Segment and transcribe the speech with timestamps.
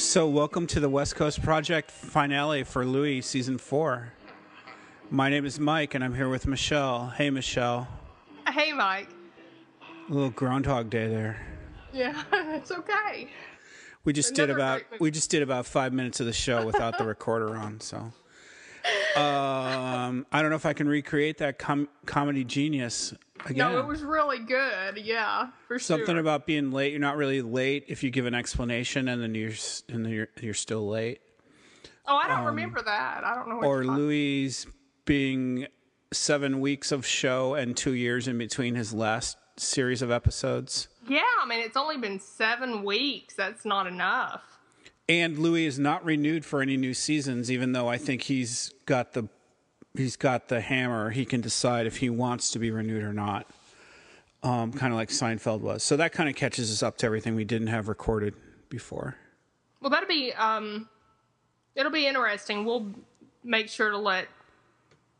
[0.00, 4.14] So, welcome to the West Coast Project finale for Louis season four.
[5.10, 7.08] My name is Mike, and I'm here with Michelle.
[7.08, 7.86] Hey, Michelle.
[8.48, 9.10] Hey, Mike.
[10.08, 11.46] A little Groundhog Day there.
[11.92, 13.28] Yeah, it's okay.
[14.04, 17.04] We just did about we just did about five minutes of the show without the
[17.04, 17.78] recorder on.
[17.80, 17.98] So,
[19.16, 23.12] um, I don't know if I can recreate that com- comedy genius
[23.46, 23.72] again.
[23.72, 24.98] No, it was really good.
[24.98, 25.80] Yeah, for sure.
[25.80, 26.18] Something sure.
[26.18, 26.92] about being late.
[26.92, 29.52] You're not really late if you give an explanation, and then you're
[29.88, 31.20] and then you're you're still late.
[32.06, 33.24] oh, I don't um, remember that.
[33.24, 33.56] I don't know.
[33.56, 34.66] What or Louis
[35.04, 35.66] being
[36.12, 40.88] seven weeks of show and two years in between his last series of episodes.
[41.08, 43.34] Yeah, I mean, it's only been seven weeks.
[43.34, 44.42] That's not enough.
[45.08, 49.12] And Louis is not renewed for any new seasons, even though I think he's got
[49.12, 49.28] the
[49.94, 51.10] he's got the hammer.
[51.10, 53.46] He can decide if he wants to be renewed or not.
[54.42, 55.82] Um, kind of like Seinfeld was.
[55.82, 58.34] So that kind of catches us up to everything we didn't have recorded
[58.70, 59.16] before.
[59.82, 60.88] Well, that'll be um,
[61.74, 62.64] it'll be interesting.
[62.64, 62.86] We'll
[63.44, 64.28] make sure to let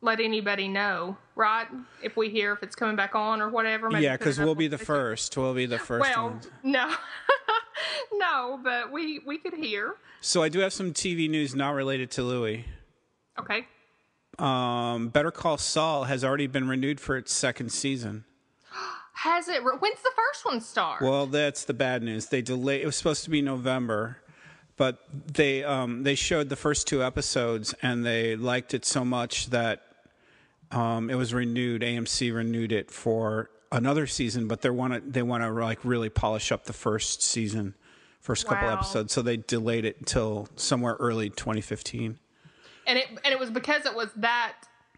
[0.00, 1.66] let anybody know, right?
[2.02, 3.90] If we hear if it's coming back on or whatever.
[3.98, 5.36] yeah, because we'll be the first.
[5.36, 6.94] We'll be the first Well, no,
[8.14, 9.96] no, but we we could hear.
[10.22, 12.64] So I do have some TV news not related to Louis.
[13.38, 13.66] Okay.
[14.40, 18.24] Um, Better Call Saul has already been renewed for its second season.
[19.12, 19.62] Has it?
[19.62, 21.02] When's the first one start?
[21.02, 22.26] Well, that's the bad news.
[22.26, 22.80] They delay.
[22.82, 24.16] It was supposed to be November,
[24.78, 24.98] but
[25.32, 29.82] they um, they showed the first two episodes and they liked it so much that
[30.70, 31.82] um, it was renewed.
[31.82, 36.08] AMC renewed it for another season, but they want to they want to like really
[36.08, 37.74] polish up the first season,
[38.20, 38.74] first couple Wow.
[38.74, 39.12] episodes.
[39.12, 42.18] So they delayed it until somewhere early 2015.
[42.90, 44.54] And it and it was because it was that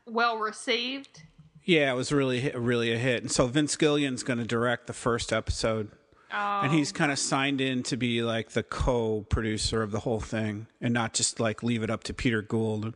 [0.06, 1.22] well received.
[1.64, 3.20] Yeah, it was really really a hit.
[3.20, 5.90] And so Vince Gilligan's going to direct the first episode.
[6.34, 10.66] And he's kind of signed in to be like the co-producer of the whole thing
[10.80, 12.94] and not just like leave it up to Peter Gould.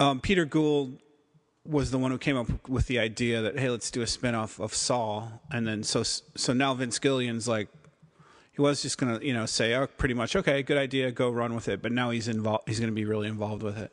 [0.00, 0.98] Um, Peter Gould
[1.64, 4.58] was the one who came up with the idea that hey, let's do a spin-off
[4.58, 5.40] of Saul.
[5.52, 7.68] And then so so now Vince Gilligan's like
[8.52, 11.30] he was just going to, you know, say, "Oh, pretty much okay, good idea, go
[11.30, 13.92] run with it." But now he's involved he's going to be really involved with it.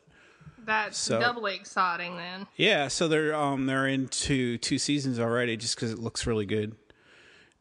[0.68, 2.46] That's So- doubly exciting then.
[2.58, 6.76] Yeah, so they're um they're into two seasons already just because it looks really good.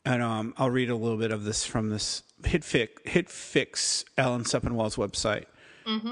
[0.05, 4.97] And um I'll read a little bit of this from this HitFix HitFix Alan Sepinwall's
[4.97, 5.47] website.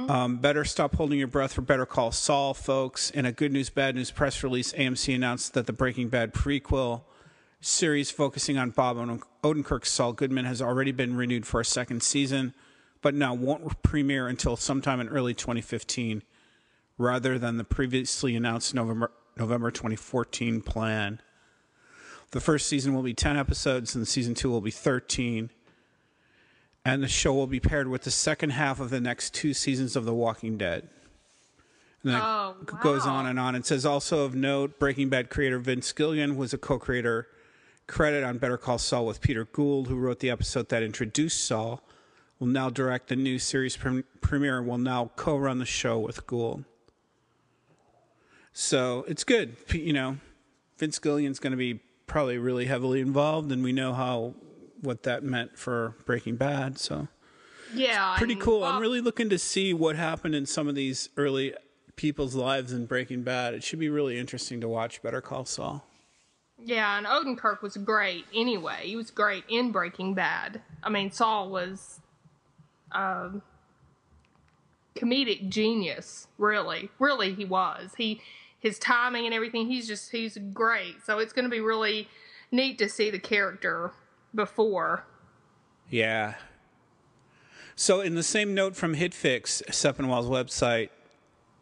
[0.09, 3.11] Um, better stop holding your breath for Better Call Saul, folks.
[3.11, 7.03] In a good news, bad news press release, AMC announced that the Breaking Bad prequel
[7.61, 8.99] series focusing on Bob
[9.43, 12.55] Odenkirk's Saul Goodman has already been renewed for a second season,
[13.03, 16.22] but now won't premiere until sometime in early 2015
[16.99, 21.21] rather than the previously announced November November 2014 plan.
[22.31, 25.50] The first season will be 10 episodes and season 2 will be 13.
[26.84, 29.97] And the show will be paired with the second half of the next two seasons
[29.97, 30.88] of The Walking Dead.
[32.03, 33.15] And then Oh, it goes wow.
[33.16, 33.55] on and on.
[33.55, 37.26] It says also of note, Breaking Bad creator Vince Gilligan was a co-creator
[37.87, 41.81] credit on Better Call Saul with Peter Gould, who wrote the episode that introduced Saul.
[42.38, 46.26] Will now direct the new series prem- premiere and will now co-run the show with
[46.26, 46.65] Gould.
[48.54, 49.56] So it's good.
[49.72, 50.16] You know,
[50.78, 54.34] Vince Gilligan's going to be probably really heavily involved, and we know how
[54.81, 56.78] what that meant for Breaking Bad.
[56.78, 57.09] So
[57.75, 58.60] Yeah, pretty and cool.
[58.60, 61.54] Bob- I'm really looking to see what happened in some of these early
[61.97, 63.54] people's lives in Breaking Bad.
[63.54, 65.87] It should be really interesting to watch Better Call Saul.
[66.62, 68.82] Yeah, and Odenkirk was great anyway.
[68.84, 70.60] He was great in Breaking Bad.
[70.82, 72.00] I mean, Saul was
[72.93, 73.43] um,
[74.94, 76.28] comedic genius.
[76.38, 77.93] Really, really, he was.
[77.97, 78.20] He
[78.64, 79.66] his timing and everything.
[79.66, 80.97] He's just he's great.
[81.04, 82.08] So it's going to be really
[82.50, 83.92] neat to see the character
[84.34, 85.04] before.
[85.91, 86.34] Yeah.
[87.76, 90.91] So, in the same note from HitFix, Sepinwall's website,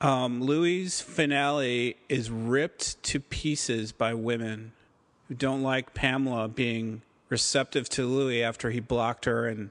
[0.00, 4.72] um, Louis' finale is ripped to pieces by women
[5.26, 9.70] who don't like Pamela being receptive to Louis after he blocked her and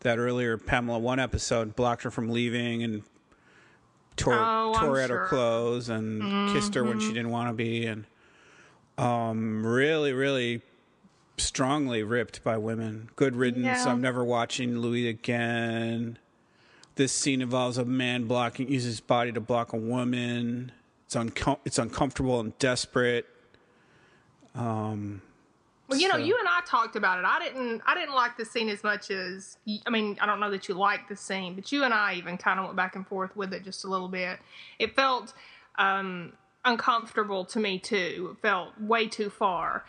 [0.00, 3.02] that earlier Pamela one episode blocked her from leaving and
[4.16, 7.54] tore, Oh, I'm tore at her clothes and kissed her when she didn't want to
[7.54, 8.04] be and
[8.98, 10.62] um, really, really
[11.38, 13.10] strongly ripped by women.
[13.16, 13.66] Good riddance.
[13.66, 13.84] Yeah.
[13.90, 16.18] I'm never watching Louis again.
[16.94, 20.72] This scene involves a man blocking, uses his body to block a woman.
[21.04, 23.26] It's uncom- it's uncomfortable and desperate.
[25.88, 27.24] Well, you know, So- you and I talked about it.
[27.24, 27.80] I didn't.
[27.86, 29.56] I didn't like the scene as much as.
[29.86, 32.36] I mean, I don't know that you liked the scene, but you and I even
[32.38, 34.40] kind of went back and forth with it just a little bit.
[34.78, 35.32] It felt
[35.78, 36.32] um,
[36.64, 38.34] uncomfortable to me too.
[38.36, 39.84] It felt way too far.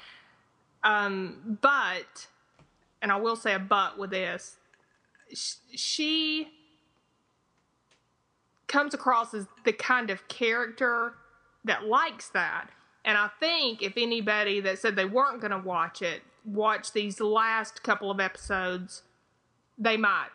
[0.83, 2.27] Um, but,
[3.01, 4.57] and I will say a but with this.
[5.33, 6.49] sh- she
[8.67, 11.13] comes across as the kind of character
[11.65, 12.69] that likes that.
[13.07, 17.21] And I think if anybody that said they weren't going to watch it, watch these
[17.21, 19.01] last couple of episodes,
[19.77, 20.27] they might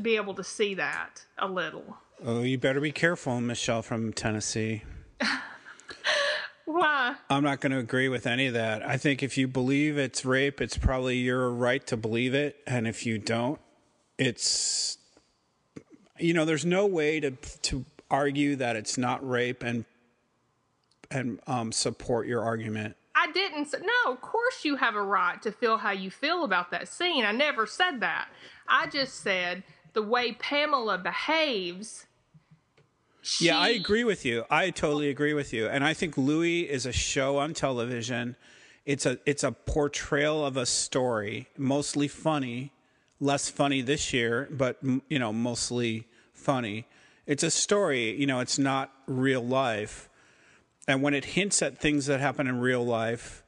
[0.00, 1.96] be able to see that a little.
[2.24, 4.84] Oh, you better be careful, Michelle from Tennessee.
[6.64, 7.16] Why?
[7.28, 8.86] I'm not going to agree with any of that.
[8.88, 12.56] I think if you believe it's rape, it's probably your right to believe it.
[12.68, 13.60] And if you don't,
[14.16, 14.98] it's,
[16.20, 17.32] you know, there's no way to,
[17.62, 19.84] to argue that it's not rape and,
[21.10, 22.96] and um, support your argument.
[23.14, 26.44] I didn't say, no, of course you have a right to feel how you feel
[26.44, 27.24] about that scene.
[27.24, 28.28] I never said that.
[28.68, 29.62] I just said
[29.94, 32.06] the way Pamela behaves.
[33.22, 34.44] She, Yeah, I agree with you.
[34.50, 35.66] I totally agree with you.
[35.66, 38.36] And I think Louis is a show on television.
[38.84, 42.72] It's a it's a portrayal of a story, mostly funny,
[43.18, 44.78] less funny this year, but
[45.08, 46.86] you know, mostly funny.
[47.26, 50.08] It's a story, you know, it's not real life.
[50.88, 53.42] And when it hints at things that happen in real life,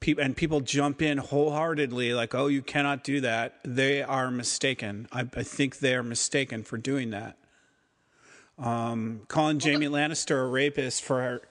[0.00, 5.08] people and people jump in wholeheartedly like, "Oh, you cannot do that." They are mistaken.
[5.10, 7.38] I, I think they are mistaken for doing that
[8.58, 11.42] calling Jamie Lannister a rapist for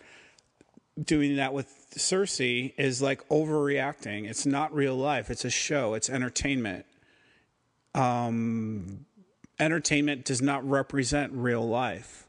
[1.01, 4.27] doing that with Cersei is like overreacting.
[4.29, 5.29] It's not real life.
[5.29, 5.93] It's a show.
[5.93, 6.85] It's entertainment.
[7.93, 9.05] Um,
[9.59, 12.24] entertainment does not represent real life.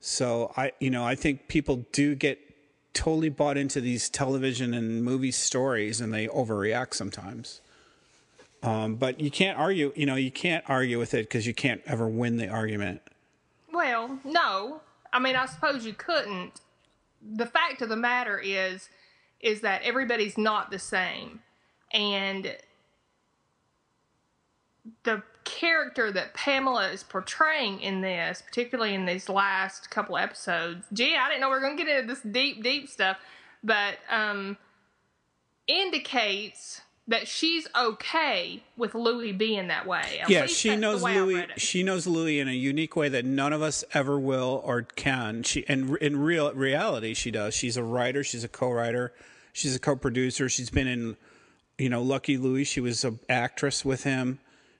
[0.00, 2.38] So I, you know, I think people do get
[2.94, 7.60] totally bought into these television and movie stories, and they overreact sometimes.
[8.62, 9.92] Um, but you can't argue.
[9.94, 13.02] You know, you can't argue with it because you can't ever win the argument.
[13.72, 14.80] Well, no.
[15.12, 16.60] I mean, I suppose you couldn't.
[17.22, 18.88] The fact of the matter is,
[19.40, 21.40] is that everybody's not the same,
[21.92, 22.56] and
[25.04, 30.84] the character that Pamela is portraying in this, particularly in these last couple episodes.
[30.92, 33.16] Gee, I didn't know we were going to get into this deep, deep stuff,
[33.64, 34.58] but um,
[35.66, 40.20] indicates that she's okay with Louis being that way.
[40.22, 41.46] At yeah, she knows Louis.
[41.56, 45.42] She knows Louis in a unique way that none of us ever will or can.
[45.42, 47.54] She and in real reality, she does.
[47.54, 48.22] She's a writer.
[48.22, 49.14] She's a co-writer.
[49.54, 50.50] She's a co-producer.
[50.50, 51.16] She's been in,
[51.78, 52.64] you know, Lucky Louie.
[52.64, 54.38] She was an actress with him.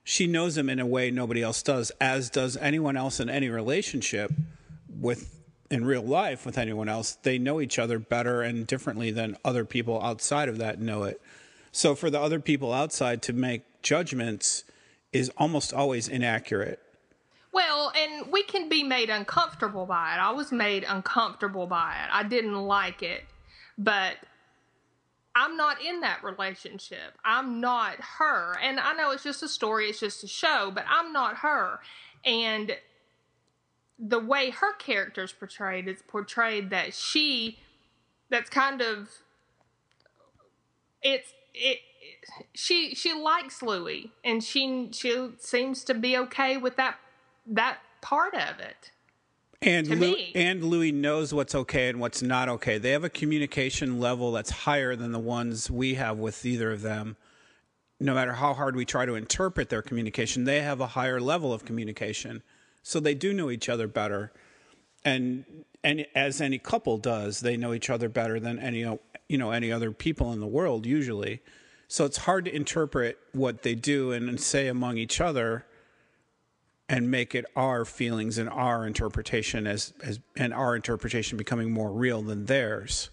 [0.09, 3.47] She knows him in a way nobody else does, as does anyone else in any
[3.47, 4.31] relationship
[4.99, 5.39] with
[5.69, 7.19] in real life with anyone else.
[7.21, 11.21] They know each other better and differently than other people outside of that know it.
[11.71, 14.63] So for the other people outside to make judgments
[15.13, 16.81] is almost always inaccurate.
[17.51, 20.17] Well, and we can be made uncomfortable by it.
[20.17, 22.09] I was made uncomfortable by it.
[22.11, 23.25] I didn't like it.
[23.77, 24.15] But
[25.39, 27.17] I'm not in that relationship.
[27.23, 28.57] I'm not her.
[28.61, 31.79] And I know it's just a story, it's just a show, but I'm not her.
[32.25, 32.75] And
[33.97, 37.59] the way her character's portrayed, it's portrayed that she
[38.29, 39.09] that's kind of
[41.01, 41.79] it's it
[42.53, 46.97] she she likes Louis and she she seems to be okay with that
[47.47, 48.91] that part of it.
[49.61, 52.77] And Lou, and Louis knows what's okay and what's not okay.
[52.77, 56.81] They have a communication level that's higher than the ones we have with either of
[56.81, 57.17] them.
[57.99, 61.51] No matter how hard we try to interpret their communication, they have a higher level
[61.51, 62.41] of communication.
[62.83, 64.31] So they do know each other better.
[65.03, 65.43] And
[65.83, 69.73] and as any couple does, they know each other better than any you know any
[69.73, 71.41] other people in the world usually.
[71.89, 75.65] So it's hard to interpret what they do and, and say among each other
[76.89, 81.91] and make it our feelings and our interpretation as, as and our interpretation becoming more
[81.91, 83.11] real than theirs.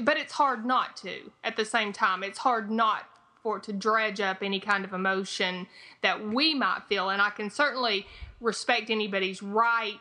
[0.00, 2.24] But it's hard not to at the same time.
[2.24, 3.04] It's hard not
[3.44, 5.68] for it to dredge up any kind of emotion
[6.02, 7.10] that we might feel.
[7.10, 8.06] And I can certainly
[8.40, 10.00] respect anybody's right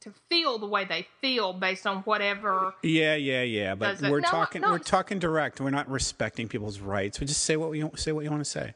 [0.00, 3.76] to feel the way they feel based on whatever Yeah, yeah, yeah.
[3.76, 5.60] But we're No, talking no, we're talking direct.
[5.60, 7.20] We're not respecting people's rights.
[7.20, 8.74] We just say what we say what you want to say.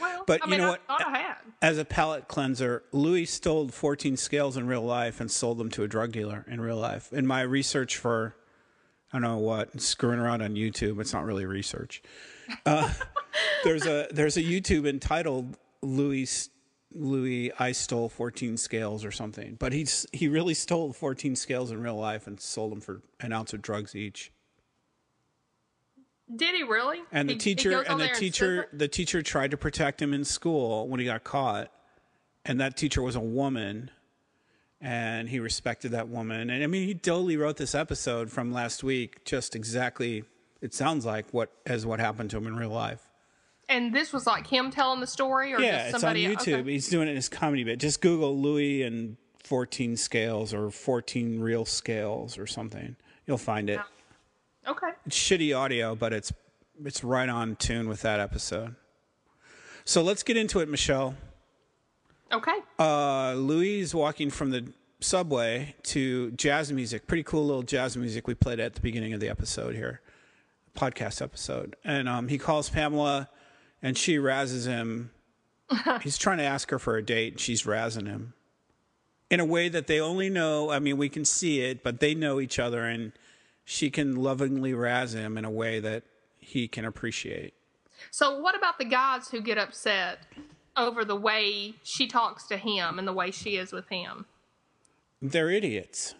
[0.00, 0.80] Well But I you mean, know I what?
[0.88, 1.34] I had.
[1.62, 5.82] As a palate cleanser, Louis stole 14 scales in real life and sold them to
[5.82, 7.12] a drug dealer in real life.
[7.12, 8.34] In my research for,
[9.12, 12.02] I don't know what, screwing around on YouTube, it's not really research.
[12.66, 12.92] Uh,
[13.64, 16.48] there's a there's a YouTube entitled Louis
[16.92, 21.80] Louis I stole 14 scales or something, but he's he really stole 14 scales in
[21.80, 24.30] real life and sold them for an ounce of drugs each.
[26.34, 27.00] Did he really?
[27.12, 28.78] And the He- he teacher on and the teacher it?
[28.78, 31.70] the teacher tried to protect him in school when he got caught.
[32.46, 33.90] And that teacher was a woman
[34.80, 36.50] and he respected that woman.
[36.50, 40.24] And I mean he totally wrote this episode from last week just exactly
[40.60, 43.08] it sounds like what as what happened to him in real life.
[43.68, 46.26] And this was like him telling the story, or Yeah, just it's on somebody?
[46.26, 46.60] YouTube.
[46.60, 46.72] Okay.
[46.72, 47.78] He's doing it in his comedy bit.
[47.80, 52.96] Just Google Louis and 14 scales or 14 real scales or something.
[53.26, 53.80] You'll find it.
[54.66, 54.90] Okay.
[55.06, 56.32] It's shitty audio, but it's
[56.84, 58.74] it's right on tune with that episode.
[59.84, 61.14] So let's get into it, Michelle.
[62.32, 62.56] Okay.
[62.78, 67.06] Uh, Louis walking from the subway to jazz music.
[67.06, 70.00] Pretty cool little jazz music we played at the beginning of the episode here,
[70.76, 71.76] podcast episode.
[71.84, 73.28] And um, he calls Pamela,
[73.82, 75.10] and she razzes him.
[76.02, 78.34] He's trying to ask her for a date, and she's razzing him
[79.30, 80.70] in a way that they only know.
[80.70, 83.12] I mean, we can see it, but they know each other, and
[83.64, 86.04] she can lovingly razz him in a way that
[86.38, 87.54] he can appreciate.
[88.10, 90.18] So, what about the guys who get upset
[90.76, 94.26] over the way she talks to him and the way she is with him?
[95.22, 96.14] They're idiots.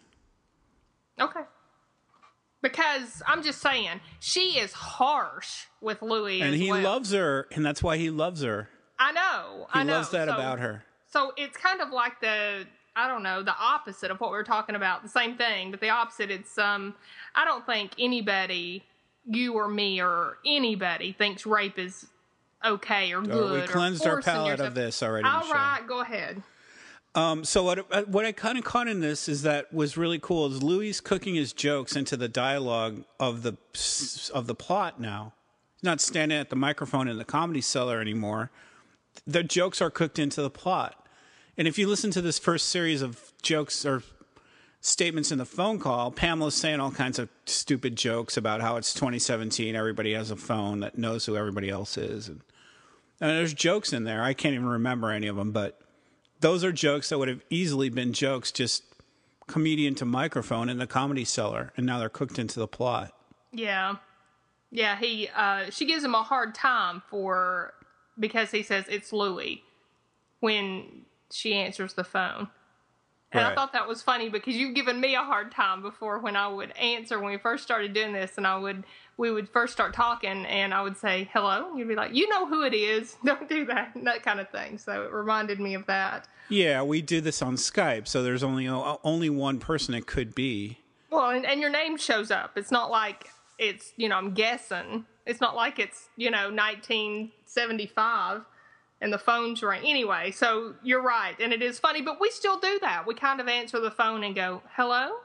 [1.20, 1.42] Okay.
[2.62, 6.40] Because I'm just saying, she is harsh with Louis.
[6.40, 6.80] And he well.
[6.80, 8.70] loves her, and that's why he loves her.
[8.98, 9.66] I know.
[9.72, 9.92] He I know.
[9.94, 10.84] loves that So- about her.
[11.08, 14.44] So it's kind of like the I don't know the opposite of what we are
[14.44, 15.02] talking about.
[15.02, 16.30] The same thing, but the opposite.
[16.30, 16.94] It's um
[17.34, 18.84] I don't think anybody,
[19.26, 22.06] you or me or anybody, thinks rape is
[22.64, 23.52] okay or Uh, good.
[23.52, 25.26] we or cleansed our palate of this already.
[25.26, 25.54] All Michelle.
[25.54, 26.42] right, go ahead.
[27.16, 30.18] Um, so what uh, what I kind of caught in this is that was really
[30.18, 33.56] cool is Louis cooking his jokes into the dialogue of the
[34.32, 35.32] of the plot now.
[35.76, 38.50] He's not standing at the microphone in the comedy cellar anymore.
[39.26, 41.03] The jokes are cooked into the plot.
[41.56, 44.02] And if you listen to this first series of jokes or
[44.80, 48.92] statements in the phone call, Pamela's saying all kinds of stupid jokes about how it's
[48.92, 52.40] 2017, everybody has a phone that knows who everybody else is, and,
[53.20, 54.22] and there's jokes in there.
[54.22, 55.80] I can't even remember any of them, but
[56.40, 58.82] those are jokes that would have easily been jokes just
[59.46, 63.14] comedian to microphone in the comedy cellar, and now they're cooked into the plot.
[63.52, 63.96] Yeah,
[64.70, 64.96] yeah.
[64.98, 67.72] He uh, she gives him a hard time for
[68.18, 69.62] because he says it's Louis
[70.40, 72.48] when she answers the phone.
[73.32, 76.36] And I thought that was funny because you've given me a hard time before when
[76.36, 78.84] I would answer when we first started doing this, and I would
[79.16, 82.28] we would first start talking, and I would say hello, and you'd be like, "You
[82.28, 83.16] know who it is?
[83.24, 84.78] Don't do that," and that kind of thing.
[84.78, 86.28] So it reminded me of that.
[86.48, 90.36] Yeah, we do this on Skype, so there's only uh, only one person it could
[90.36, 90.78] be.
[91.10, 92.56] Well, and, and your name shows up.
[92.56, 95.06] It's not like it's you know I'm guessing.
[95.26, 98.42] It's not like it's you know 1975
[99.04, 99.82] and the phone's ring.
[99.84, 103.06] Anyway, so you're right, and it is funny, but we still do that.
[103.06, 105.18] We kind of answer the phone and go hello,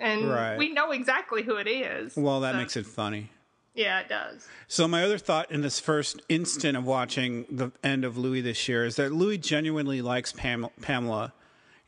[0.00, 0.56] and Right.
[0.56, 2.14] we know exactly who it is.
[2.16, 3.30] Well, that So, makes it funny.
[3.74, 4.46] yeah, it does.
[4.68, 8.68] So my other thought in this first instant of watching the end of Louis this
[8.68, 11.32] year is that Louis genuinely likes Pam- Pamela.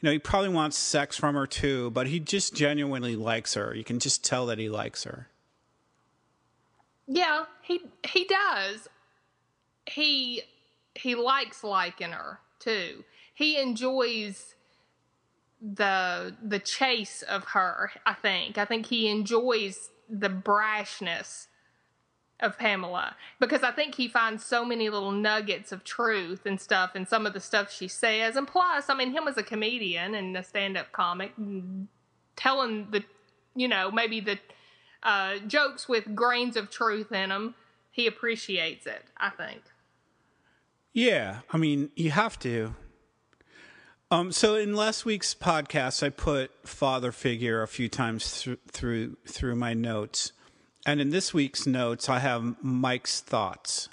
[0.01, 3.75] You know, he probably wants sex from her too, but he just genuinely likes her.
[3.77, 5.29] You can just tell that he likes her.
[7.07, 8.89] Yeah, he he does.
[9.87, 10.43] He
[10.99, 13.05] he likes liking her too.
[13.35, 14.55] He enjoys
[15.61, 18.59] the the chase of her, I think.
[18.59, 21.47] I think he enjoys the brashness
[22.41, 26.95] of Pamela because I think he finds so many little nuggets of truth and stuff
[26.95, 28.37] in some of the stuff she says.
[28.37, 31.33] And plus, I mean, him as a comedian and a stand-up comic,
[32.37, 33.03] telling the,
[33.57, 34.39] you know, maybe the
[35.03, 37.55] uh, jokes with grains of truth in them,
[37.91, 39.05] he appreciates it.
[39.17, 39.63] I think.
[40.93, 42.75] Yeah, I mean, you have to.
[44.11, 49.17] Um, so in last week's podcast, I put father figure a few times through through
[49.27, 50.33] through my notes,
[50.87, 53.91] and in this week's notes, I have Mike's thoughts.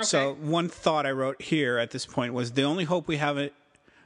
[0.00, 3.36] So one thought I wrote here at this point was the only hope we have
[3.36, 3.52] it.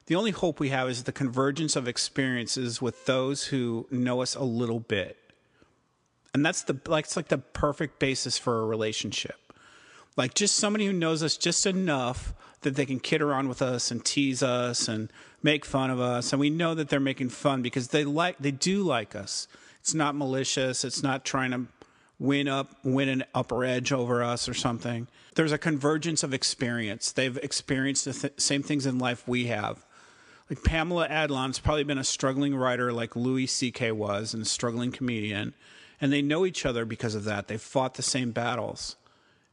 [0.07, 4.35] The only hope we have is the convergence of experiences with those who know us
[4.35, 5.17] a little bit,
[6.35, 9.44] and that's the like it's like the perfect basis for a relationship
[10.17, 13.91] like just somebody who knows us just enough that they can kid around with us
[13.91, 17.63] and tease us and make fun of us and we know that they're making fun
[17.63, 19.47] because they like they do like us
[19.81, 21.67] it's not malicious it's not trying to
[22.19, 27.13] win up win an upper edge over us or something there's a convergence of experience
[27.13, 29.85] they've experienced the th- same things in life we have
[30.51, 33.93] like Pamela Adlon's probably been a struggling writer like Louis C.K.
[33.93, 35.55] was and a struggling comedian.
[36.01, 37.49] And they know each other because of that.
[37.49, 38.97] They've fought the same battles.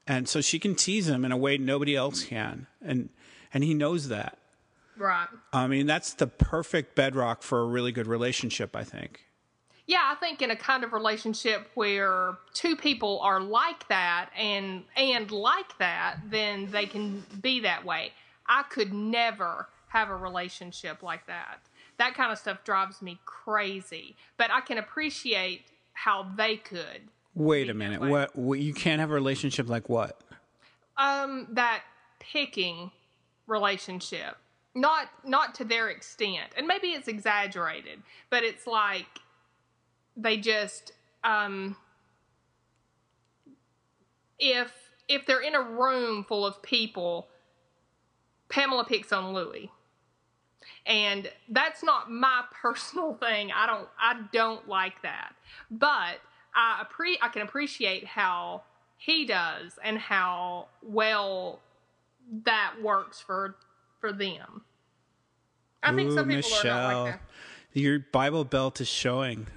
[0.08, 2.68] And so she can tease him in a way nobody else can.
[2.82, 3.10] And
[3.54, 4.38] and he knows that.
[4.98, 5.28] Right.
[5.52, 9.26] I mean, that's the perfect bedrock for a really good relationship, I think.
[9.88, 14.84] Yeah, I think in a kind of relationship where two people are like that and
[14.96, 18.14] and like that, then they can be that way.
[18.48, 21.60] I could never have a relationship like that.
[21.98, 24.16] That kind of stuff drives me crazy.
[24.38, 27.02] But I can appreciate how they could.
[27.34, 28.02] Wait a minute.
[28.02, 30.20] What, what you can't have a relationship like what?
[30.98, 31.84] Um, that
[32.20, 32.92] picking
[33.48, 34.38] relationship,
[34.76, 39.08] not not to their extent, and maybe it's exaggerated, but it's like
[40.18, 40.92] they just
[41.24, 41.76] um,
[44.40, 44.72] if
[45.08, 47.28] if they're in a room full of people,
[48.50, 49.72] Pamela picks on Louis.
[50.86, 53.52] And that's not my personal thing.
[53.52, 55.34] I don't I don't like that.
[55.70, 56.20] But
[56.54, 58.64] I appre- I can appreciate how
[58.98, 61.60] he does and how well
[62.46, 63.56] that works for
[64.00, 64.64] for them.
[65.84, 67.22] I think Ooh, some people are not like that.
[67.74, 69.48] your Bible belt is showing.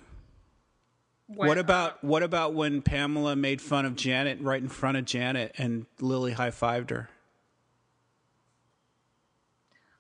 [1.26, 5.04] When- What about what about when Pamela made fun of Janet right in front of
[5.04, 7.08] Janet and Lily high fived her?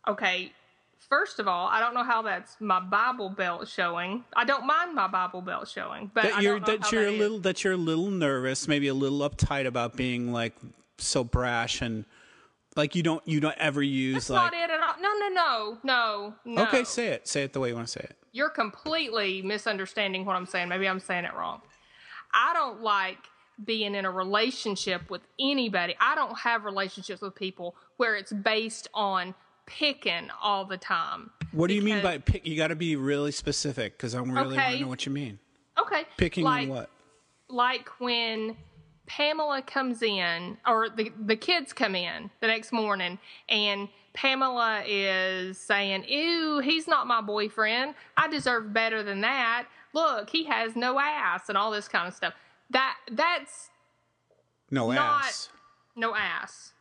[0.06, 0.52] Okay,
[1.08, 4.24] first of all, I don't know how that's my Bible belt showing.
[4.34, 7.18] I don't mind my Bible belt showing, but That you're that you're that a is.
[7.18, 10.54] little that you're a little nervous, maybe a little uptight about being like
[10.98, 12.04] so brash and
[12.76, 14.94] like you don't you don't ever use That's like not it at all.
[15.00, 16.62] No, no, no, no, no.
[16.64, 17.28] Okay, say it.
[17.28, 18.16] Say it the way you want to say it.
[18.32, 20.68] You're completely misunderstanding what I'm saying.
[20.68, 21.60] Maybe I'm saying it wrong.
[22.32, 23.18] I don't like
[23.64, 25.94] being in a relationship with anybody.
[26.00, 29.34] I don't have relationships with people where it's based on
[29.66, 31.30] picking all the time.
[31.52, 32.46] What do you mean by pick?
[32.46, 34.74] You got to be really specific because I really want Okay.
[34.76, 35.38] to know what you mean.
[35.78, 36.04] Okay.
[36.16, 36.90] Picking like, on what?
[37.48, 38.56] like when
[39.06, 43.18] Pamela comes in, or the the kids come in the next morning,
[43.48, 47.94] and Pamela is saying, "Ew, he's not my boyfriend.
[48.16, 49.66] I deserve better than that.
[49.92, 52.34] Look, he has no ass and all this kind of stuff."
[52.70, 53.70] That that's
[54.70, 55.50] No ass.
[55.96, 56.72] no ass.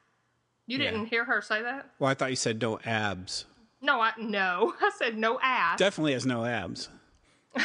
[0.68, 0.92] You Yeah.
[0.92, 1.90] didn't hear her say that?
[2.00, 3.46] Well, I thought you said no abs.
[3.82, 4.74] No, I no.
[4.82, 5.78] I said no ass.
[5.80, 6.90] Definitely has no abs.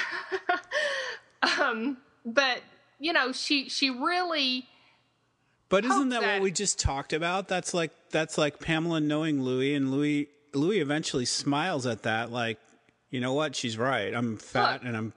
[1.61, 2.63] Um, but
[2.99, 4.67] you know, she she really
[5.69, 7.47] But isn't that, that- what we just talked about?
[7.49, 12.59] That's like that's like Pamela knowing Louis, and Louis Louis eventually smiles at that, like,
[13.11, 13.55] you know what?
[13.55, 14.13] She's right.
[14.15, 15.13] I'm fat Look, and I'm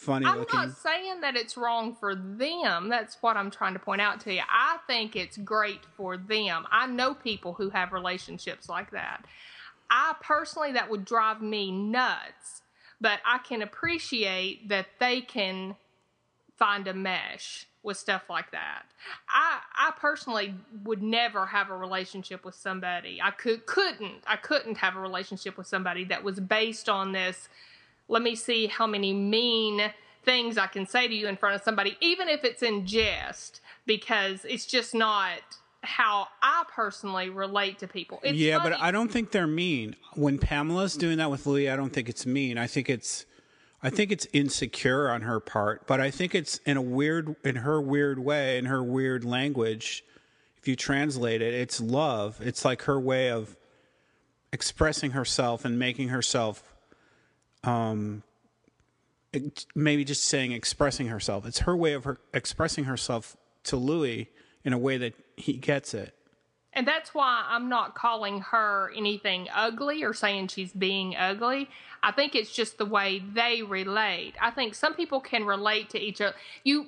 [0.00, 0.58] funny I'm looking.
[0.58, 2.88] not saying that it's wrong for them.
[2.88, 4.40] That's what I'm trying to point out to you.
[4.48, 6.66] I think it's great for them.
[6.70, 9.24] I know people who have relationships like that.
[9.90, 12.62] I personally, that would drive me nuts,
[13.00, 15.76] but I can appreciate that they can
[16.56, 18.82] find a mesh with stuff like that.
[19.28, 23.20] I I personally would never have a relationship with somebody.
[23.22, 27.48] I could couldn't I couldn't have a relationship with somebody that was based on this
[28.10, 29.90] let me see how many mean
[30.24, 33.60] things I can say to you in front of somebody, even if it's in jest,
[33.86, 35.38] because it's just not
[35.82, 38.20] how I personally relate to people.
[38.22, 39.96] It's yeah, but I don't think they're mean.
[40.14, 42.58] When Pamela's doing that with Lee, I don't think it's mean.
[42.58, 43.24] I think it's
[43.82, 47.56] I think it's insecure on her part, but I think it's in a weird in
[47.56, 50.04] her weird way, in her weird language.
[50.58, 52.38] If you translate it, it's love.
[52.42, 53.56] It's like her way of
[54.52, 56.69] expressing herself and making herself
[57.64, 58.22] um
[59.74, 61.46] maybe just saying expressing herself.
[61.46, 64.28] It's her way of her expressing herself to Louis
[64.64, 66.14] in a way that he gets it.
[66.72, 71.68] And that's why I'm not calling her anything ugly or saying she's being ugly.
[72.02, 74.34] I think it's just the way they relate.
[74.40, 76.34] I think some people can relate to each other.
[76.64, 76.86] You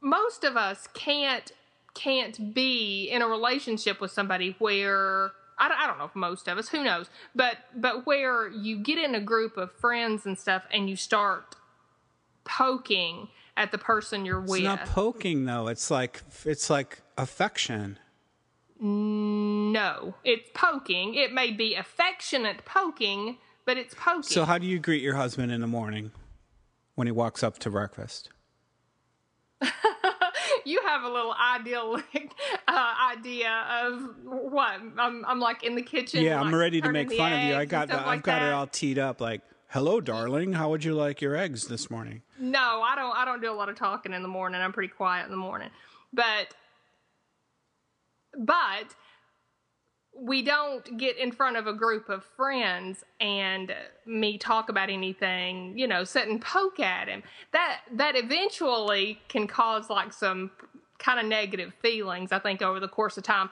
[0.00, 1.50] most of us can't
[1.94, 6.48] can't be in a relationship with somebody where I don't, I don't know if most
[6.48, 10.38] of us who knows but but where you get in a group of friends and
[10.38, 11.56] stuff and you start
[12.44, 15.68] poking at the person you're with It's not poking though.
[15.68, 17.98] It's like it's like affection.
[18.78, 21.14] No, it's poking.
[21.14, 24.22] It may be affectionate poking, but it's poking.
[24.22, 26.12] So how do you greet your husband in the morning
[26.94, 28.28] when he walks up to breakfast?
[30.66, 32.04] you have a little idyllic
[32.68, 35.24] uh, idea of what I'm.
[35.24, 36.22] I'm like in the kitchen.
[36.22, 37.54] Yeah, I'm like, ready to make fun of you.
[37.54, 40.54] I got the, I've like got it all teed up like, "Hello, darling.
[40.54, 43.16] How would you like your eggs this morning?" No, I don't.
[43.16, 44.60] I don't do a lot of talking in the morning.
[44.60, 45.70] I'm pretty quiet in the morning,
[46.12, 46.54] but
[48.36, 48.94] but
[50.18, 53.74] we don't get in front of a group of friends and
[54.06, 57.22] me talk about anything, you know, sit and poke at him.
[57.52, 60.50] That that eventually can cause like some
[60.98, 63.50] kind of negative feelings, I think, over the course of time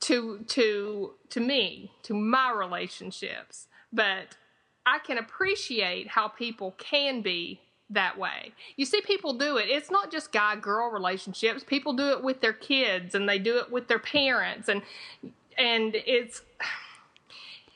[0.00, 3.68] to to to me, to my relationships.
[3.92, 4.36] But
[4.84, 8.52] I can appreciate how people can be that way.
[8.76, 9.68] You see people do it.
[9.68, 11.64] It's not just guy girl relationships.
[11.64, 14.82] People do it with their kids and they do it with their parents and
[15.58, 16.42] and it's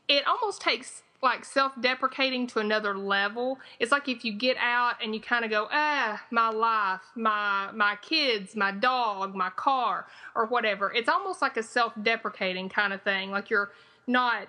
[0.09, 3.59] it almost takes like self-deprecating to another level.
[3.79, 7.71] It's like if you get out and you kind of go, ah, my life, my
[7.73, 10.93] my kids, my dog, my car, or whatever.
[10.93, 13.31] It's almost like a self-deprecating kind of thing.
[13.31, 13.71] Like you're
[14.07, 14.49] not.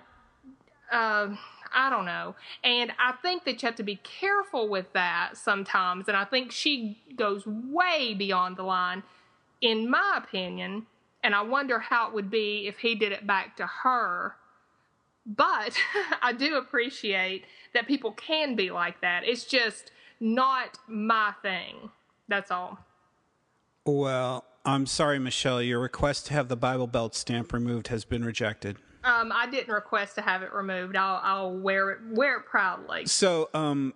[0.90, 1.38] Um,
[1.74, 2.34] I don't know.
[2.62, 6.06] And I think that you have to be careful with that sometimes.
[6.06, 9.02] And I think she goes way beyond the line,
[9.62, 10.86] in my opinion.
[11.22, 14.34] And I wonder how it would be if he did it back to her.
[15.24, 15.76] But
[16.22, 19.22] I do appreciate that people can be like that.
[19.24, 21.90] It's just not my thing.
[22.28, 22.78] That's all.
[23.84, 25.62] Well, I'm sorry, Michelle.
[25.62, 28.78] Your request to have the Bible Belt stamp removed has been rejected.
[29.04, 30.96] Um, I didn't request to have it removed.
[30.96, 33.06] I'll, I'll wear it wear it proudly.
[33.06, 33.94] So, um,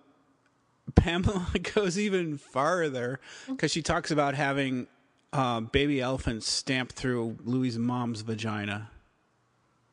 [0.95, 4.87] Pamela goes even farther because she talks about having
[5.33, 8.89] uh, baby elephant stamped through Louis' mom's vagina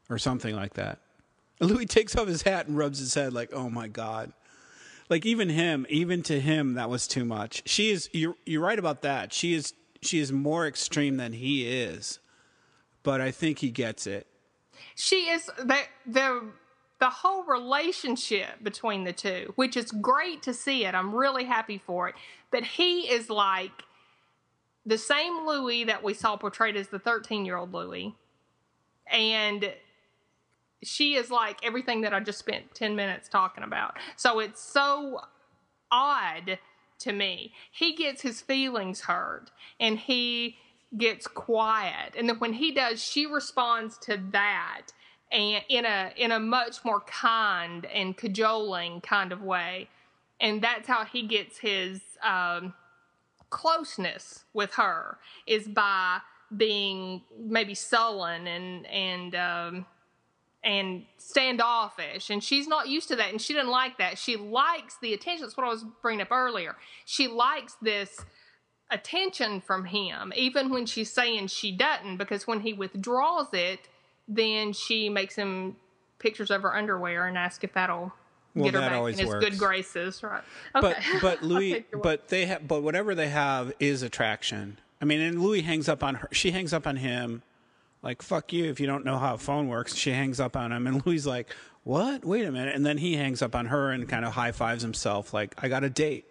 [0.08, 1.00] or something like that.
[1.60, 4.32] Louis takes off his hat and rubs his head like, "Oh my god."
[5.10, 7.62] Like even him, even to him that was too much.
[7.66, 9.32] She is you're you're right about that.
[9.32, 12.18] She is she is more extreme than he is.
[13.02, 14.26] But I think he gets it.
[14.94, 16.50] She is the the
[17.00, 20.94] the whole relationship between the two, which is great to see it.
[20.94, 22.14] I'm really happy for it.
[22.50, 23.82] But he is like
[24.86, 28.14] the same Louis that we saw portrayed as the 13 year old Louis.
[29.06, 29.72] And
[30.82, 33.96] she is like everything that I just spent 10 minutes talking about.
[34.16, 35.20] So it's so
[35.90, 36.58] odd
[37.00, 37.52] to me.
[37.70, 40.56] He gets his feelings hurt and he
[40.96, 42.14] gets quiet.
[42.16, 44.88] And then when he does, she responds to that
[45.32, 49.88] and in a in a much more kind and cajoling kind of way.
[50.40, 52.74] And that's how he gets his um,
[53.54, 56.18] closeness with her is by
[56.56, 59.86] being maybe sullen and and um,
[60.64, 62.30] and standoffish.
[62.30, 64.18] And she's not used to that and she didn't like that.
[64.18, 65.46] She likes the attention.
[65.46, 66.76] That's what i was bringing up earlier.
[67.04, 68.20] She likes this
[68.90, 73.88] attention from him even when she's saying she doesn't because when he withdraws it
[74.28, 75.74] then she makes him
[76.18, 78.12] pictures of her underwear and asks if that'll
[78.54, 79.44] Well, get her that back always in his works.
[79.48, 82.02] good graces right But okay but I'll Louis take your word.
[82.02, 84.78] but they have but whatever they have is attraction.
[85.00, 86.28] I mean, and Louis hangs up on her.
[86.32, 87.42] She hangs up on him,
[88.02, 89.94] like "fuck you" if you don't know how a phone works.
[89.94, 92.24] She hangs up on him, and Louis like, "What?
[92.24, 94.82] Wait a minute!" And then he hangs up on her and kind of high fives
[94.82, 96.24] himself, like, "I got a date."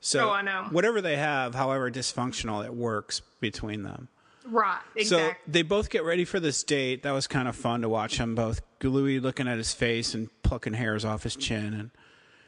[0.00, 0.64] So Oh, I know.
[0.70, 4.08] whatever they have, however dysfunctional, it works between them.
[4.48, 7.02] Right exactly So they both get ready for this date.
[7.02, 8.60] That was kind of fun to watch them both.
[8.82, 11.90] Louis looking at his face and plucking hairs off his chin,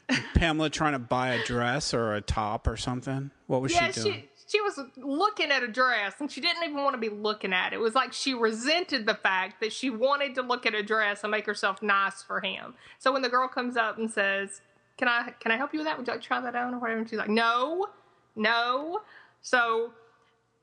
[0.09, 3.31] and Pamela trying to buy a dress or a top or something.
[3.47, 4.13] What was yeah, she doing?
[4.13, 7.09] Yeah, she she was looking at a dress and she didn't even want to be
[7.09, 7.75] looking at it.
[7.75, 11.23] It was like she resented the fact that she wanted to look at a dress
[11.23, 12.73] and make herself nice for him.
[12.97, 14.61] So when the girl comes up and says,
[14.97, 15.97] "Can I can I help you with that?
[15.97, 17.87] Would you like to try that on or whatever?" And she's like, "No,
[18.35, 19.01] no."
[19.41, 19.93] So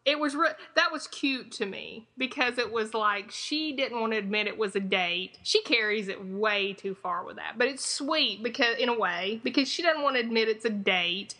[0.06, 4.12] it was re- that was cute to me because it was like she didn't want
[4.12, 5.36] to admit it was a date.
[5.42, 9.40] She carries it way too far with that, but it's sweet because in a way
[9.44, 11.34] because she doesn't want to admit it's a date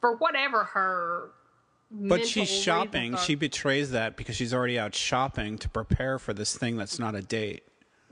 [0.00, 1.30] for whatever her.
[1.90, 3.16] but she's shopping.
[3.16, 7.14] She betrays that because she's already out shopping to prepare for this thing that's not
[7.14, 7.62] a date.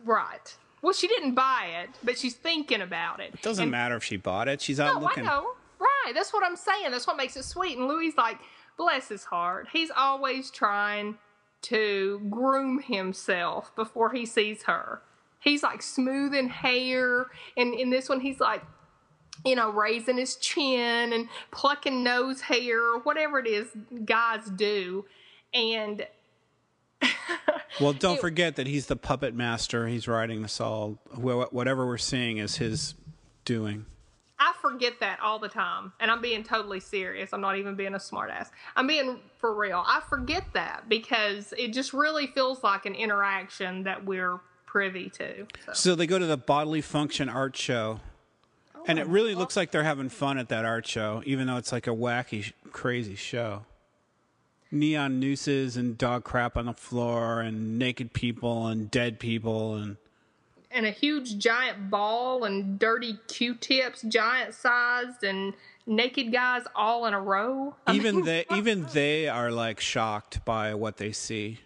[0.05, 0.57] right.
[0.83, 3.35] Well, she didn't buy it, but she's thinking about it.
[3.35, 4.63] It doesn't And- matter if she bought it.
[4.63, 5.27] She's out No, looking.
[5.27, 5.53] I know.
[5.79, 6.13] Right.
[6.15, 6.91] That's what I'm saying.
[6.91, 7.77] That's what makes it sweet.
[7.77, 8.39] And Louis like,
[8.81, 9.69] bless his heart.
[9.71, 11.19] He's always trying
[11.63, 15.03] to groom himself before he sees her.
[15.39, 17.27] He's like smoothing hair,
[17.59, 18.63] and in this one, he's like,
[19.45, 23.69] you know, raising his chin and plucking nose hair, or whatever it is
[24.07, 25.05] guys do.
[25.53, 26.07] And
[27.81, 29.87] Well, don't It- forget that he's the puppet master.
[29.89, 30.99] He's writing this all.
[31.15, 32.95] Whatever we're seeing is his
[33.45, 33.87] doing.
[34.41, 37.35] I forget that all the time, and I'm being totally serious.
[37.35, 38.49] I'm not even being a smartass.
[38.75, 39.85] I'm being for real.
[39.87, 45.47] I forget that because it just really feels like an interaction that we're privy to.
[45.67, 45.73] So.
[45.75, 48.01] So they go to the bodily function art show,
[48.75, 51.59] oh, and it really looks like they're having fun at that art show, even though
[51.59, 53.67] it's like a wacky, crazy show.
[54.71, 59.99] Neon nooses and dog crap on the floor, and naked people and dead people, and
[60.71, 65.53] And a huge giant ball and dirty Q-tips, giant sized, and
[65.87, 67.75] naked guys all in a row.
[67.87, 71.59] I even mean, they even they are like shocked by what they see.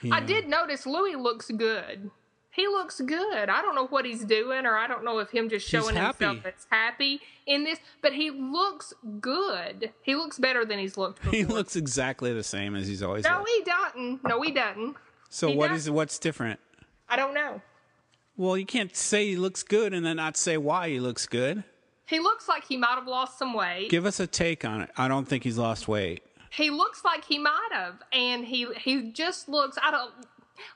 [0.00, 2.10] You I did notice Louis looks good.
[2.50, 3.48] He looks good.
[3.48, 6.26] I don't know what he's doing, or I don't know if him just showing happy.
[6.26, 9.90] himself is happy in this, but he looks good.
[10.02, 11.32] He looks better than he's looked before.
[11.32, 13.48] He looks exactly the same as he's always no, looked.
[13.48, 14.24] he doesn't.
[14.24, 14.96] No, he doesn't.
[15.30, 16.60] So he what does- is what's different?
[17.08, 17.62] I don't know.
[18.36, 21.64] Well, you can't say he looks good and then not say why he looks good.
[22.06, 23.88] He looks like he might have lost some weight.
[23.90, 24.90] Give us a take on it.
[24.96, 26.22] I don't think he's lost weight.
[26.50, 29.78] he looks like he might have, and he he just looks.
[29.82, 30.12] I don't.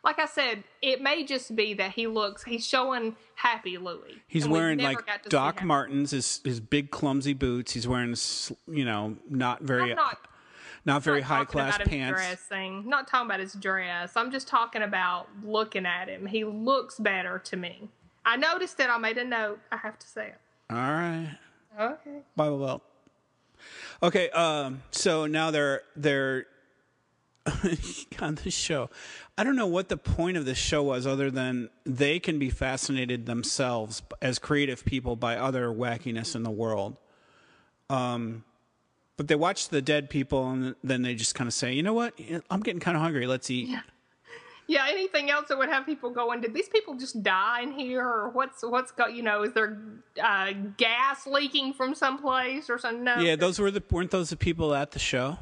[0.02, 2.42] Like I said, it may just be that he looks.
[2.42, 4.16] He's showing happy Louis.
[4.26, 7.72] He's wearing like got to see Doc Martens, his his big clumsy boots.
[7.72, 8.16] He's wearing,
[8.66, 10.18] you know, not very I'm not
[10.86, 12.20] not very not high class pants.
[12.20, 12.88] Dressing.
[12.88, 14.12] Not talking about his dress.
[14.16, 16.26] I'm just talking about looking at him.
[16.26, 17.90] He looks better to me.
[18.24, 18.88] I noticed it.
[18.88, 19.58] I made a note.
[19.70, 20.38] I have to say it.
[20.70, 21.36] All right.
[21.78, 22.22] Okay.
[22.36, 22.82] Bible Belt.
[24.02, 26.46] Okay, um, so now they're they're
[28.20, 28.90] on the show.
[29.38, 32.50] I don't know what the point of this show was, other than they can be
[32.50, 36.96] fascinated themselves as creative people by other wackiness in the world.
[37.90, 38.44] Um,
[39.16, 41.94] but they watch the dead people, and then they just kind of say, "You know
[41.94, 42.18] what?
[42.50, 43.26] I'm getting kind of hungry.
[43.26, 43.80] Let's eat." Yeah.
[44.68, 46.40] Yeah, Anything else that would have people going?
[46.40, 49.06] Did these people just die in here, or what's what's go?
[49.06, 49.78] You know, is there
[50.20, 53.04] uh, gas leaking from someplace or something?
[53.04, 53.18] No.
[53.18, 55.38] Yeah, those were the weren't those the people at the show?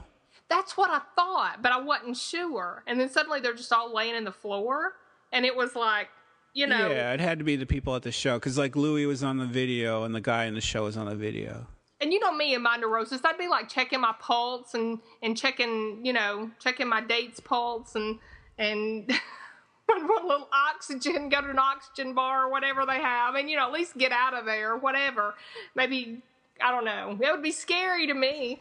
[0.51, 2.83] That's what I thought, but I wasn't sure.
[2.87, 4.93] And then suddenly they're just all laying in the floor,
[5.33, 6.09] and it was like,
[6.53, 9.07] you know, Yeah, it had to be the people at the show because like Louis
[9.07, 11.67] was on the video and the guy in the show was on the video.
[12.01, 15.37] And you know me and my neurosis, I'd be like checking my pulse and and
[15.37, 18.19] checking, you know, checking my date's pulse and
[18.59, 19.09] and
[19.87, 23.67] one little oxygen, go to an oxygen bar or whatever they have, and you know,
[23.67, 25.35] at least get out of there, or whatever.
[25.75, 26.23] Maybe
[26.63, 27.19] I don't know.
[27.21, 28.61] It would be scary to me.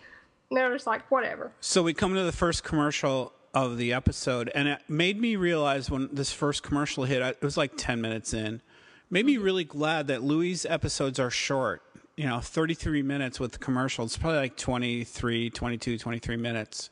[0.50, 1.52] And they're just like, whatever.
[1.62, 5.90] So we come to the first commercial of the episode, and it made me realize
[5.90, 8.62] when this first commercial hit, it was like 10 minutes in,
[9.10, 11.83] made me really glad that Louis' episodes are short.
[12.16, 16.90] You know, 33 minutes with the commercials, probably like 23, 22, 23 minutes.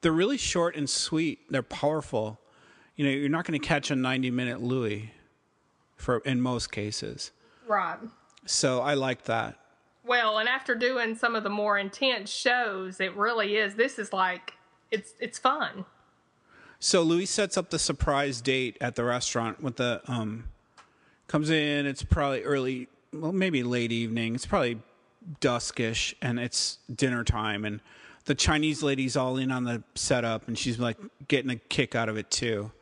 [0.00, 1.40] They're really short and sweet.
[1.50, 2.40] They're powerful.
[2.96, 5.12] You know, you're not going to catch a 90 minute Louis
[5.96, 7.32] for in most cases.
[7.66, 7.98] Right.
[8.46, 9.58] So I like that.
[10.04, 13.76] Well, and after doing some of the more intense shows, it really is.
[13.76, 14.54] This is like
[14.90, 15.84] it's it's fun.
[16.80, 20.44] So Louis sets up the surprise date at the restaurant with the um
[21.28, 24.34] comes in, it's probably early well, maybe late evening.
[24.34, 24.80] It's probably
[25.40, 27.80] duskish and it's dinner time and
[28.24, 30.96] the Chinese lady's all in on the setup and she's like
[31.28, 32.72] getting a kick out of it too.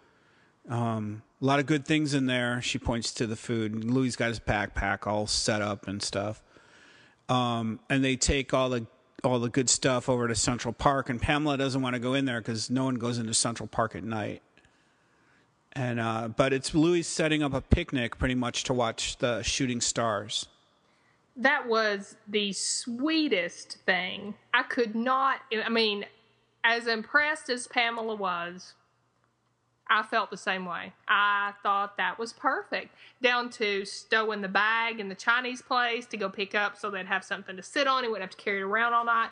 [0.68, 2.60] Um a lot of good things in there.
[2.60, 3.84] She points to the food.
[3.84, 6.42] Louis got his backpack all set up and stuff.
[7.28, 8.86] Um, and they take all the
[9.22, 12.24] all the good stuff over to Central Park, and Pamela doesn't want to go in
[12.24, 14.42] there because no one goes into Central Park at night.
[15.72, 19.80] And uh, but it's Louis setting up a picnic pretty much to watch the shooting
[19.80, 20.46] stars.
[21.36, 24.34] That was the sweetest thing.
[24.52, 25.40] I could not.
[25.64, 26.04] I mean,
[26.64, 28.74] as impressed as Pamela was,
[29.88, 30.92] I felt the same way.
[31.08, 32.94] I thought that was perfect.
[33.22, 37.06] Down to stowing the bag in the Chinese place to go pick up so they'd
[37.06, 38.04] have something to sit on.
[38.04, 39.30] He wouldn't have to carry it around all night.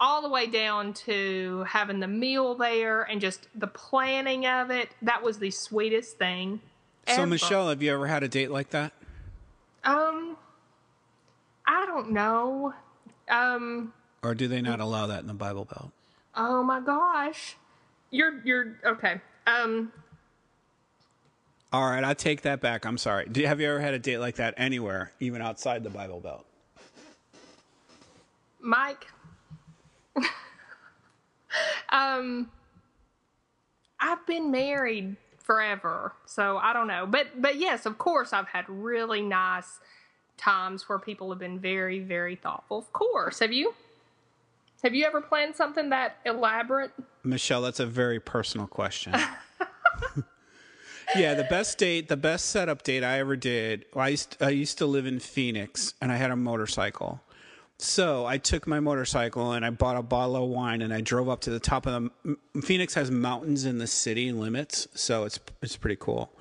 [0.00, 4.90] All the way down to having the meal there and just the planning of it.
[5.02, 6.60] That was the sweetest thing.
[7.06, 7.26] So ever.
[7.26, 8.92] Michelle, have you ever had a date like that?
[9.84, 10.36] Um,
[11.66, 12.74] I don't know.
[13.28, 15.90] Um, Or do they not allow that in the Bible Belt?
[16.36, 17.56] oh my gosh.
[18.10, 19.20] You're you're okay.
[19.46, 19.92] Um,
[21.72, 22.84] All right, I take that back.
[22.86, 23.26] I'm sorry.
[23.30, 26.44] Do, have you ever had a date like that anywhere, even outside the Bible Belt?
[28.60, 29.06] Mike.
[31.90, 32.50] um,
[34.00, 37.06] I've been married forever, so I don't know.
[37.06, 39.80] But but yes, of course, I've had really nice
[40.36, 42.78] times where people have been very very thoughtful.
[42.78, 43.74] Of course, have you?
[44.82, 46.90] Have you ever planned something that elaborate?
[47.22, 49.14] Michelle, that's a very personal question.
[51.16, 53.86] yeah, the best date, the best setup date I ever did.
[53.96, 57.22] I used I used to live in Phoenix, and I had a motorcycle.
[57.84, 61.28] So I took my motorcycle and I bought a bottle of wine, and I drove
[61.28, 62.10] up to the top of the.
[62.24, 66.32] M- Phoenix has mountains in the city limits, so it's it's pretty cool.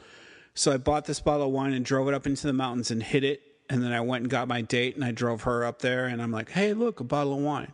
[0.55, 3.03] So I bought this bottle of wine and drove it up into the mountains and
[3.03, 3.41] hid it.
[3.69, 6.21] And then I went and got my date, and I drove her up there, and
[6.21, 7.73] I'm like, "Hey, look, a bottle of wine."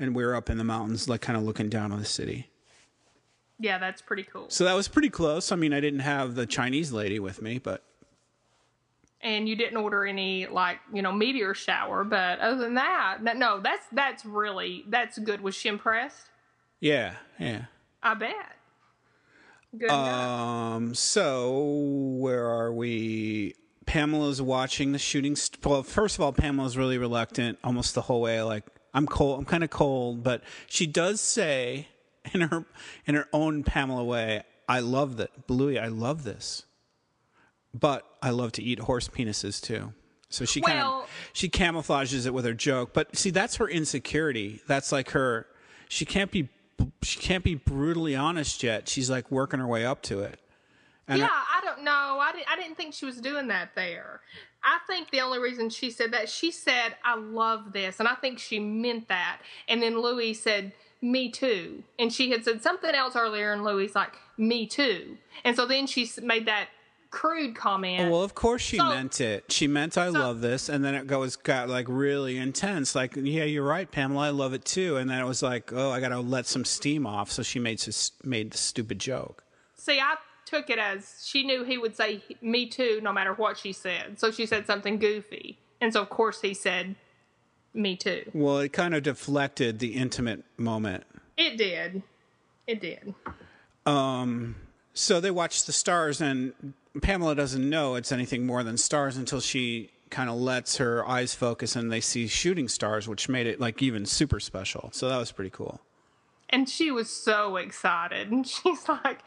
[0.00, 2.50] And we were up in the mountains, like kind of looking down on the city.
[3.60, 4.46] Yeah, that's pretty cool.
[4.48, 5.52] So that was pretty close.
[5.52, 7.84] I mean, I didn't have the Chinese lady with me, but
[9.22, 13.36] and you didn't order any like you know meteor shower but other than that that-
[13.36, 16.30] no that's that's really that's good was she impressed
[16.80, 17.64] yeah, yeah.
[18.02, 18.34] i bet
[19.76, 20.30] good enough.
[20.30, 21.58] Um, so
[22.18, 23.54] where are we?
[23.86, 25.36] Pamela's watching the shooting.
[25.36, 28.42] St- well, first of all, Pamela's really reluctant almost the whole way.
[28.42, 29.38] Like, I'm cold.
[29.38, 31.88] I'm kind of cold, but she does say
[32.34, 32.64] in her
[33.06, 35.78] in her own Pamela way, "I love that, Bluey.
[35.78, 36.64] I love this."
[37.78, 39.92] but I love to eat horse penises too.
[40.28, 42.92] So she kind Well- of she camouflages it with her joke.
[42.92, 44.60] But see, that's her insecurity.
[44.66, 45.46] That's like her.
[45.88, 46.48] She can't be
[47.02, 48.88] she can't be brutally honest yet.
[48.88, 50.40] She's like working her way up to it.
[51.06, 52.18] And yeah, I don't know.
[52.20, 52.50] I didn't.
[52.50, 54.22] I didn't think she was doing that there.
[54.64, 58.14] I think the only reason she said that she said, "I love this," and I
[58.16, 59.40] think she meant that.
[59.68, 63.94] And then Louis said, "Me too," and she had said something else earlier, and Louis
[63.94, 66.70] like, "Me too," and so then she made that
[67.16, 68.10] crude comment.
[68.10, 69.50] Well, of course she So- meant it.
[69.50, 72.94] She meant I love this, and then it goes got like really intense.
[72.94, 74.26] Like, yeah, you're right, Pamela.
[74.26, 74.98] I love it too.
[74.98, 77.32] And then it was like, oh, I got to let some steam off.
[77.32, 77.82] So she made
[78.22, 79.44] made the stupid joke.
[79.76, 83.56] See, I took it as she knew he would say "Me too" no matter what
[83.56, 84.20] she said.
[84.20, 86.96] So she said something goofy, and so of course he said
[87.72, 91.04] "Me too." Well, it kind of deflected the intimate moment.
[91.38, 92.02] It did.
[92.66, 93.14] It did.
[93.86, 94.56] Um.
[94.92, 96.52] So they watch the stars, and
[97.02, 101.34] Pamela doesn't know it's anything more than stars until she kind of lets her eyes
[101.34, 104.90] focus and they see shooting stars, which made it like even super special.
[104.92, 105.80] So that was pretty cool.
[106.48, 108.30] And she was so excited.
[108.30, 109.20] And she's like,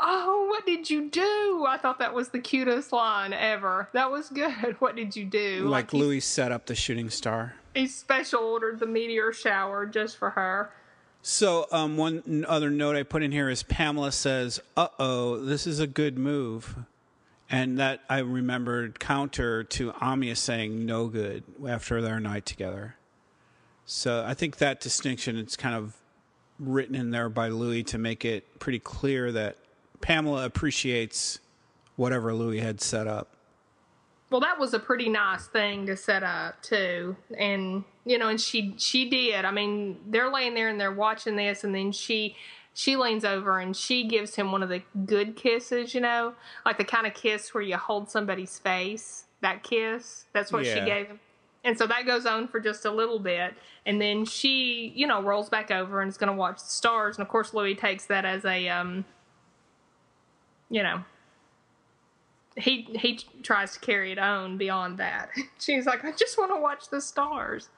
[0.00, 1.64] Oh, what did you do?
[1.68, 3.88] I thought that was the cutest line ever.
[3.92, 4.76] That was good.
[4.80, 5.68] What did you do?
[5.68, 7.54] Like he, Louis set up the shooting star.
[7.74, 10.70] he special ordered the meteor shower just for her.
[11.22, 15.66] So, um, one other note I put in here is Pamela says, "Uh oh, this
[15.66, 16.76] is a good move,"
[17.50, 22.96] and that I remembered counter to Amia saying "no good" after their night together.
[23.86, 25.96] So, I think that distinction is kind of
[26.58, 29.58] written in there by Louis to make it pretty clear that
[30.00, 31.40] Pamela appreciates
[31.96, 33.28] whatever Louis had set up.
[34.30, 38.40] Well, that was a pretty nice thing to set up too, and you know, and
[38.40, 39.44] she she did.
[39.44, 42.36] I mean, they're laying there and they're watching this, and then she
[42.74, 46.34] she leans over and she gives him one of the good kisses, you know,
[46.66, 49.24] like the kind of kiss where you hold somebody's face.
[49.42, 51.20] That kiss, that's what she gave him.
[51.64, 53.54] And so that goes on for just a little bit,
[53.86, 57.16] and then she, you know, rolls back over and is going to watch the stars.
[57.16, 59.04] And of course, Louis takes that as a, um,
[60.68, 61.04] you know,
[62.56, 65.30] he he tries to carry it on beyond that.
[65.58, 67.68] She's like, I just want to watch the stars.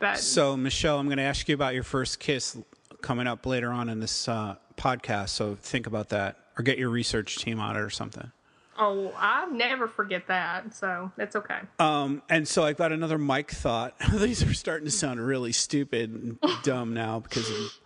[0.00, 2.56] But So, Michelle, I'm going to ask you about your first kiss
[3.04, 5.28] coming up later on in this uh, podcast.
[5.28, 8.32] So, think about that, or get your research team on it or something.
[8.78, 11.60] oh, I never forget that, so that's okay.
[11.78, 13.94] Um, and so I've got another mic thought.
[14.12, 17.78] These are starting to sound really stupid and dumb now because, of,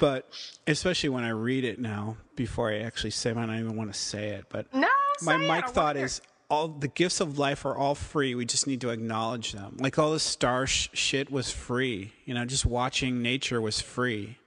[0.00, 0.26] but
[0.66, 3.92] especially when I read it now before I actually say it, I don't even want
[3.92, 4.46] to say it.
[4.48, 4.88] But No,
[5.22, 8.34] my it, thought is all the gifts of life are all free.
[8.34, 9.76] We just need to acknowledge them.
[9.80, 12.12] Like all the star sh- shit was free.
[12.24, 14.38] You know, just watching nature was free,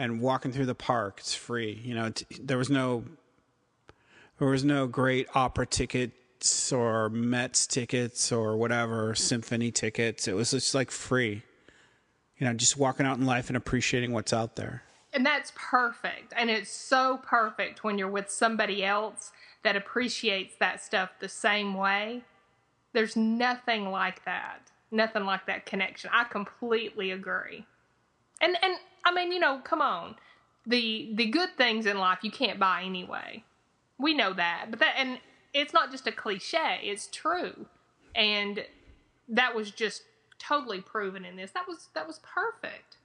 [0.00, 1.78] and walking through the park it's free.
[1.84, 2.10] You know,
[2.40, 3.04] there was no
[4.38, 10.26] there was no great opera tickets or Mets tickets or whatever symphony tickets.
[10.26, 11.42] It was just like free.
[12.38, 14.82] You know, just walking out in life and appreciating what's out there.
[15.12, 16.32] And that's perfect.
[16.34, 19.32] And it's so perfect when you're with somebody else
[19.62, 22.22] that appreciates that stuff the same way.
[22.94, 24.70] There's nothing like that.
[24.90, 26.08] Nothing like that connection.
[26.14, 27.66] I completely agree.
[28.40, 30.16] And and I mean, you know, come on.
[30.66, 33.44] The the good things in life you can't buy anyway.
[33.98, 34.66] We know that.
[34.70, 35.18] But that and
[35.52, 37.66] it's not just a cliche, it's true.
[38.14, 38.64] And
[39.28, 40.02] that was just
[40.38, 41.50] totally proven in this.
[41.52, 42.96] That was that was perfect.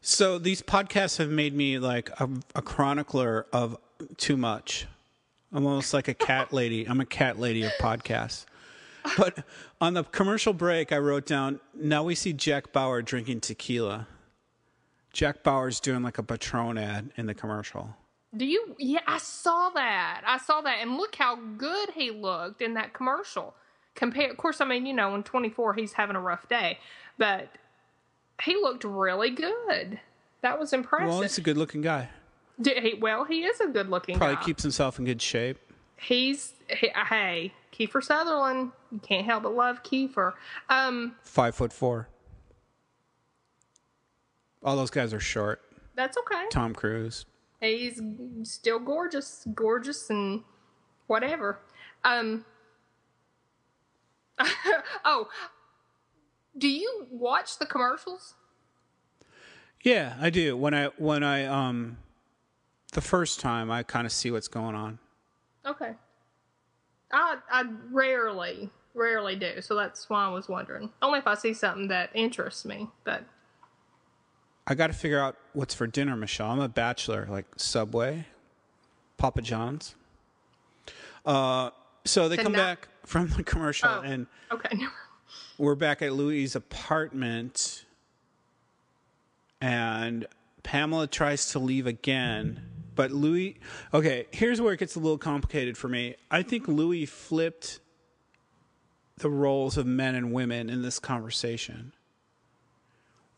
[0.00, 3.76] So these podcasts have made me like a, a chronicler of
[4.16, 4.86] too much.
[5.52, 6.88] I'm almost like a cat lady.
[6.88, 8.44] I'm a cat lady of podcasts.
[9.16, 9.44] But
[9.80, 14.06] on the commercial break, I wrote down now we see Jack Bauer drinking tequila.
[15.12, 17.96] Jack Bauer's doing like a Patron ad in the commercial.
[18.36, 18.76] Do you?
[18.78, 20.22] Yeah, I saw that.
[20.26, 23.54] I saw that, and look how good he looked in that commercial.
[23.94, 26.78] Compare, of course, I mean, you know, in 24, he's having a rough day,
[27.16, 27.48] but
[28.42, 29.98] he looked really good.
[30.42, 31.08] That was impressive.
[31.08, 32.10] Well, he's a good looking guy.
[32.62, 34.18] He, well, he is a good-looking guy?
[34.18, 34.42] Probably guy.
[34.42, 35.58] keeps himself in good shape.
[35.96, 38.72] he's he, hey, Kiefer Sutherland.
[38.90, 40.34] You can't help but love Kiefer.
[40.68, 42.08] Um, Five foot four.
[44.68, 45.62] All those guys are short.
[45.96, 46.44] that's okay.
[46.50, 47.24] Tom Cruise.
[47.58, 48.02] He's
[48.42, 50.42] still gorgeous, gorgeous, and
[51.06, 51.60] whatever.
[52.04, 52.44] Um.
[55.06, 55.28] oh,
[56.56, 58.34] do you watch the commercials?
[59.82, 60.54] Yeah, I do.
[60.54, 61.96] When I when I um
[62.92, 64.98] the first time I kind of see what's going on.
[65.64, 65.92] Okay.
[67.10, 70.90] I I rarely rarely do, so that's why I was wondering.
[71.00, 72.88] Only if I see something that interests me.
[73.04, 73.24] But
[74.70, 76.50] I got to figure out what's for dinner, Michelle.
[76.50, 78.26] I'm a bachelor, like Subway,
[79.16, 79.94] Papa John's.
[81.24, 81.70] Uh,
[82.04, 84.00] So they come back from the commercial Oh.
[84.02, 84.78] and Okay.
[85.58, 87.84] we're back at Louis' apartment
[89.60, 90.26] and
[90.62, 92.60] Pamela tries to leave again.
[92.94, 93.58] But Louis,
[93.94, 96.16] okay, here's where it gets a little complicated for me.
[96.30, 97.80] I think Louis flipped
[99.16, 101.92] the roles of men and women in this conversation.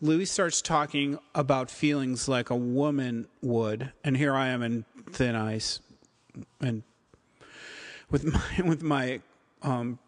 [0.02, 5.34] Louis starts talking about feelings like a woman would, and here I am in thin
[5.34, 5.80] ice,
[6.60, 6.82] and
[8.10, 9.20] with my with my
[9.62, 9.98] um,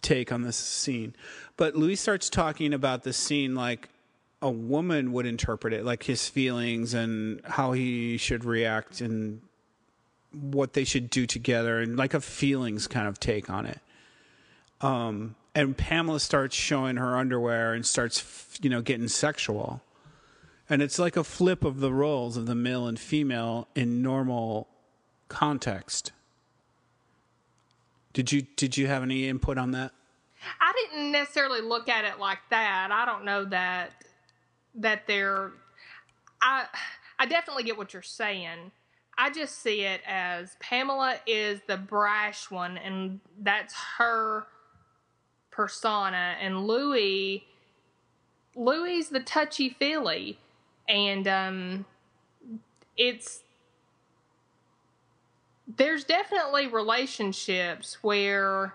[0.00, 1.14] take on this scene.
[1.56, 3.88] But Louis starts talking about the scene like
[4.40, 9.40] a woman would interpret it, like his feelings and how he should react and
[10.32, 13.80] what they should do together, and like a feelings kind of take on it.
[14.80, 19.82] Um, and Pamela starts showing her underwear and starts, you know, getting sexual.
[20.68, 24.68] And it's like a flip of the roles of the male and female in normal
[25.28, 26.12] context.
[28.12, 29.92] Did you did you have any input on that?
[30.60, 32.88] I didn't necessarily look at it like that.
[32.90, 33.90] I don't know that
[34.76, 35.52] that they're
[36.40, 36.66] I
[37.18, 38.72] I definitely get what you're saying.
[39.16, 44.46] I just see it as Pamela is the brash one and that's her
[45.54, 47.44] persona and Louis
[48.56, 50.38] Louis the touchy feely
[50.88, 51.84] and um
[52.96, 53.40] it's
[55.76, 58.74] there's definitely relationships where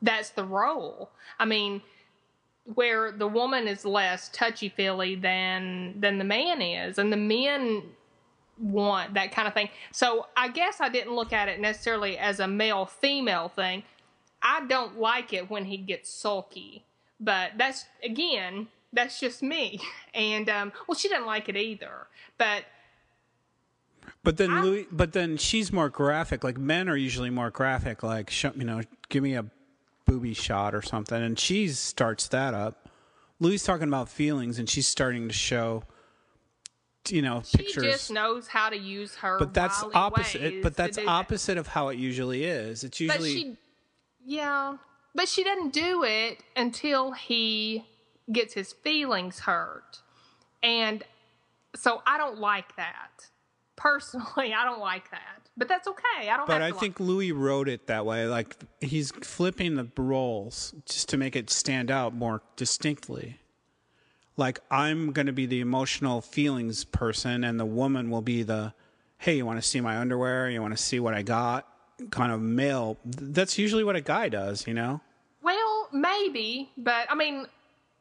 [0.00, 1.10] that's the role.
[1.38, 1.82] I mean,
[2.74, 7.82] where the woman is less touchy feely than than the man is, and the men
[8.58, 9.68] want that kind of thing.
[9.92, 13.82] So I guess I didn't look at it necessarily as a male female thing.
[14.42, 16.84] I don't like it when he gets sulky,
[17.20, 19.80] but that's again that's just me.
[20.14, 22.64] And um, well, she doesn't like it either, but.
[24.22, 26.44] But then Louis, but then she's more graphic.
[26.44, 28.02] Like men are usually more graphic.
[28.02, 29.46] Like show, you know, give me a
[30.04, 32.90] booby shot or something, and she starts that up.
[33.40, 35.82] Louis talking about feelings, and she's starting to show,
[37.08, 37.82] you know, She pictures.
[37.84, 39.38] just knows how to use her.
[39.38, 40.62] but that's opposite.
[40.62, 41.10] But that's do that.
[41.10, 42.84] opposite of how it usually is.
[42.84, 43.56] It's But usually she,
[44.24, 44.76] yeah,
[45.14, 47.84] but she doesn't do it until he
[48.30, 50.00] gets his feelings hurt,
[50.62, 51.02] and
[51.74, 53.28] so I don't like that.
[53.76, 56.28] Personally, I don't like that, but that's okay.
[56.30, 56.46] I don't.
[56.46, 58.26] But I think Louis wrote it that way.
[58.26, 63.38] Like he's flipping the roles just to make it stand out more distinctly.
[64.36, 68.72] Like I'm going to be the emotional feelings person, and the woman will be the,
[69.18, 70.48] hey, you want to see my underwear?
[70.48, 71.66] You want to see what I got?
[72.10, 72.98] Kind of male.
[73.04, 75.00] That's usually what a guy does, you know.
[75.42, 77.46] Well, maybe, but I mean,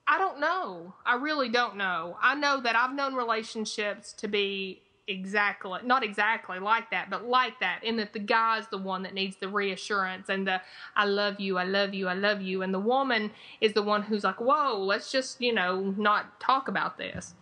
[0.08, 0.94] I don't know.
[1.06, 2.18] I really don't know.
[2.22, 7.60] I know that I've known relationships to be exactly not exactly like that but like
[7.60, 10.62] that in that the guy's the one that needs the reassurance and the
[10.96, 14.04] i love you i love you i love you and the woman is the one
[14.04, 17.34] who's like whoa let's just you know not talk about this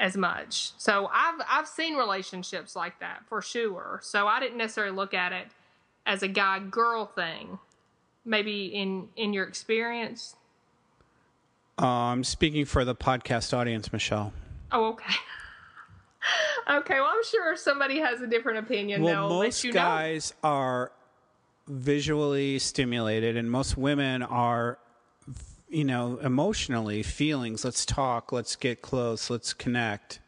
[0.00, 4.94] as much so i've i've seen relationships like that for sure so i didn't necessarily
[4.94, 5.48] look at it
[6.06, 7.58] as a guy girl thing
[8.24, 10.34] maybe in in your experience
[11.80, 14.32] I'm speaking for the podcast audience, Michelle.
[14.72, 15.14] oh okay
[16.70, 20.34] okay well i'm sure if somebody has a different opinion Well, most you know guys
[20.42, 20.90] are
[21.68, 24.78] visually stimulated, and most women are,
[25.68, 27.62] you know, emotionally feelings.
[27.64, 28.32] Let's talk.
[28.32, 29.28] Let's get close.
[29.28, 30.20] Let's connect.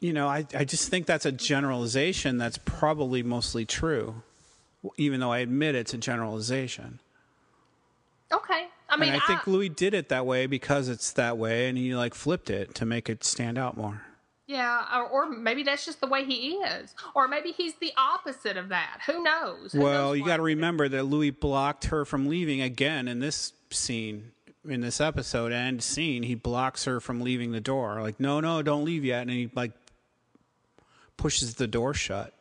[0.00, 4.22] You know, I, I just think that's a generalization that's probably mostly true,
[4.96, 7.00] even though I admit it's a generalization.
[8.32, 8.66] Okay.
[8.88, 11.76] I mean, and I think Louis did it that way because it's that way, and
[11.78, 14.02] he like flipped it to make it stand out more.
[14.46, 18.56] yeah, or, or maybe that's just the way he is, or maybe he's the opposite
[18.56, 19.00] of that.
[19.06, 19.72] Who knows?
[19.72, 23.18] Who Well, knows you got to remember that Louis blocked her from leaving again in
[23.18, 24.30] this scene,
[24.68, 26.22] in this episode and scene.
[26.22, 28.00] He blocks her from leaving the door.
[28.00, 29.22] Like, no, no, don't leave yet.
[29.22, 29.72] And he like
[31.16, 32.32] pushes the door shut.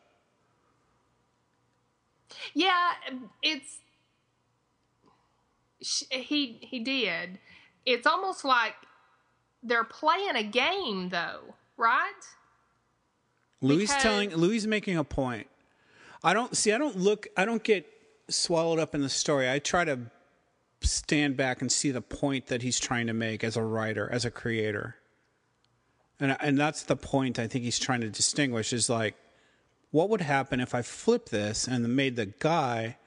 [2.54, 2.92] Yeah,
[3.42, 3.80] it's
[6.12, 7.40] he he did.
[7.86, 8.74] It's almost like
[9.62, 12.12] they're playing a game, though, right?
[13.62, 15.48] Louis Because- telling Louis making a point.
[16.24, 16.72] I don't see.
[16.72, 17.28] I don't look.
[17.38, 17.86] I don't get
[18.30, 19.50] swallowed up in the story.
[19.50, 20.00] I try to
[20.82, 24.26] stand back and see the point that he's trying to make as a writer, as
[24.26, 24.96] a creator.
[26.20, 29.16] And and that's the point I think he's trying to distinguish is like
[29.96, 32.98] what would happen if I flip this and made the guy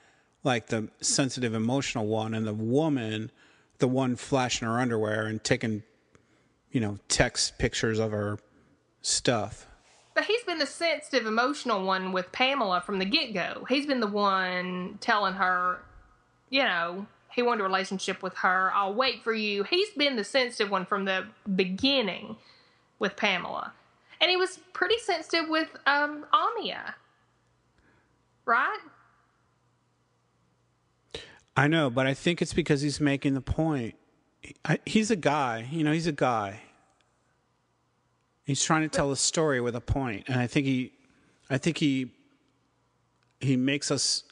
[0.42, 3.30] like the sensitive emotional one and the woman
[3.76, 5.82] the one flashing her underwear and taking
[6.72, 8.38] you know text pictures of her
[9.02, 9.66] stuff.
[10.14, 13.66] but he's been the sensitive, emotional one with Pamela from the get go.
[13.68, 15.80] He's been the one telling her,
[16.48, 18.72] you know, he wanted a relationship with her.
[18.74, 19.62] I'll wait for you.
[19.62, 22.36] He's been the sensitive one from the beginning
[22.98, 23.74] with Pamela.
[24.20, 26.94] And he was pretty sensitive with um, Amia.
[28.44, 28.78] Right?
[31.56, 33.96] I know, but I think it's because he's making the point.
[34.86, 36.60] He's a guy, you know, he's a guy.
[38.44, 40.92] He's trying to tell a story with a point, and I think he,
[41.50, 42.12] I think he,
[43.40, 44.22] he makes us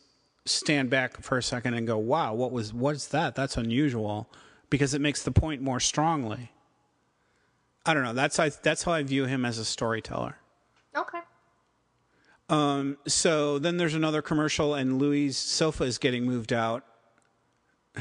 [0.46, 3.34] stand back for a second and go, "Wow, what was what's that?
[3.34, 4.30] That's unusual,"
[4.70, 6.50] because it makes the point more strongly.
[7.86, 8.12] I don't know.
[8.12, 10.36] That's I, that's how I view him as a storyteller.
[10.96, 11.20] Okay.
[12.48, 16.84] Um, so then there's another commercial, and Louis' sofa is getting moved out.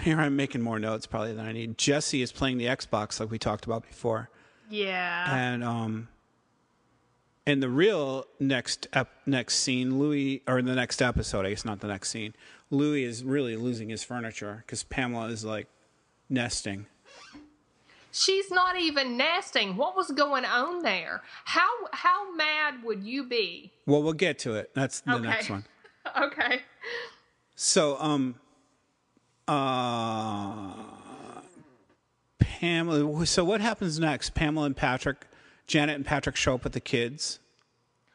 [0.01, 1.77] Here I'm making more notes probably than I need.
[1.77, 4.29] Jesse is playing the Xbox like we talked about before,
[4.69, 5.33] Yeah.
[5.35, 6.09] and um,
[7.45, 11.79] in the real next ep- next scene, Louis or the next episode, I guess not
[11.79, 12.33] the next scene,
[12.69, 15.67] Louis is really losing his furniture because Pamela is like
[16.29, 16.87] nesting.
[18.17, 19.75] She's not even nesting.
[19.75, 21.21] What was going on there?
[21.43, 23.73] How how mad would you be?
[23.85, 24.71] Well, we'll get to it.
[24.73, 25.23] That's the Okay.
[25.23, 25.65] next one.
[26.21, 26.61] Okay.
[27.55, 28.35] So, um,
[29.49, 30.83] uh,
[32.39, 33.25] Pamela.
[33.25, 34.33] So, what happens next?
[34.35, 35.25] Pamela and Patrick,
[35.67, 37.39] Janet and Patrick show up with the kids.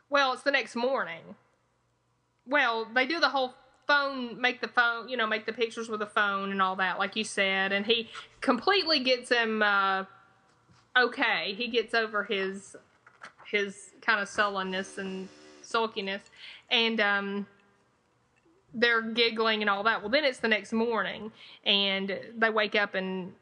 [0.08, 1.34] Well, it's the next morning.
[2.46, 3.54] Well, they do the whole
[3.90, 6.96] phone, make the phone, you know, make the pictures with the phone and all that,
[6.98, 8.08] like you said, and he
[8.40, 10.04] completely gets him uh,
[10.96, 11.54] okay.
[11.54, 12.76] He gets over his
[13.50, 15.28] his kind of sullenness and
[15.62, 16.22] sulkiness,
[16.70, 17.46] and um,
[18.72, 20.02] they're giggling and all that.
[20.02, 21.32] Well, then it's the next morning,
[21.64, 23.32] and they wake up and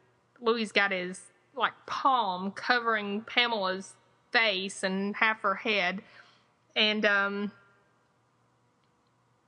[0.40, 1.20] Louis got his
[1.55, 3.96] like palm covering Pamela's
[4.32, 6.01] face and half her head,
[6.74, 7.53] and um,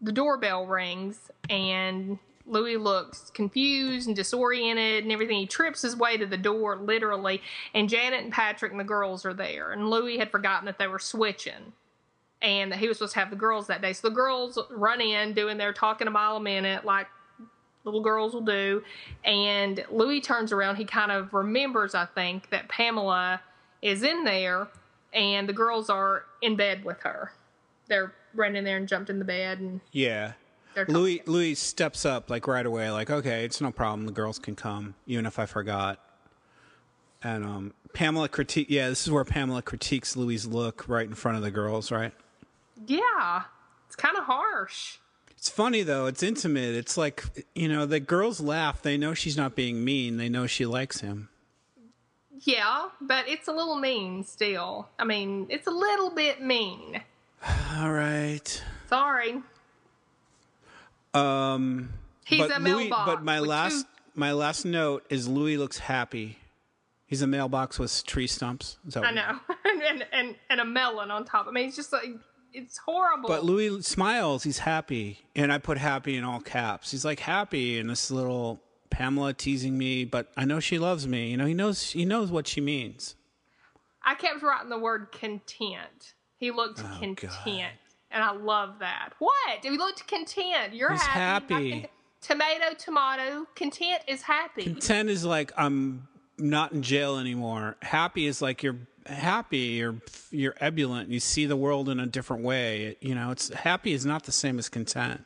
[0.01, 5.39] the doorbell rings, and Louis looks confused and disoriented and everything.
[5.39, 7.43] He trips his way to the door, literally,
[7.75, 10.87] and Janet and Patrick and the girls are there, and Louis had forgotten that they
[10.87, 11.73] were switching
[12.43, 13.93] and that he was supposed to have the girls that day.
[13.93, 17.07] So the girls run in, doing their talking a mile a minute, like
[17.85, 18.83] little girls will do.
[19.25, 20.77] And Louis turns around.
[20.77, 23.43] He kind of remembers, I think, that Pamela
[23.83, 24.69] is in there,
[25.13, 27.33] and the girls are in bed with her.
[27.89, 30.33] They're ran in there and jumped in the bed, and Yeah.
[30.87, 34.07] Louis Louis steps up like right away, like, okay, it's no problem.
[34.07, 35.99] The girls can come, even if I forgot.
[37.23, 38.69] And um, Pamela critique.
[38.71, 42.13] Yeah, this is where Pamela critiques Louis' look right in front of the girls, right?
[42.87, 43.43] Yeah,
[43.87, 44.99] it's kind of harsh.
[45.33, 46.07] It's funny though.
[46.07, 46.75] It's intimate.
[46.77, 47.25] It's like
[47.55, 48.81] you know the girls laugh.
[48.81, 50.19] They know she's not being mean.
[50.19, 51.29] They know she likes him.
[52.43, 54.89] Yeah, but it's a little mean still.
[54.99, 57.03] I mean, it's a little bit mean.
[57.79, 58.63] All right.
[58.89, 59.43] Sorry.
[61.15, 61.91] Um,
[62.25, 63.07] He's but a Louis, mailbox.
[63.11, 66.39] but my last two- my last note is Louis looks happy.
[67.07, 68.77] He's a mailbox with tree stumps.
[68.87, 69.39] Is that I know,
[69.89, 71.47] and, and and a melon on top.
[71.49, 72.05] I mean, it's just like
[72.53, 73.29] it's horrible.
[73.29, 74.43] But Louis smiles.
[74.45, 76.91] He's happy, and I put happy in all caps.
[76.93, 78.61] He's like happy, and this little
[78.91, 81.31] Pamela teasing me, but I know she loves me.
[81.31, 83.17] You know, he knows he knows what she means.
[84.05, 86.15] I kept writing the word content.
[86.41, 87.73] He looked Oh, content,
[88.11, 89.11] and I love that.
[89.21, 89.59] What?
[89.63, 90.75] He looked content.
[90.75, 91.55] You're He's happy.
[91.55, 91.71] happy.
[91.83, 91.87] Can-
[92.23, 93.47] Tomato, tomato.
[93.55, 94.65] Content is happy.
[94.65, 96.07] Content is like I'm
[96.39, 97.77] not in jail anymore.
[97.81, 98.77] Happy is like you're
[99.07, 99.59] happy.
[99.59, 99.97] You're
[100.31, 101.09] you're ebullient.
[101.09, 102.97] You see the world in a different way.
[103.01, 105.25] You know, it's happy is not the same as content.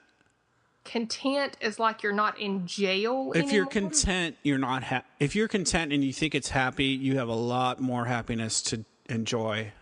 [0.85, 3.33] content is like you're not in jail.
[3.35, 4.85] If you're content, you're not.
[4.85, 8.63] Ha- if you're content and you think it's happy, you have a lot more happiness
[8.63, 9.73] to enjoy.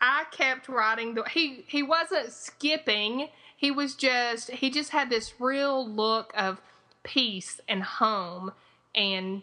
[0.00, 3.28] I kept writing the he he wasn't skipping.
[3.56, 6.60] He was just he just had this real look of
[7.02, 8.52] peace and home
[8.94, 9.42] and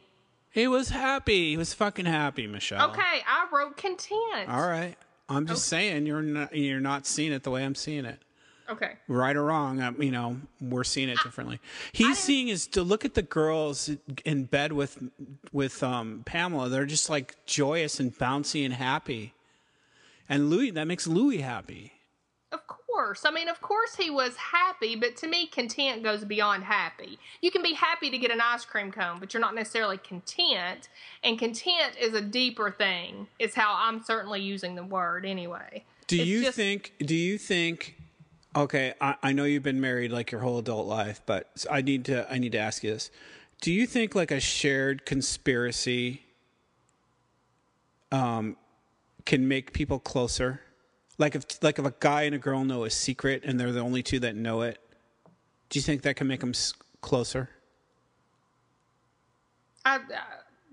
[0.51, 1.51] He was happy.
[1.51, 2.89] He was fucking happy, Michelle.
[2.91, 4.49] okay, I wrote content.
[4.49, 4.95] All right.
[5.29, 8.19] I'm just saying you're not you're not seeing it the way I'm seeing it.
[8.69, 8.93] Okay.
[9.07, 11.59] Right or wrong, um, you know, we're seeing it differently.
[11.91, 13.89] He's seeing is to look at the girls
[14.23, 15.01] in bed with
[15.51, 16.69] with um, Pamela.
[16.69, 19.33] They're just like joyous and bouncy and happy.
[20.29, 21.91] And Louis, that makes Louis happy.
[22.51, 23.23] Of course.
[23.25, 27.17] I mean, of course he was happy, but to me content goes beyond happy.
[27.41, 30.89] You can be happy to get an ice cream cone, but you're not necessarily content,
[31.23, 33.27] and content is a deeper thing.
[33.39, 35.83] Is how I'm certainly using the word anyway.
[36.07, 36.93] Do It's you just- think?
[36.99, 37.95] Do you think?
[38.55, 42.05] Okay, I, I know you've been married like your whole adult life, but I need
[42.05, 43.09] to I need to ask you this:
[43.61, 46.21] Do you think like a shared conspiracy,
[48.11, 48.55] um,
[49.25, 50.61] can make people closer?
[51.17, 53.79] Like if like if a guy and a girl know a secret and they're the
[53.79, 54.79] only two that know it,
[55.69, 57.49] do you think that can make them s- closer?
[59.85, 59.99] I, uh,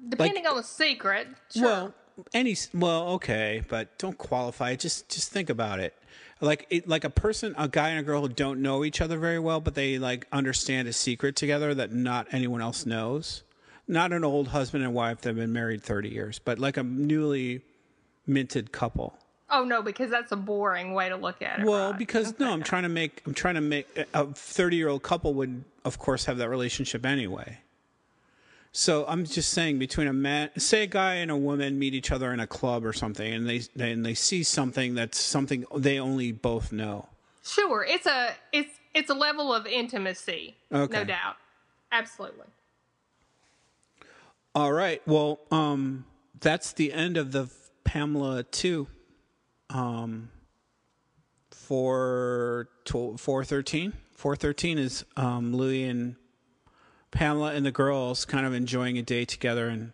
[0.09, 1.64] depending on the secret, sure.
[1.64, 1.94] Well,
[2.34, 4.70] any well, okay, but don't qualify.
[4.70, 4.80] it.
[4.80, 5.94] Just just think about it.
[6.40, 9.18] Like it, like a person, a guy and a girl who don't know each other
[9.18, 13.42] very well, but they like understand a secret together that not anyone else knows.
[13.86, 16.82] Not an old husband and wife that have been married thirty years, but like a
[16.82, 17.62] newly
[18.26, 19.16] minted couple.
[19.50, 21.66] oh no, because that's a boring way to look at it.
[21.66, 21.98] Well, right?
[21.98, 25.34] because no, I'm trying to make I'm trying to make a 30 year old couple
[25.34, 27.58] would of course have that relationship anyway.
[28.72, 32.12] So I'm just saying between a man, say a guy and a woman meet each
[32.12, 35.64] other in a club or something, and they they- and they see something that's something
[35.76, 37.08] they only both know.
[37.42, 40.98] sure, it's a it's it's a level of intimacy, Okay.
[40.98, 41.36] no doubt,
[41.90, 42.46] absolutely.
[44.54, 45.00] All right.
[45.06, 46.04] Well, um,
[46.40, 47.48] that's the end of the
[47.91, 48.86] Pamela two.
[49.68, 50.30] Um,
[51.51, 52.68] for
[53.18, 53.95] four thirteen.
[54.14, 56.14] Four thirteen is um, Louis and
[57.11, 59.91] Pamela and the girls kind of enjoying a day together, and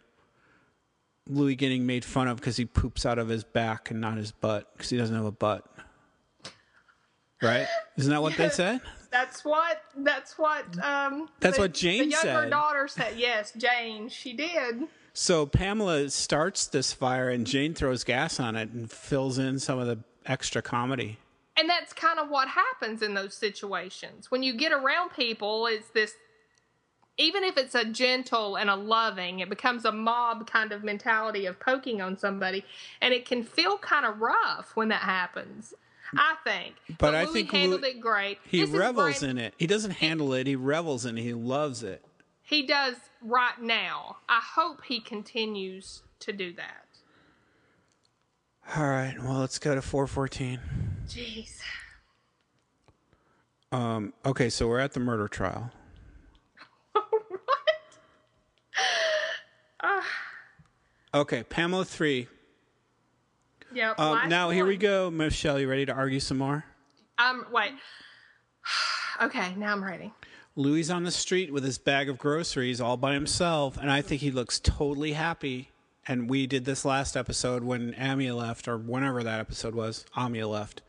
[1.26, 4.30] Louis getting made fun of because he poops out of his back and not his
[4.30, 5.64] butt because he doesn't have a butt.
[7.40, 7.66] Right?
[7.96, 8.82] Isn't that what they said?
[9.10, 12.20] That's what that's what um That's the- what Jane said.
[12.20, 12.50] the younger said.
[12.50, 13.14] daughter said.
[13.16, 14.82] Yes, Jane, she did.
[15.18, 19.78] So Pamela starts this fire, and Jane throws gas on it and fills in some
[19.78, 21.18] of the extra comedy.
[21.56, 24.30] And that's kind of what happens in those situations.
[24.30, 26.12] When you get around people, it's this
[27.16, 31.46] even if it's a gentle and a loving, it becomes a mob kind of mentality
[31.46, 32.62] of poking on somebody,
[33.00, 35.72] and it can feel kind of rough when that happens.
[36.14, 38.38] I think, But I Louis think handled Lou- it great.
[38.46, 39.54] He This revels in it.
[39.56, 40.46] He doesn't handle it.
[40.46, 41.22] He revels in it.
[41.22, 42.04] He loves it.
[42.46, 44.18] He does right now.
[44.28, 46.86] I hope he continues to do that.
[48.76, 49.16] All right.
[49.20, 50.60] Well, let's go to 414.
[51.08, 51.58] Jeez.
[53.72, 55.72] Um, okay, so we're at the murder trial.
[59.80, 60.04] What?
[61.14, 62.28] Okay, Pamela 3.
[63.72, 63.98] Yep.
[63.98, 65.10] Um, now, here we go.
[65.10, 66.64] Michelle, you ready to argue some more?
[67.18, 67.72] Um, wait.
[69.22, 70.12] okay, now I'm ready.
[70.56, 74.22] Louis on the street with his bag of groceries all by himself, and I think
[74.22, 75.70] he looks totally happy.
[76.08, 80.06] And we did this last episode when Amia left, or whenever that episode was.
[80.16, 80.80] Amia left.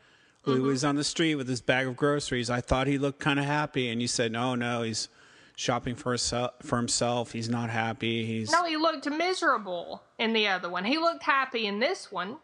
[0.46, 0.68] Louis mm-hmm.
[0.68, 2.50] was on the street with his bag of groceries.
[2.50, 5.10] I thought he looked kind of happy, and you said, "No, no, he's
[5.58, 6.52] shopping for himself.
[6.62, 8.26] For himself, he's not happy.
[8.26, 10.86] He's No, he looked miserable in the other one.
[10.86, 12.38] He looked happy in this one,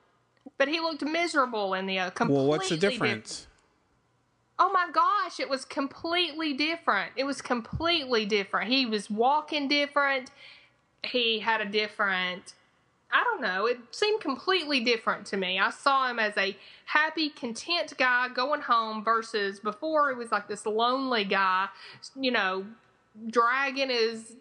[0.57, 2.11] but he looked miserable in the other.
[2.11, 2.49] Completely well.
[2.49, 3.47] What's the diff- difference?
[4.59, 7.11] Oh my gosh, it was completely different.
[7.15, 8.71] It was completely different.
[8.71, 10.29] He was walking different.
[11.03, 12.53] He had a different
[13.13, 13.67] I don't know.
[13.67, 15.59] It seemed completely different to me.
[15.59, 20.47] I saw him as a happy, content guy going home versus before he was like
[20.47, 21.67] this lonely guy,
[22.19, 22.65] you know,
[23.27, 24.35] dragging his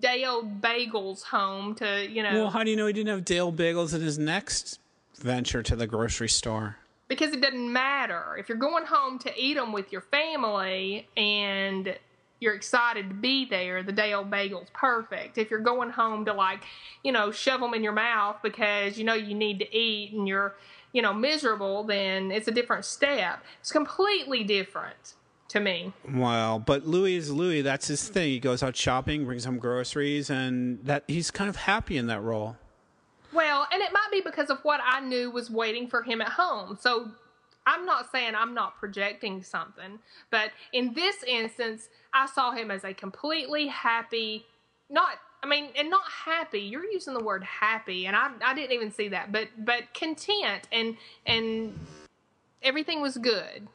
[0.00, 3.24] day old bagels home to, you know, Well, how do you know he didn't have
[3.24, 4.80] Dale Bagels in his next
[5.16, 6.78] venture to the grocery store?
[7.10, 8.36] Because it doesn't matter.
[8.38, 11.98] If you're going home to eat them with your family and
[12.38, 15.36] you're excited to be there, the day old bagel's perfect.
[15.36, 16.62] If you're going home to like,
[17.02, 20.28] you know, shove them in your mouth because you know you need to eat and
[20.28, 20.54] you're,
[20.92, 23.42] you know, miserable, then it's a different step.
[23.58, 25.14] It's completely different
[25.48, 25.92] to me.
[26.08, 27.62] Well, but Louis is Louis.
[27.62, 28.28] That's his thing.
[28.28, 32.22] He goes out shopping, brings home groceries, and that he's kind of happy in that
[32.22, 32.56] role.
[33.60, 36.30] Well, and it might be because of what I knew was waiting for him at
[36.30, 36.78] home.
[36.80, 37.10] So
[37.66, 39.98] I'm not saying I'm not projecting something,
[40.30, 44.46] but in this instance, I saw him as a completely happy,
[44.88, 46.60] not I mean, and not happy.
[46.60, 50.66] You're using the word happy, and I I didn't even see that, but but content
[50.72, 50.96] and
[51.26, 51.78] and
[52.62, 53.68] everything was good.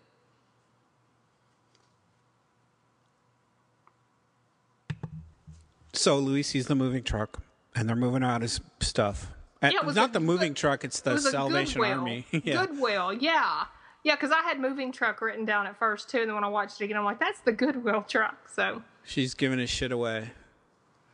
[5.93, 7.43] So Louis sees the moving truck,
[7.75, 9.31] and they're moving out his stuff.
[9.73, 11.99] Yeah, it was not a the moving truck; it's the It Salvation Goodwill.
[11.99, 12.25] Army.
[12.43, 12.65] yeah.
[12.65, 13.65] Goodwill, yeah.
[14.03, 16.47] Yeah, because I had moving truck written down at first too, and then when I
[16.47, 18.49] watched it again, I'm like, that's the Goodwill truck.
[18.49, 20.31] So, She's giving his shit away.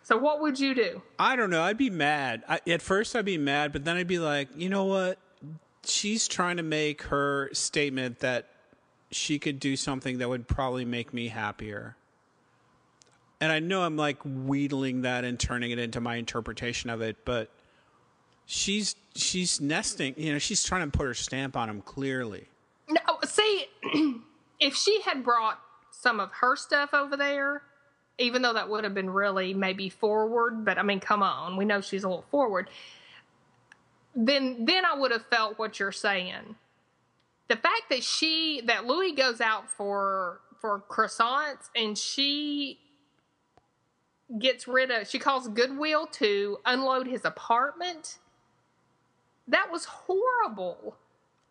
[0.03, 1.01] so what would you do?
[1.17, 1.61] I don't know.
[1.63, 2.43] I'd be mad.
[2.49, 5.17] I, at first, I'd be mad, but then I'd be like, you know what?
[5.85, 8.49] She's trying to make her statement that
[9.09, 11.95] she could do something that would probably make me happier.
[13.39, 17.17] And I know I'm like wheedling that and turning it into my interpretation of it,
[17.25, 17.49] but
[18.51, 20.13] she's she's nesting.
[20.17, 22.47] You know, she's trying to put her stamp on him clearly.
[22.89, 23.65] No, see,
[24.59, 25.59] if she had brought
[25.91, 27.63] some of her stuff over there,
[28.17, 31.65] even though that would have been really maybe forward, but I mean, come on, we
[31.65, 32.69] know she's a little forward.
[34.15, 36.55] Then, then I would have felt what you're saying.
[37.47, 42.79] the fact that she that Louis goes out for for croissants and she
[44.39, 48.19] gets rid of she calls Goodwill to unload his apartment.
[49.51, 50.97] That was horrible.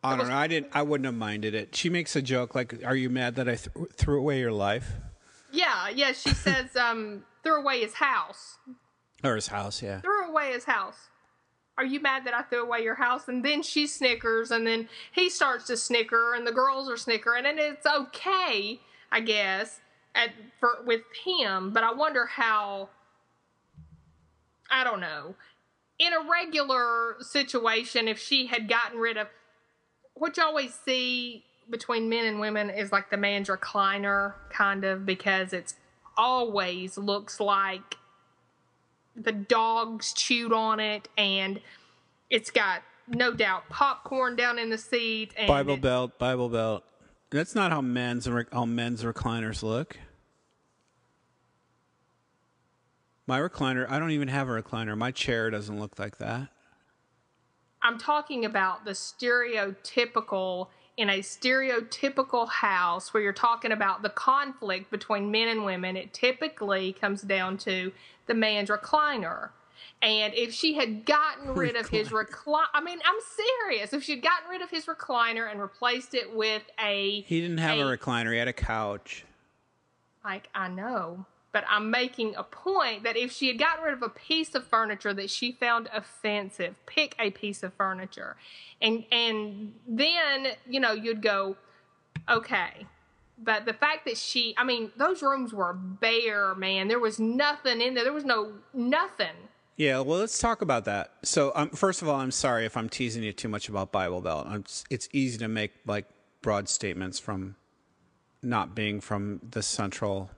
[0.03, 0.34] I don't know.
[0.34, 0.70] I didn't.
[0.72, 1.76] I wouldn't have minded it.
[1.76, 4.92] She makes a joke like, "Are you mad that I th- threw away your life
[5.53, 6.12] Yeah, yeah.
[6.12, 8.59] She says, um, threw away his house.
[9.22, 10.01] or his house?" Yeah.
[10.01, 11.09] Threw away his house.
[11.76, 13.28] Are you mad that I threw away your house?
[13.28, 17.44] And then she snickers, and then he starts to snicker, and the girls are snickering,
[17.46, 18.80] and it's okay,
[19.12, 19.80] I guess,
[20.14, 21.72] at for with him.
[21.72, 22.88] But I wonder how.
[24.70, 25.34] I don't know.
[26.01, 29.28] In a regular situation, if she had gotten rid of
[30.14, 35.05] what you always see between men and women is like the man's recliner, kind of,
[35.05, 35.74] because it's
[36.16, 37.96] always looks like
[39.14, 41.61] the dogs chewed on it, and
[42.30, 45.34] it's got no doubt popcorn down in the seat.
[45.36, 46.82] And Bible it- belt, Bible belt.
[47.30, 49.98] That's not how men's how men's recliners look.
[53.31, 54.99] My recliner, I don't even have a recliner.
[54.99, 56.49] My chair doesn't look like that.
[57.81, 60.66] I'm talking about the stereotypical
[60.97, 65.97] in a stereotypical house where you're talking about the conflict between men and women.
[65.97, 67.93] It typically comes down to
[68.26, 69.51] the man's recliner.
[70.03, 73.93] And if she had gotten rid of his recliner, I mean, I'm serious.
[73.93, 77.59] If she had gotten rid of his recliner and replaced it with a He didn't
[77.59, 77.97] have a Hey.
[77.97, 78.33] recliner.
[78.33, 79.24] He had a couch.
[80.24, 84.03] Like, I know, but I'm making a point that if she had gotten rid of
[84.03, 88.36] a piece of furniture that she found offensive, pick a piece of furniture.
[88.80, 91.57] And and then, you know, you'd go,
[92.28, 92.86] okay.
[93.42, 96.88] But the fact that she I mean, those rooms were bare, man.
[96.88, 98.05] There was nothing in there.
[98.05, 99.34] There was no nothing.
[99.76, 101.14] Yeah, well, let's talk about that.
[101.22, 104.20] So, um, first of all, I'm sorry if I'm teasing you too much about Bible
[104.20, 104.46] Belt.
[104.46, 106.05] I'm, it's easy to make like
[106.42, 107.57] broad statements from
[108.42, 110.30] not being from the central,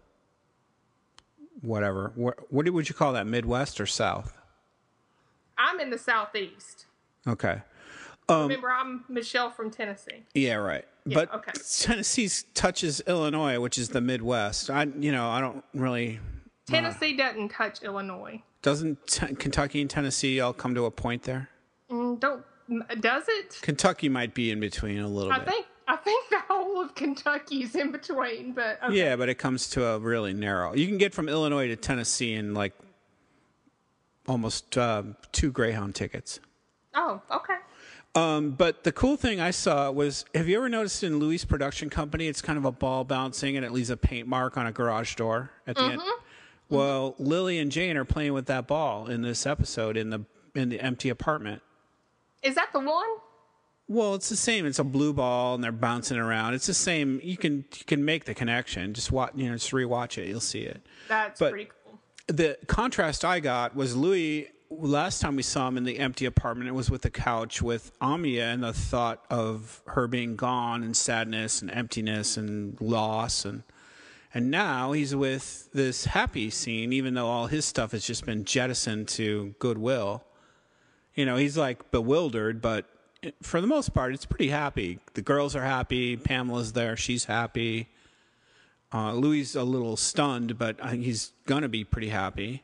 [1.62, 2.12] whatever.
[2.14, 3.26] What, what would you call that?
[3.26, 4.38] Midwest or South?
[5.56, 6.86] I'm in the southeast.
[7.26, 7.62] Okay.
[8.28, 10.24] Remember, I'm Michelle from Tennessee.
[10.34, 10.84] Yeah, right.
[11.06, 11.52] but okay.
[11.80, 14.70] Tennessee touches Illinois, which is the Midwest.
[14.70, 16.20] I, you know, I don't really.
[16.66, 18.42] Tennessee doesn't touch Illinois.
[18.62, 21.48] Doesn't t- Kentucky and Tennessee all come to a point there?
[21.90, 22.44] Mm, Don't
[23.00, 23.58] does it?
[23.60, 25.48] Kentucky might be in between a little I bit.
[25.48, 28.96] think I think the whole of Kentucky's in between, but okay.
[28.96, 30.74] Yeah, but it comes to a really narrow.
[30.74, 32.72] You can get from Illinois to Tennessee in like
[34.26, 35.02] almost uh,
[35.32, 36.40] two Greyhound tickets.
[36.94, 37.54] Oh, okay.
[38.14, 41.88] Um, but the cool thing I saw was have you ever noticed in Louis' production
[41.88, 44.72] company, it's kind of a ball bouncing and it leaves a paint mark on a
[44.72, 46.02] garage door at the end?
[46.68, 50.24] Well, Lily and Jane are playing with that ball in this episode in the
[50.54, 51.62] in the empty apartment.
[52.42, 53.08] Is that the one?
[53.92, 54.64] Well, it's the same.
[54.64, 56.54] It's a blue ball, and they're bouncing around.
[56.54, 57.20] It's the same.
[57.22, 58.94] You can you can make the connection.
[58.94, 60.28] Just watch, you know, just rewatch it.
[60.28, 60.80] You'll see it.
[61.08, 61.98] That's But- pretty cool.
[62.28, 64.48] the contrast I got was Louis.
[64.70, 67.92] Last time we saw him in the empty apartment, it was with the couch with
[68.00, 73.62] Amia and the thought of her being gone and sadness and emptiness and loss and
[74.32, 78.46] and now he's with this happy scene, even though all his stuff has just been
[78.46, 80.24] jettisoned to goodwill.
[81.14, 82.86] You know, he's like bewildered, but
[83.42, 84.98] for the most part, it's pretty happy.
[85.14, 86.16] The girls are happy.
[86.16, 87.88] Pamela's there; she's happy.
[88.92, 92.62] Uh, Louis a little stunned, but uh, he's gonna be pretty happy.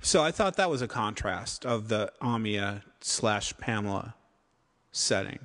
[0.00, 4.14] So I thought that was a contrast of the Amia slash Pamela
[4.92, 5.40] setting.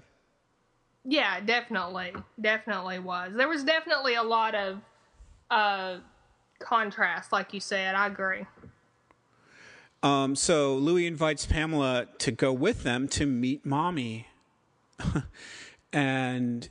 [1.03, 3.33] Yeah, definitely, definitely was.
[3.35, 4.79] There was definitely a lot of
[5.51, 5.97] uh
[6.59, 7.95] contrast, like you said.
[7.95, 8.45] I agree.
[10.03, 14.27] Um, so Louis invites Pamela to go with them to meet mommy,
[15.93, 16.67] and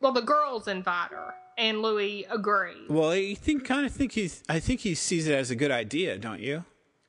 [0.00, 2.76] Well, the girls invite her, and Louis agrees.
[2.90, 5.70] well, I think kind of think he's I think he sees it as a good
[5.70, 6.64] idea, don't you?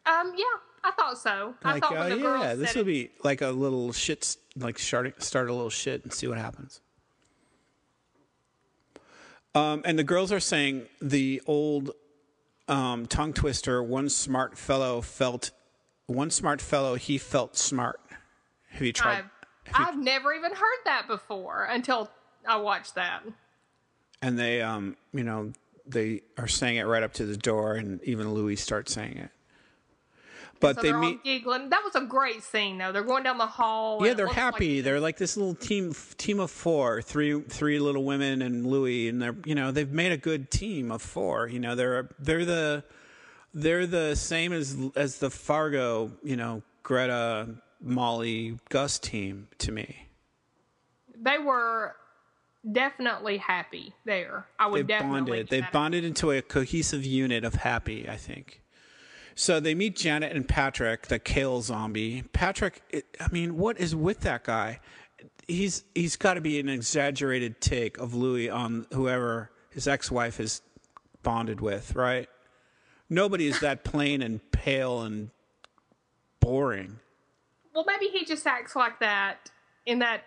[0.05, 0.45] Um, yeah,
[0.83, 1.55] I thought so.
[1.63, 3.91] I Like, thought oh when the girls yeah, this will it- be like a little
[3.91, 6.79] shit, like start start a little shit and see what happens.
[9.53, 11.91] Um, and the girls are saying the old
[12.67, 13.81] um, tongue twister.
[13.83, 15.51] One smart fellow felt.
[16.07, 17.99] One smart fellow he felt smart.
[18.69, 19.25] Have you tried?
[19.73, 22.09] I've, I've never even heard that before until
[22.47, 23.23] I watched that.
[24.21, 25.51] and they um you know
[25.87, 29.29] they are saying it right up to the door and even louis starts saying it
[30.59, 31.69] but So they they're meet all giggling.
[31.69, 32.91] That was a great scene, though.
[32.93, 34.05] They're going down the hall.
[34.05, 38.03] yeah they're happy Like, they're like this little team team of four three three little
[38.05, 41.59] women and louis and they're you know they've made a good team of four you
[41.59, 42.83] know they're they're the
[43.55, 47.47] they're the same as as the fargo you know greta
[47.81, 50.05] molly gus team to me
[51.17, 51.95] they were
[52.71, 54.45] definitely happy there.
[54.59, 55.49] I would definitely bonded.
[55.49, 58.07] that bonded into a cohesive unit of happy.
[58.09, 58.61] I think.
[59.35, 62.23] So they meet Janet and Patrick, the kale zombie.
[62.31, 64.79] Patrick, it, I mean, what is with that guy?
[65.47, 70.61] He's he's got to be an exaggerated take of Louis on whoever his ex-wife is
[71.21, 72.29] bonded with, right?
[73.09, 75.29] Nobody is that plain and pale and
[76.39, 76.99] boring.
[77.73, 79.51] Well, maybe he just acts like that
[79.85, 80.23] in that.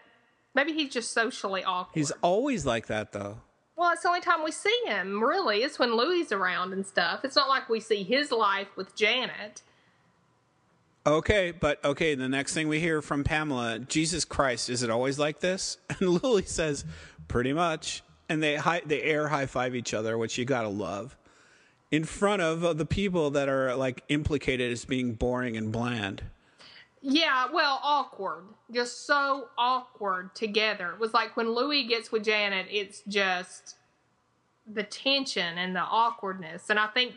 [0.54, 1.98] Maybe he's just socially awkward.
[1.98, 3.38] He's always like that, though.
[3.76, 5.58] Well, it's the only time we see him, really.
[5.58, 7.20] It's when Louis around and stuff.
[7.24, 9.62] It's not like we see his life with Janet.
[11.06, 15.18] Okay, but okay, the next thing we hear from Pamela, Jesus Christ, is it always
[15.18, 15.78] like this?
[16.00, 16.84] And Lily says,
[17.28, 18.02] pretty much.
[18.28, 21.16] And they high, they air high five each other, which you gotta love,
[21.90, 26.22] in front of the people that are like implicated as being boring and bland.
[27.00, 28.42] Yeah, well, awkward.
[28.72, 30.90] Just so awkward together.
[30.90, 33.76] It was like when Louis gets with Janet, it's just
[34.66, 36.68] the tension and the awkwardness.
[36.68, 37.14] And I think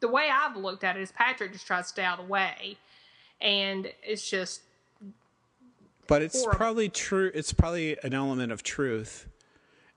[0.00, 2.30] the way I've looked at it is Patrick just tries to stay out of the
[2.30, 2.76] way.
[3.40, 4.62] And it's just,
[6.08, 6.56] But it's Horrible.
[6.58, 7.30] probably true.
[7.34, 9.27] It's probably an element of truth.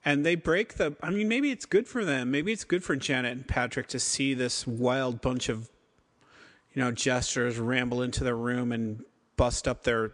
[0.04, 0.96] And they break the.
[1.04, 2.32] I mean, maybe it's good for them.
[2.32, 5.70] Maybe it's good for Janet and Patrick to see this wild bunch of,
[6.74, 9.04] you know, jesters ramble into the room and
[9.38, 10.12] bust up their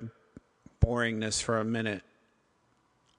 [0.84, 2.04] boringness for a minute.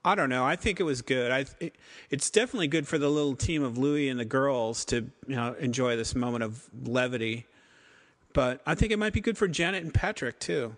[0.04, 0.44] I don't know.
[0.44, 1.30] I think it was good.
[1.32, 1.46] I.
[1.58, 1.76] It,
[2.10, 5.54] it's definitely good for the little team of Louis and the girls to you know
[5.58, 7.46] enjoy this moment of levity.
[8.34, 10.76] But I think it might be good for Janet and Patrick too.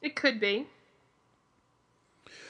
[0.00, 0.66] it could be.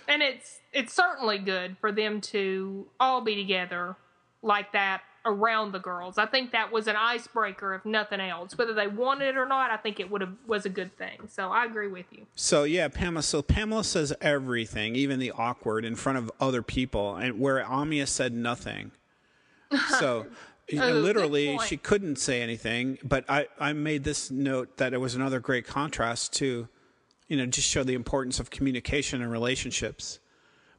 [0.09, 3.96] And it's it's certainly good for them to all be together
[4.42, 6.18] like that around the girls.
[6.18, 8.59] I think that was an icebreaker if nothing else.
[8.59, 11.28] Whether they wanted it or not, I think it would have was a good thing.
[11.28, 12.26] So I agree with you.
[12.34, 13.22] So yeah, Pamela.
[13.22, 18.07] So Pamela says everything, even the awkward, in front of other people, and where Amia
[18.07, 18.92] said nothing.
[19.98, 20.26] So
[20.72, 22.98] Oh, literally, she couldn't say anything.
[23.05, 26.68] But I, I made this note that it was another great contrast to,
[27.29, 30.18] you know, just show the importance of communication and relationships.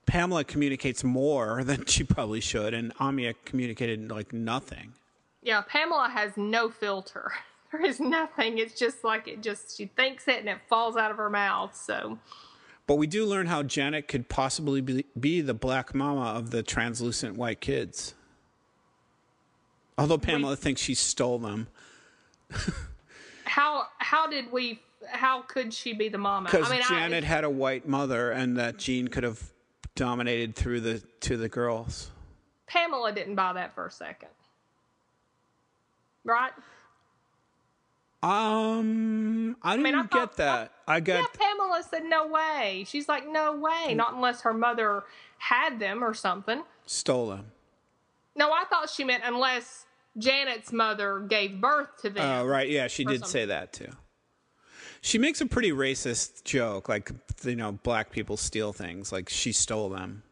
[0.06, 4.94] Pamela communicates more than she probably should, and Amia communicated like nothing.
[5.42, 7.32] Yeah, Pamela has no filter.
[7.72, 8.60] There is nothing.
[8.60, 11.76] It's just like it just she thinks it and it falls out of her mouth.
[11.76, 12.20] So
[12.88, 16.64] But we do learn how Janet could possibly be, be the black mama of the
[16.64, 18.14] translucent white kids.
[19.98, 21.68] Although Pamela thinks she stole them.
[23.46, 24.80] how how did we
[25.10, 26.50] how could she be the mama?
[26.50, 29.42] Because I mean, Janet I, had a white mother and that gene could have
[29.96, 32.12] dominated through the to the girls.
[32.68, 34.30] Pamela didn't buy that for a second.
[36.24, 36.52] Right?
[38.24, 40.72] Um I didn't mean, I get thought- that.
[40.88, 42.86] I got Yeah, Pamela said no way.
[42.88, 43.94] She's like, no way.
[43.94, 45.04] Not unless her mother
[45.38, 46.64] had them or something.
[46.86, 47.52] stole them.
[48.36, 49.86] No, I thought she meant unless
[50.18, 52.24] Janet's mother gave birth to them.
[52.24, 52.70] Oh, right.
[52.70, 53.30] Yeah, she did something.
[53.32, 53.92] say that too.
[55.06, 57.12] She makes a pretty racist joke, like
[57.44, 60.24] you know, black people steal things, like she stole them.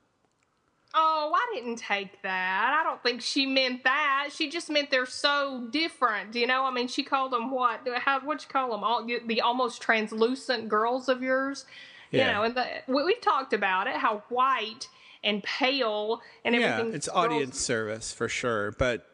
[0.95, 2.80] Oh, I didn't take that.
[2.80, 4.30] I don't think she meant that.
[4.36, 6.34] She just meant they're so different.
[6.34, 7.88] You know, I mean, she called them what?
[7.97, 8.19] How?
[8.21, 8.84] What'd you call them?
[8.84, 11.65] All the almost translucent girls of yours.
[12.09, 12.26] Yeah.
[12.26, 13.97] You know, and the, we, we've talked about it.
[13.97, 14.88] How white
[15.24, 16.89] and pale and everything.
[16.89, 19.05] Yeah, it's girls- audience service for sure, but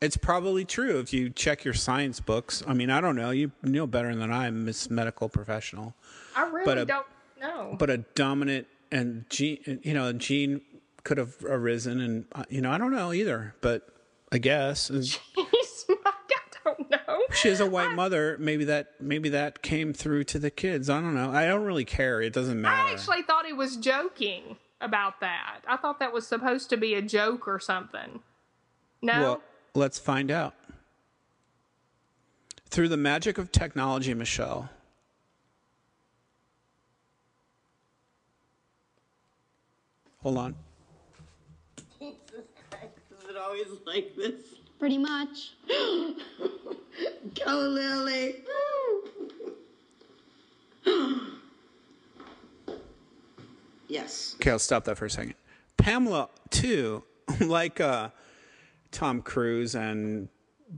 [0.00, 2.62] it's probably true if you check your science books.
[2.66, 3.30] I mean, I don't know.
[3.30, 5.94] You know better than I am, Miss Medical Professional.
[6.34, 7.06] I really but a- don't
[7.40, 7.76] know.
[7.78, 10.60] But a dominant and gene, you know, gene
[11.04, 13.54] could have arisen, and uh, you know, I don't know either.
[13.60, 13.88] But
[14.32, 15.18] I guess He's
[15.88, 16.12] I
[16.64, 17.18] don't know.
[17.32, 18.36] she has a white mother.
[18.40, 20.90] Maybe that maybe that came through to the kids.
[20.90, 21.30] I don't know.
[21.30, 22.20] I don't really care.
[22.20, 22.82] It doesn't matter.
[22.88, 25.60] I actually thought he was joking about that.
[25.66, 28.20] I thought that was supposed to be a joke or something.
[29.00, 29.20] No.
[29.20, 29.42] Well,
[29.76, 30.54] let's find out.
[32.68, 34.68] Through the magic of technology, Michelle.
[40.22, 40.54] Hold on.
[42.00, 44.40] Jesus Christ, is it always like this?
[44.78, 45.52] Pretty much.
[47.44, 48.36] Go, Lily.
[53.88, 54.34] yes.
[54.36, 55.34] Okay, I'll stop that for a second.
[55.76, 57.04] Pamela, too,
[57.40, 58.08] like uh,
[58.96, 60.28] Tom Cruise and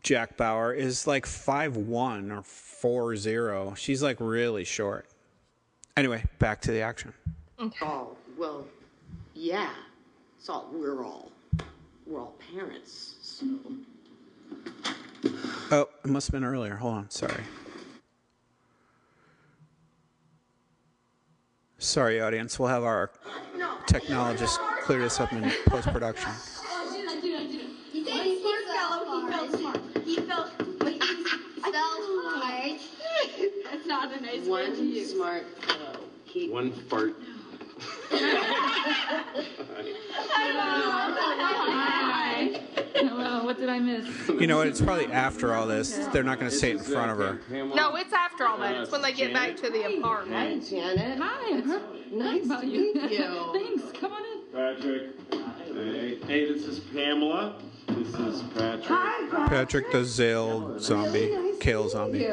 [0.03, 3.75] Jack Bauer, is like five one or four zero.
[3.77, 5.07] She's like really short.
[5.97, 7.13] Anyway, back to the action.
[7.81, 8.67] Oh, well,
[9.35, 9.71] yeah.
[10.41, 11.31] So we're all,
[12.07, 13.47] we're all parents, so.
[15.71, 16.75] Oh, it must have been earlier.
[16.75, 17.11] Hold on.
[17.11, 17.45] Sorry.
[21.79, 22.59] Sorry, audience.
[22.59, 23.13] We'll have our
[23.87, 26.33] technologist clear this up in post production.
[27.91, 29.81] He said he felt he felt smart.
[30.05, 30.51] He felt
[30.85, 31.19] he felt
[32.07, 32.51] smart.
[33.65, 35.13] That's not a nice word to One use.
[35.13, 35.97] smart fellow.
[36.25, 37.15] He One fart.
[41.31, 42.61] Hi.
[42.95, 43.45] Hello.
[43.45, 44.07] What did I miss?
[44.29, 44.67] You know what?
[44.67, 45.97] It's probably after all this.
[46.13, 47.41] They're not going to say it in front of her.
[47.51, 48.75] No, it's after all that.
[48.77, 50.63] It's when they get back to the apartment.
[50.65, 51.19] Hi, Janet.
[51.19, 51.55] Hi.
[51.57, 51.81] I'm her.
[52.11, 52.95] Nice about to you.
[52.95, 53.51] meet you.
[53.79, 53.99] Thanks.
[53.99, 54.39] Come on in.
[54.53, 55.11] Patrick.
[55.73, 57.55] Hey, hey, this is Pamela.
[57.89, 58.85] This is Patrick.
[58.87, 62.27] Hi, Patrick Patrick the Zale zombie, Kale zombie.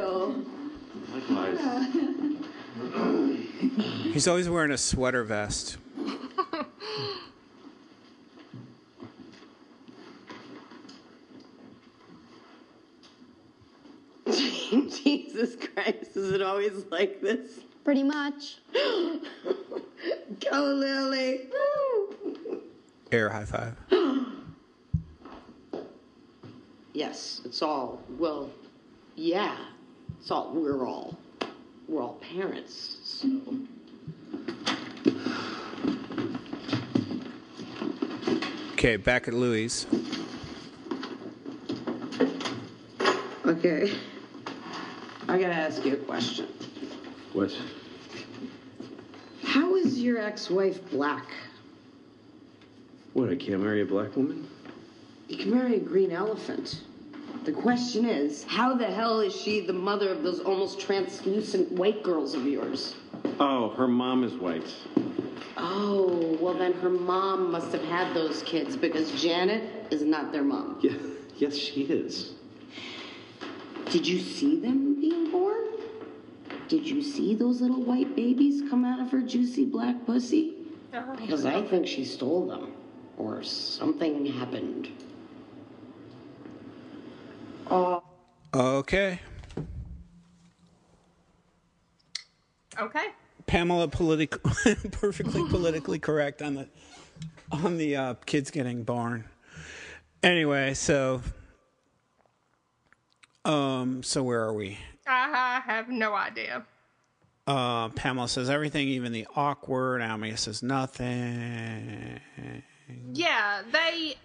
[1.15, 1.57] Likewise.
[4.13, 5.77] He's always wearing a sweater vest.
[14.25, 17.61] Jesus Christ, is it always like this?
[17.85, 18.57] Pretty much.
[18.73, 19.21] Go,
[20.51, 21.47] Lily.
[23.11, 23.75] Air high five.
[26.93, 28.49] Yes, it's all, well,
[29.17, 29.57] yeah.
[30.25, 31.15] It's all, we're all,
[31.87, 33.29] we're all parents, so.
[38.71, 39.85] Okay, back at Louis.
[43.45, 43.93] Okay.
[45.27, 46.47] I gotta ask you a question.
[47.33, 47.55] What?
[49.43, 51.27] How is your ex-wife black?
[53.13, 53.29] What?
[53.29, 54.49] I can't marry a black woman?
[55.27, 56.81] You can marry a green elephant.
[57.45, 62.01] The question is, how the hell is she the mother of those almost translucent white
[62.01, 62.95] girls of yours?
[63.39, 64.73] Oh, her mom is white.
[65.55, 70.43] Oh, well then her mom must have had those kids because Janet is not their
[70.43, 70.79] mom.
[70.81, 70.93] Yeah.
[71.37, 72.33] Yes, she is.
[73.91, 75.65] Did you see them being born?
[76.67, 80.55] Did you see those little white babies come out of her juicy black pussy?
[81.21, 82.73] Because I think she stole them.
[83.19, 84.89] Or something happened.
[87.69, 88.03] Oh.
[88.53, 89.19] Okay.
[92.79, 93.07] Okay.
[93.47, 94.41] Pamela politic
[94.91, 96.67] perfectly politically correct on the
[97.51, 99.25] on the uh, kids getting born.
[100.23, 101.21] Anyway, so
[103.43, 104.77] um so where are we?
[105.07, 106.65] I have no idea.
[107.47, 110.01] Uh, Pamela says everything, even the awkward.
[110.01, 112.19] Amia says nothing.
[113.13, 114.15] Yeah, they.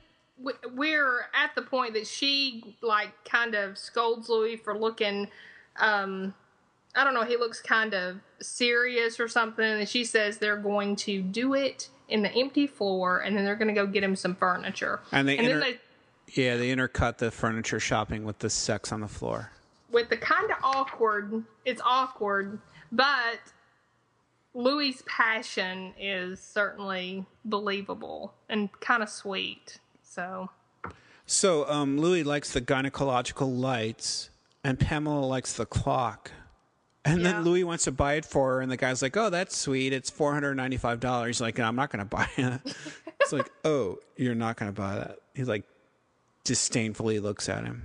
[0.74, 5.28] We're at the point that she like kind of scolds Louis for looking.
[5.76, 6.34] Um,
[6.95, 7.24] I don't know.
[7.24, 11.88] He looks kind of serious or something, and she says they're going to do it
[12.09, 15.01] in the empty floor, and then they're going to go get him some furniture.
[15.12, 15.78] And they and inter- then
[16.26, 19.53] they Yeah, they intercut the furniture shopping with the sex on the floor.
[19.91, 21.45] with the kind of awkward.
[21.64, 22.61] It's awkward,
[22.91, 23.38] but
[24.55, 29.78] Louis' passion is certainly believable and kind of sweet.
[30.11, 30.51] So
[31.27, 34.31] So um, Louis likes the gynecological lights,
[34.65, 36.33] and Pamela likes the clock.
[37.05, 37.33] And Yeah.
[37.33, 39.93] then Louis wants to buy it for her, and the guy's like, "Oh, that's sweet.
[39.93, 42.61] It's four hundred ninety-five dollars." He's Like, I'm not going to buy it.
[43.21, 45.63] it's like, "Oh, you're not going to buy that." He's like,
[46.45, 47.85] disdainfully looks at him.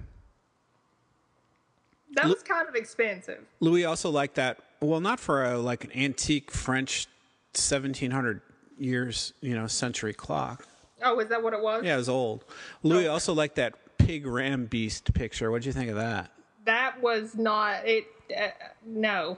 [2.15, 3.45] that was kind of expensive.
[3.59, 4.57] Louis also liked that.
[4.81, 7.07] Well, not for a like an antique French,
[7.53, 8.41] seventeen hundred
[8.79, 10.67] years, you know, century clock.
[11.03, 11.83] Oh, is that what it was?
[11.83, 12.45] Yeah, it was old.
[12.83, 15.51] Louis also liked that pig ram beast picture.
[15.51, 16.31] What'd you think of that?
[16.65, 18.05] That was not it.
[18.35, 18.47] Uh,
[18.85, 19.37] no,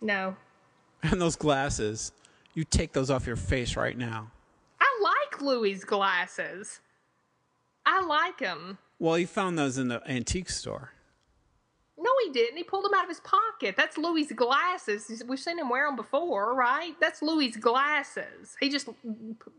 [0.00, 0.36] no.
[1.02, 2.12] And those glasses.
[2.54, 4.30] You take those off your face right now.
[4.80, 6.80] I like Louis's glasses.
[7.84, 8.78] I like them.
[8.98, 10.92] Well, he found those in the antique store.
[11.98, 12.56] No, he didn't.
[12.58, 13.74] He pulled them out of his pocket.
[13.76, 15.22] That's Louis' glasses.
[15.26, 16.94] We've seen him wear them before, right?
[17.00, 18.56] That's Louis' glasses.
[18.60, 18.88] He just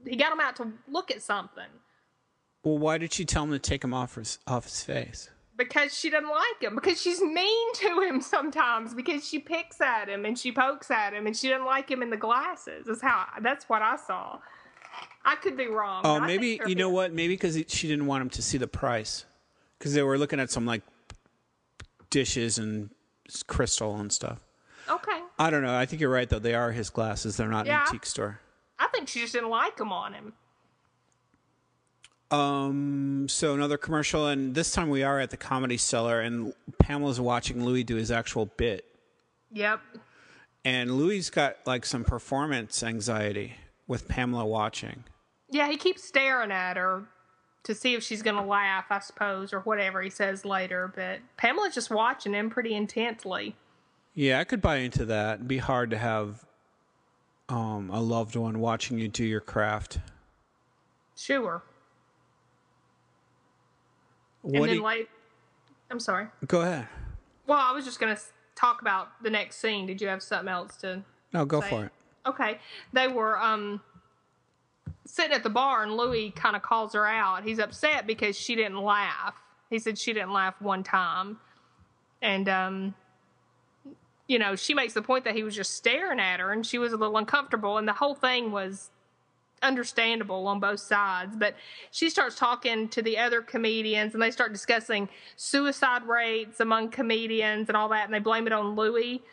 [0.05, 1.69] he got them out to look at something
[2.63, 5.29] Well, why did she tell him to take them off his off his face?
[5.57, 6.75] because she doesn't like him.
[6.75, 8.93] Because she's mean to him sometimes.
[8.93, 12.03] Because she picks at him and she pokes at him and she doesn't like him
[12.03, 12.85] in the glasses.
[12.87, 13.25] That's how.
[13.41, 14.39] That's what I saw.
[15.25, 16.03] I could be wrong.
[16.05, 17.11] Oh, maybe you know what?
[17.11, 19.25] Maybe because she didn't want him to see the price,
[19.77, 20.83] because they were looking at some like
[22.09, 22.89] dishes and
[23.47, 24.43] crystal and stuff.
[24.89, 25.19] Okay.
[25.37, 25.75] I don't know.
[25.77, 26.39] I think you're right though.
[26.39, 27.37] They are his glasses.
[27.37, 27.81] They're not Yeah.
[27.81, 28.39] an antique store.
[28.79, 30.33] I think she just didn't like them on him.
[32.29, 33.27] Um.
[33.29, 37.63] So another commercial, and this time we are at the Comedy Cellar, and Pamela's watching
[37.63, 38.83] Louis do his actual bit,
[39.51, 39.79] Yep.
[40.65, 43.55] and Louis got like some performance anxiety
[43.87, 45.05] with Pamela watching.
[45.49, 47.05] Yeah, he keeps staring at her
[47.67, 50.91] to see if she's going to laugh, I suppose, or whatever he says later.
[50.95, 53.55] But Pamela's just watching him pretty intently.
[54.15, 55.35] Yeah, I could buy into that.
[55.35, 56.45] It'd be hard to have
[57.49, 59.99] um, a loved one watching you do your craft.
[61.15, 61.61] Sure.
[64.41, 65.09] What and then you- late.
[65.89, 66.27] I'm sorry.
[66.47, 66.87] go ahead.
[67.45, 68.21] Well, I was just going to
[68.55, 69.85] talk about the next scene.
[69.87, 71.01] Did you have something else to
[71.31, 71.69] No, go say?
[71.69, 71.91] for it.
[72.25, 72.59] Okay.
[72.91, 73.79] They were um
[75.07, 77.43] sitting at the bar and Louis kind of calls her out.
[77.43, 79.35] He's upset because she didn't laugh.
[79.69, 81.37] He said she didn't laugh one time.
[82.21, 82.95] And um
[84.27, 86.77] you know, she makes the point that he was just staring at her and she
[86.77, 88.89] was a little uncomfortable and the whole thing was
[89.63, 91.35] understandable on both sides.
[91.37, 91.55] But
[91.91, 97.69] she starts talking to the other comedians and they start discussing suicide rates among comedians
[97.69, 99.23] and all that and they blame it on Louis.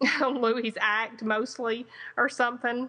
[0.22, 2.88] on Louis's act mostly or something.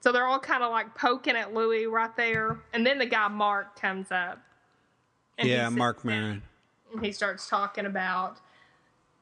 [0.00, 2.60] So they're all kind of like poking at Louis right there.
[2.72, 4.38] And then the guy Mark comes up.
[5.38, 6.42] Yeah, Mark Maron.
[6.92, 8.38] And he starts talking about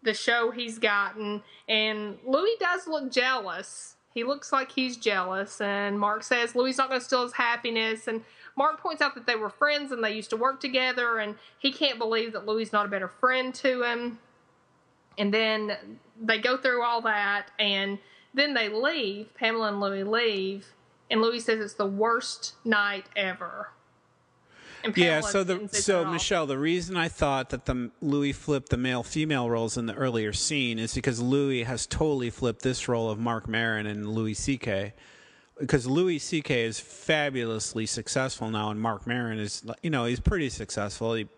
[0.03, 1.43] the show he's gotten.
[1.69, 3.97] And Louis does look jealous.
[4.13, 5.61] He looks like he's jealous.
[5.61, 8.07] And Mark says Louis not going to steal his happiness.
[8.07, 8.23] And
[8.57, 11.19] Mark points out that they were friends and they used to work together.
[11.19, 14.19] And he can't believe that Louis not a better friend to him.
[15.17, 15.77] And then
[16.21, 17.99] they go through all that, and
[18.35, 19.33] then they leave.
[19.35, 20.67] Pamela and Louis leave,
[21.11, 23.71] and Louis says it's the worst night ever.
[24.97, 26.05] Yeah, so the so.
[26.05, 29.95] Michelle, the reason I thought that the Louis flipped the male female roles in the
[29.95, 34.35] earlier scene is because Louis has totally flipped this role of Mark Maron and Louis
[34.35, 34.93] C.K.
[35.59, 36.65] Because Louis C.K.
[36.65, 41.15] is fabulously successful now, and Mark Maron is you know he's pretty successful.
[41.15, 41.29] He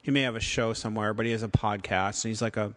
[0.00, 2.74] he may have a show somewhere, but he has a podcast, and he's like a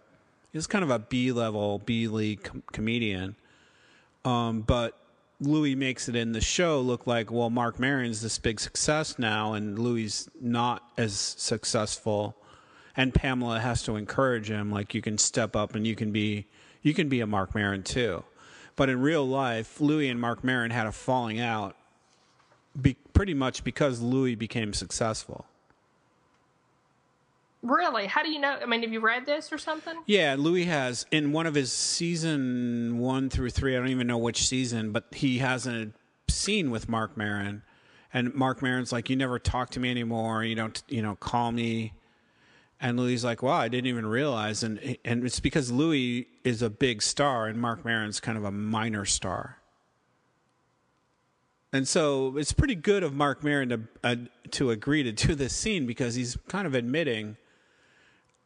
[0.51, 3.35] he's kind of a B level B league com- comedian.
[4.27, 4.97] Um, but
[5.39, 9.53] Louis makes it in the show look like, well, Mark Maron's this big success now,
[9.53, 12.35] and Louis not as successful,
[12.97, 16.45] and Pamela has to encourage him, like you can step up and you can be,
[16.81, 18.25] you can be a Mark Maron too.
[18.75, 21.77] But in real life, Louis and Mark Maron had a falling out,
[22.79, 25.45] be, pretty much because Louis became successful.
[27.61, 28.57] Really, how do you know?
[28.61, 29.95] I mean, have you read this or something?
[30.05, 33.75] Yeah, Louis has in one of his season one through three.
[33.75, 35.91] I don't even know which season, but he has a
[36.29, 37.63] scene with Mark Maron,
[38.13, 40.43] and Mark Maron's like, "You never talk to me anymore.
[40.43, 41.93] You don't, you know, call me."
[42.79, 46.61] And Louis is like, "Wow, I didn't even realize." And and it's because Louis is
[46.61, 49.57] a big star, and Mark Maron's kind of a minor star.
[51.73, 54.15] And so it's pretty good of Mark Maron to uh,
[54.51, 57.35] to agree to do this scene because he's kind of admitting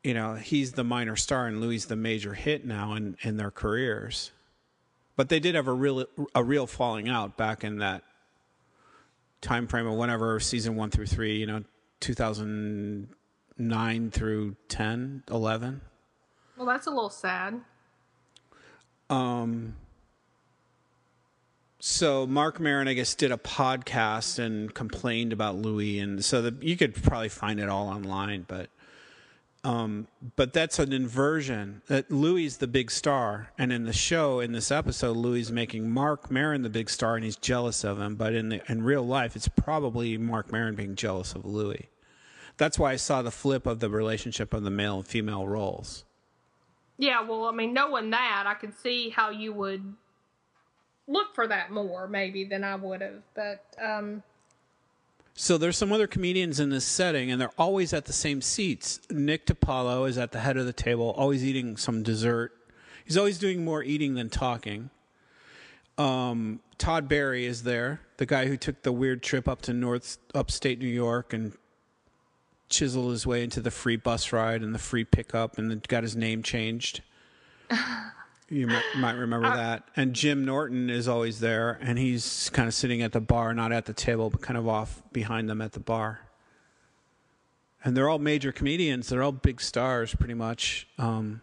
[0.03, 3.51] you know, he's the minor star and Louis the major hit now in, in their
[3.51, 4.31] careers.
[5.15, 8.03] But they did have a real a real falling out back in that
[9.41, 11.63] time frame of whenever season one through three, you know,
[11.99, 15.81] 2009 through 10, 11.
[16.57, 17.61] Well, that's a little sad.
[19.09, 19.75] Um,
[21.79, 26.55] So Mark Maron, I guess, did a podcast and complained about Louis, and so the,
[26.61, 28.45] you could probably find it all online.
[28.47, 28.69] But,
[29.63, 31.81] um, but that's an inversion.
[31.87, 35.51] That Louis is the big star, and in the show, in this episode, Louis is
[35.51, 38.15] making Mark Maron the big star, and he's jealous of him.
[38.15, 41.89] But in the in real life, it's probably Mark Maron being jealous of Louis.
[42.57, 46.05] That's why I saw the flip of the relationship of the male and female roles.
[46.97, 49.95] Yeah, well, I mean, knowing that, I could see how you would
[51.07, 53.23] look for that more, maybe, than I would have.
[53.33, 54.21] But, um,
[55.41, 59.01] So there's some other comedians in this setting, and they're always at the same seats.
[59.09, 62.51] Nick DiPaolo is at the head of the table, always eating some dessert.
[63.05, 64.91] He's always doing more eating than talking.
[65.97, 70.19] Um, Todd Barry is there, the guy who took the weird trip up to North
[70.35, 71.53] upstate New York and
[72.69, 76.15] chiseled his way into the free bus ride and the free pickup, and got his
[76.15, 77.01] name changed.
[78.51, 79.83] You might, might remember that.
[79.95, 83.71] And Jim Norton is always there, and he's kind of sitting at the bar, not
[83.71, 86.19] at the table, but kind of off behind them at the bar.
[87.81, 89.07] And they're all major comedians.
[89.07, 90.85] They're all big stars, pretty much.
[90.97, 91.41] Um,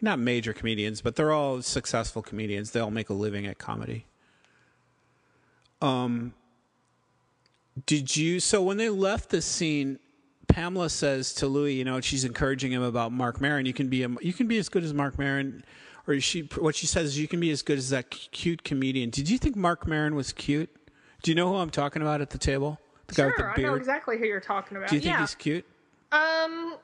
[0.00, 2.72] not major comedians, but they're all successful comedians.
[2.72, 4.04] They all make a living at comedy.
[5.80, 6.34] Um,
[7.86, 8.40] did you?
[8.40, 10.00] So when they left the scene,
[10.48, 13.66] Pamela says to Louis, you know, she's encouraging him about Mark Maron.
[13.66, 15.64] You can be a, you can be as good as Mark Maron,
[16.06, 19.10] or she what she says is you can be as good as that cute comedian.
[19.10, 20.70] Did you think Mark Maron was cute?
[21.22, 22.78] Do you know who I'm talking about at the table?
[23.06, 23.78] The guy with sure, the I know beard.
[23.78, 24.90] exactly who you're talking about.
[24.90, 25.20] Do you think yeah.
[25.20, 25.64] he's cute?
[26.12, 26.76] Um,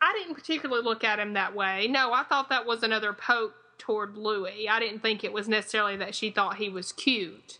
[0.00, 1.88] I didn't particularly look at him that way.
[1.88, 4.68] No, I thought that was another poke toward Louis.
[4.68, 7.58] I didn't think it was necessarily that she thought he was cute.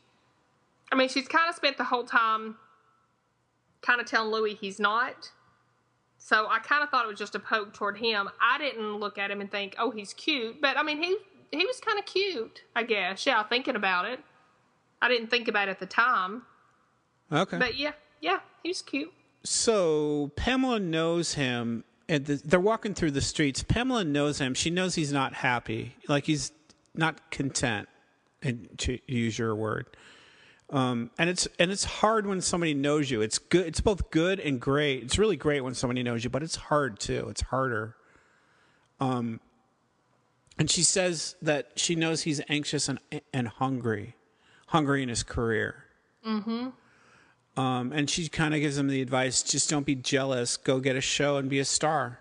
[0.91, 2.57] I mean, she's kind of spent the whole time
[3.81, 5.31] kind of telling Louis he's not.
[6.25, 8.29] So I kind of thought it was just a poke toward him.
[8.41, 11.17] I didn't look at him and think, "Oh, he's cute," but I mean, he
[11.51, 13.27] he was kind of cute, I guess.
[13.27, 14.21] Yeah, thinking about it.
[15.03, 16.43] I didn't think about it at the time,
[17.33, 17.59] Okay.
[17.59, 19.13] but yeah, yeah, he was cute.
[19.43, 23.65] so Pamela knows him, and the, they're walking through the streets.
[23.65, 24.55] Pamela knows him.
[24.55, 26.53] She knows he's not happy, like he's
[26.95, 27.89] not content,
[28.43, 29.87] and to use your word.
[30.73, 33.21] Um, and it's and it's hard when somebody knows you.
[33.21, 33.67] It's good.
[33.67, 35.03] It's both good and great.
[35.03, 37.27] It's really great when somebody knows you, but it's hard too.
[37.29, 37.95] It's harder.
[38.99, 39.41] Um,
[40.59, 42.99] and she says that she knows he's anxious and
[43.35, 44.17] and hungry,
[44.69, 45.85] hungry in his career.
[47.57, 50.57] Um, and she kind of gives him the advice: just don't be jealous.
[50.57, 52.19] Go get a show and be a star.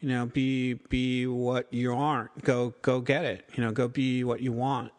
[0.00, 2.44] You know, be be what you aren't.
[2.44, 3.48] Go go get it.
[3.54, 4.92] You know, go be what you want.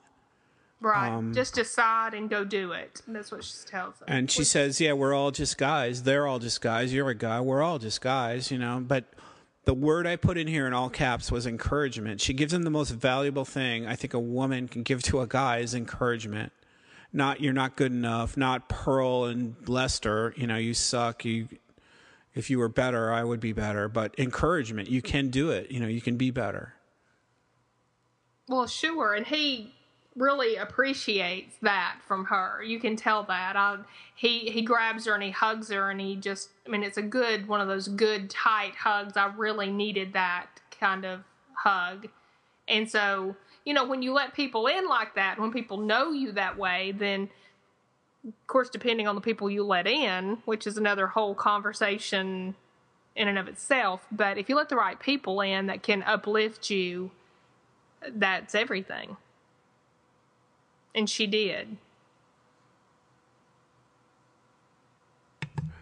[0.81, 1.11] Right.
[1.11, 3.01] Um, Just decide and go do it.
[3.05, 4.03] And That's what she tells us.
[4.07, 6.03] And she says, "Yeah, we're all just guys.
[6.03, 6.93] They're all just guys.
[6.93, 7.41] You're a guy.
[7.41, 9.05] We're all just guys." You know, but.
[9.65, 12.21] The word I put in here in all caps was encouragement.
[12.21, 15.27] She gives him the most valuable thing I think a woman can give to a
[15.27, 16.53] guy is encouragement.
[17.13, 21.49] Not you're not good enough, not Pearl and Lester, you know, you suck, you
[22.33, 25.79] if you were better, I would be better, but encouragement, you can do it, you
[25.79, 26.73] know, you can be better.
[28.47, 29.75] Well, sure, and he
[30.19, 32.61] really appreciates that from her.
[32.61, 33.55] You can tell that.
[33.55, 33.77] I,
[34.15, 37.01] he he grabs her and he hugs her and he just I mean it's a
[37.01, 39.17] good one of those good tight hugs.
[39.17, 40.47] I really needed that
[40.79, 41.21] kind of
[41.53, 42.07] hug.
[42.67, 43.35] And so,
[43.65, 46.93] you know, when you let people in like that, when people know you that way,
[46.95, 47.29] then
[48.27, 52.55] of course depending on the people you let in, which is another whole conversation
[53.15, 56.69] in and of itself, but if you let the right people in that can uplift
[56.69, 57.11] you,
[58.07, 59.17] that's everything.
[60.95, 61.77] And she did.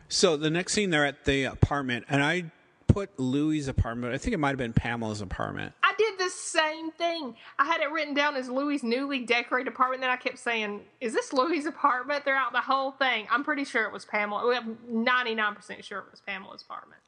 [0.09, 2.45] So the next scene they're at the apartment and I
[2.87, 4.13] put Louis' apartment.
[4.13, 5.73] I think it might have been Pamela's apartment.
[5.83, 7.35] I did the same thing.
[7.59, 10.01] I had it written down as Louis' newly decorated apartment.
[10.01, 13.83] Then I kept saying, "Is this Louis' apartment?" Throughout the whole thing, I'm pretty sure
[13.83, 14.47] it was Pamela.
[14.47, 17.01] We have 99 percent sure it was Pamela's apartment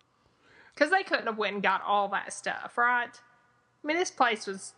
[0.73, 3.09] because they couldn't have went and got all that stuff, right?
[3.84, 4.73] I mean, this place was.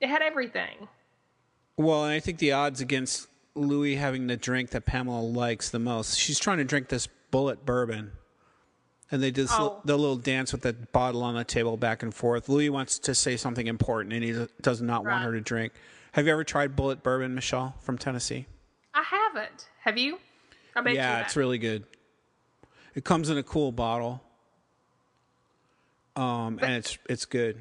[0.00, 0.88] It had everything.
[1.76, 5.78] Well, and I think the odds against Louis having the drink that Pamela likes the
[5.78, 6.18] most.
[6.18, 8.12] She's trying to drink this Bulleit bourbon.
[9.10, 9.80] And they do Oh.
[9.84, 12.48] the little dance with the bottle on the table back and forth.
[12.48, 15.72] Louis wants to say something important and he does not want her to drink.
[16.12, 18.46] Have you ever tried Bulleit bourbon, Michelle, from Tennessee?
[18.94, 19.68] I haven't.
[19.80, 20.18] Have you?
[20.74, 21.84] I bet you yeah, it's really good.
[22.94, 24.22] It comes in a cool bottle.
[26.16, 27.60] Um, and it's it's good.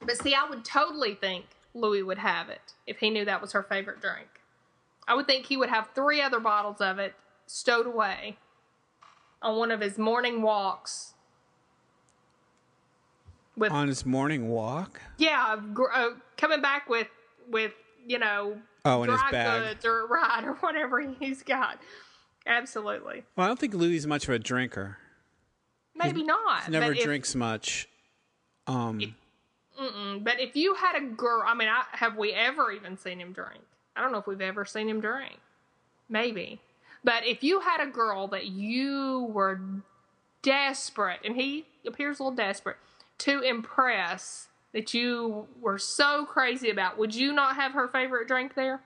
[0.00, 1.44] But see, I would totally think
[1.74, 4.28] Louis would have it if he knew that was her favorite drink.
[5.06, 7.14] I would think he would have three other bottles of it
[7.46, 8.36] stowed away
[9.42, 11.14] on one of his morning walks.
[13.56, 15.00] With On his morning walk?
[15.18, 17.08] yeah, gr- uh, coming back with
[17.50, 17.72] with
[18.06, 19.62] you know Oh, in his dry bag.
[19.74, 21.78] goods or right or whatever he's got.
[22.46, 24.96] Absolutely, Well, I don't think Louis is much of a drinker.
[25.94, 26.64] maybe not.
[26.64, 27.86] He Never but if- drinks much.
[28.66, 29.14] Um,
[30.22, 33.32] But if you had a girl, I mean, I, have we ever even seen him
[33.32, 33.62] drink?
[33.96, 35.38] I don't know if we've ever seen him drink.
[36.08, 36.60] Maybe.
[37.02, 39.60] But if you had a girl that you were
[40.42, 42.76] desperate, and he appears a little desperate,
[43.18, 48.54] to impress, that you were so crazy about, would you not have her favorite drink
[48.54, 48.82] there?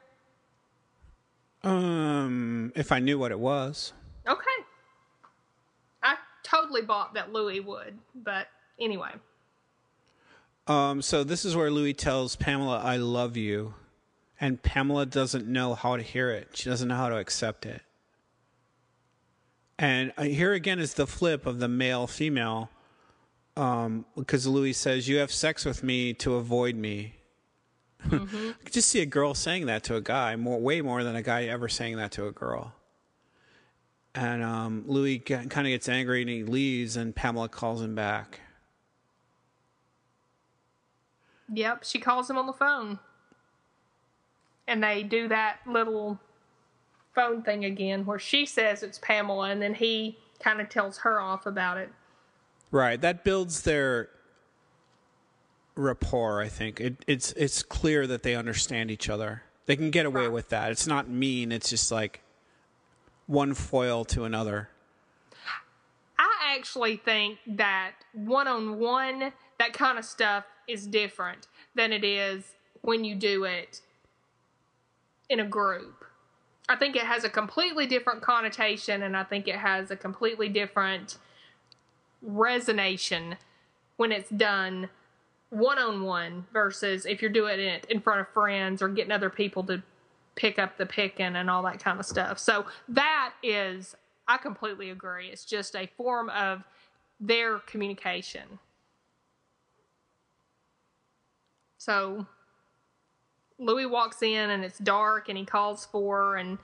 [1.64, 3.92] um, if I knew what it was.
[4.28, 4.64] Okay.
[6.02, 8.48] I totally bought that Louis would, but
[8.78, 9.12] anyway.
[10.66, 13.74] Um, so this is where Louis tells Pamela, "I love you,"
[14.40, 16.50] and Pamela doesn't know how to hear it.
[16.54, 17.82] She doesn't know how to accept it.
[19.78, 22.70] And uh, here again is the flip of the male female,
[23.56, 27.16] um, because Louis says, "You have sex with me to avoid me."
[28.04, 31.16] I could just see a girl saying that to a guy, more way more than
[31.16, 32.74] a guy ever saying that to a girl.
[34.14, 38.40] And um, Louis kind of gets angry and he leaves, and Pamela calls him back.
[41.52, 42.98] Yep, she calls him on the phone.
[44.66, 46.18] And they do that little
[47.14, 51.20] phone thing again where she says it's Pamela and then he kind of tells her
[51.20, 51.90] off about it.
[52.70, 53.00] Right.
[53.00, 54.08] That builds their
[55.76, 56.80] rapport, I think.
[56.80, 59.42] It, it's it's clear that they understand each other.
[59.66, 60.32] They can get away Right.
[60.32, 60.70] with that.
[60.72, 62.22] It's not mean, it's just like
[63.26, 64.70] one foil to another.
[66.18, 72.04] I actually think that one on one, that kind of stuff is different than it
[72.04, 72.44] is
[72.82, 73.80] when you do it
[75.28, 76.04] in a group.
[76.68, 80.48] I think it has a completely different connotation and I think it has a completely
[80.48, 81.18] different
[82.26, 83.36] resonation
[83.96, 84.88] when it's done
[85.50, 89.30] one on one versus if you're doing it in front of friends or getting other
[89.30, 89.82] people to
[90.34, 92.38] pick up the picking and all that kind of stuff.
[92.38, 93.94] So that is,
[94.26, 95.28] I completely agree.
[95.28, 96.64] It's just a form of
[97.20, 98.58] their communication.
[101.84, 102.26] So
[103.58, 106.56] Louis walks in and it's dark and he calls for her and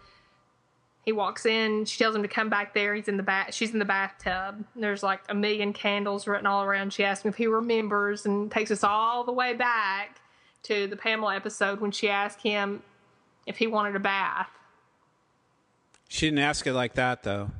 [1.05, 1.85] he walks in.
[1.85, 2.95] She tells him to come back there.
[2.95, 3.55] He's in the bath.
[3.55, 4.65] She's in the bathtub.
[4.75, 6.95] There's like a million candles written all around.
[6.95, 10.23] She asks him if he remembers and takes us all the way back
[10.63, 12.83] to the Pamela episode when she asked him
[13.47, 14.49] if he wanted a bath.
[16.09, 17.51] She didn't ask it like that though.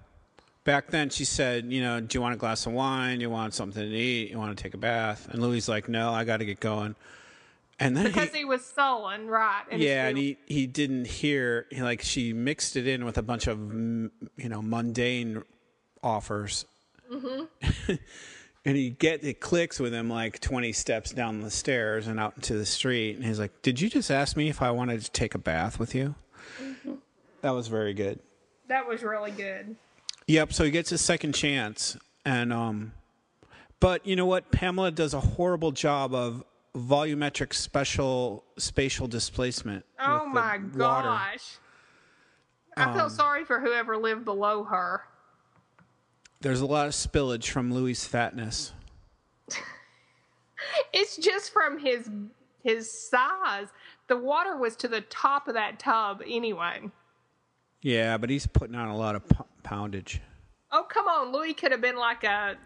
[0.65, 3.21] Back then, she said, "You know, do you want a glass of wine?
[3.21, 4.31] You want something to eat?
[4.31, 6.95] You want to take a bath?" And Louis like, "No, I got to get going."
[7.81, 9.65] And then because he, he, was sullen, right?
[9.71, 13.23] And yeah, and he he didn't hear he, like she mixed it in with a
[13.23, 15.43] bunch of you know mundane
[16.03, 16.67] offers.
[17.11, 17.95] Mm-hmm.
[18.65, 22.35] and he get it clicks with him like 20 steps down the stairs and out
[22.37, 25.11] into the street and he's like did you just ask me if i wanted to
[25.11, 26.15] take a bath with you
[26.63, 26.95] Mm-hmm.
[27.41, 28.21] that was very good
[28.71, 29.75] that was really good.
[30.29, 30.53] Yep.
[30.53, 32.93] So he gets his second chance, and um,
[33.81, 34.53] but you know what?
[34.53, 36.45] Pamela does a horrible job of
[36.77, 39.85] volumetric special spatial displacement.
[39.99, 40.57] Oh my.
[40.57, 41.59] Um, gosh.
[42.77, 45.03] I felt sorry for whoever lived below her.
[46.41, 48.73] There's a lot of spillage from Louis' fatness.
[50.93, 52.11] It's just from his
[52.63, 53.69] his size.
[54.09, 56.91] The water was to the top of that tub anyway.
[57.83, 60.21] Yeah, but he's putting on a lot of p- poundage.
[60.71, 62.57] Oh come on, Louis could have been like a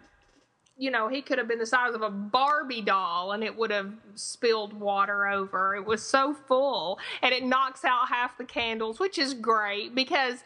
[0.77, 3.71] you know, he could have been the size of a Barbie doll and it would
[3.71, 5.75] have spilled water over.
[5.75, 10.43] It was so full and it knocks out half the candles, which is great because,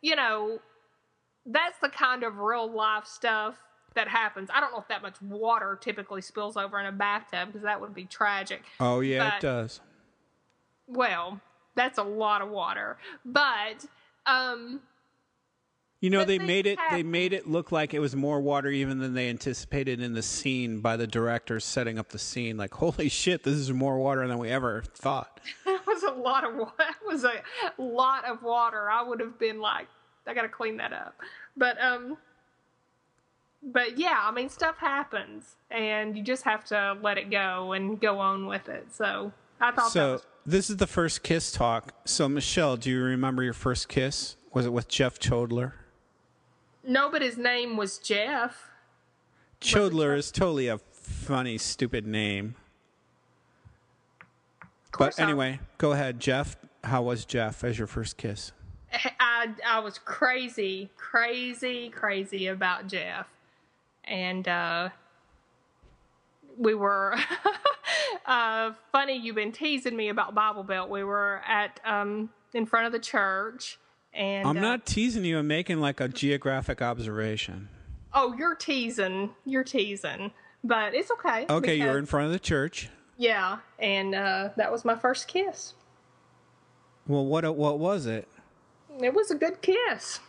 [0.00, 0.60] you know,
[1.46, 3.56] that's the kind of real life stuff
[3.94, 4.48] that happens.
[4.54, 7.80] I don't know if that much water typically spills over in a bathtub because that
[7.80, 8.62] would be tragic.
[8.78, 9.80] Oh yeah, But- it does.
[10.86, 11.40] Well,
[11.74, 12.98] that's a lot of water.
[13.24, 13.84] But
[14.26, 14.80] um
[16.02, 16.80] You know, but they made it.
[16.90, 20.22] They made it look like it was more water even than they anticipated in the
[20.22, 22.56] scene by the director setting up the scene.
[22.56, 25.38] Like, holy shit, this is more water than we ever thought.
[25.64, 26.72] that was a lot of water.
[26.78, 27.40] that was a
[27.78, 28.90] lot of water.
[28.90, 29.86] I would have been like,
[30.26, 31.14] I gotta clean that up.
[31.56, 32.18] But um,
[33.62, 38.00] but yeah, I mean, stuff happens, and you just have to let it go and
[38.00, 38.88] go on with it.
[38.92, 41.94] So I thought that So was this is the first kiss talk.
[42.06, 44.34] So Michelle, do you remember your first kiss?
[44.52, 45.74] Was it with Jeff Chodler?
[46.84, 48.68] No, but his name was Jeff.
[49.60, 52.56] Chodler is totally a funny, stupid name.
[54.98, 56.56] But anyway, go ahead, Jeff.
[56.84, 58.52] How was Jeff as your first kiss?
[59.20, 63.28] I I was crazy, crazy, crazy about Jeff,
[64.04, 64.90] and uh,
[66.58, 67.16] we were.
[68.26, 70.90] uh, funny, you've been teasing me about Bible Belt.
[70.90, 73.78] We were at um, in front of the church,
[74.14, 75.38] and I'm uh, not teasing you.
[75.38, 77.68] I'm making like a geographic observation.
[78.12, 79.30] Oh, you're teasing.
[79.44, 80.32] You're teasing,
[80.62, 81.46] but it's okay.
[81.48, 82.88] Okay, you were in front of the church.
[83.16, 85.74] Yeah, and uh, that was my first kiss.
[87.06, 88.28] Well, what what was it?
[89.00, 90.20] It was a good kiss.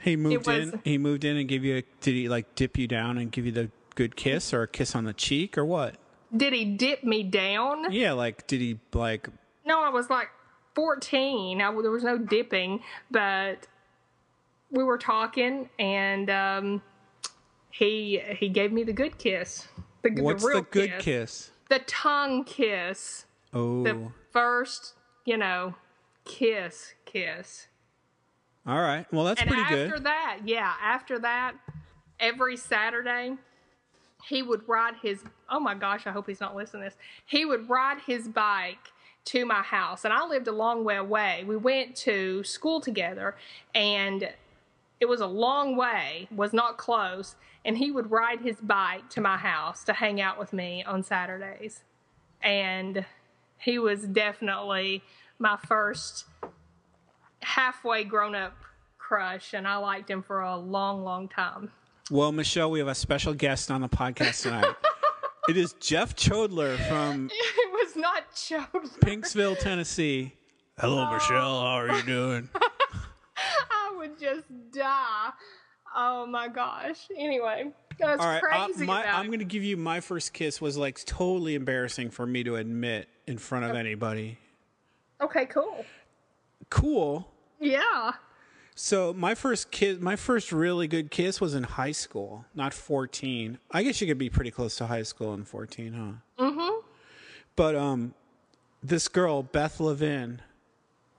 [0.00, 0.80] He moved was- in.
[0.84, 1.78] He moved in and gave you.
[1.78, 4.68] A, did he like dip you down and give you the good kiss or a
[4.68, 5.96] kiss on the cheek or what?
[6.34, 7.90] Did he dip me down?
[7.92, 9.28] Yeah, like did he like?
[9.64, 10.28] No, I was like
[10.74, 11.60] 14.
[11.60, 12.80] I, there was no dipping,
[13.10, 13.66] but
[14.70, 16.82] we were talking, and um,
[17.70, 19.68] he he gave me the good kiss.
[20.02, 21.04] The, What's the the, good kiss.
[21.04, 21.50] kiss?
[21.68, 23.26] The tongue kiss.
[23.52, 24.94] Oh, The first,
[25.24, 25.74] you know,
[26.24, 27.66] kiss, kiss.
[28.66, 29.06] all right.
[29.12, 29.86] Well, that's And pretty after good.
[29.88, 31.54] After that, yeah, after that,
[32.18, 33.36] every Saturday,
[34.24, 35.22] he would ride his.
[35.50, 36.96] Oh my gosh, I hope he's not listening to this.
[37.26, 38.92] He would ride his bike
[39.26, 41.44] to my house, and I lived a long way away.
[41.46, 43.36] We went to school together,
[43.74, 44.30] and
[44.98, 47.36] it was a long way, was not close.
[47.64, 51.02] And he would ride his bike to my house to hang out with me on
[51.02, 51.82] Saturdays.
[52.42, 53.04] And
[53.58, 55.02] he was definitely
[55.38, 56.24] my first
[57.42, 58.54] halfway grown up
[58.98, 61.70] crush, and I liked him for a long, long time.
[62.10, 64.74] Well, Michelle, we have a special guest on the podcast tonight.
[65.50, 68.98] it is Jeff Chodler from It was not Chodler.
[69.00, 70.32] Pinksville, Tennessee.
[70.78, 71.60] Hello, Michelle.
[71.60, 72.48] How are you doing?
[73.36, 75.30] I would just die.
[75.94, 77.08] Oh my gosh.
[77.16, 78.86] Anyway, that's All right, uh, crazy.
[78.86, 79.28] my, about I'm it.
[79.28, 83.08] going to give you my first kiss was like totally embarrassing for me to admit
[83.26, 84.38] in front of anybody.
[85.20, 85.84] Okay, cool.
[86.70, 87.28] Cool.
[87.58, 88.12] Yeah.
[88.74, 93.58] So my first kiss, my first really good kiss was in high school, not 14.
[93.70, 96.44] I guess you could be pretty close to high school in 14, huh?
[96.44, 96.86] Mm-hmm.
[97.56, 98.14] But um,
[98.82, 100.40] this girl Beth Levin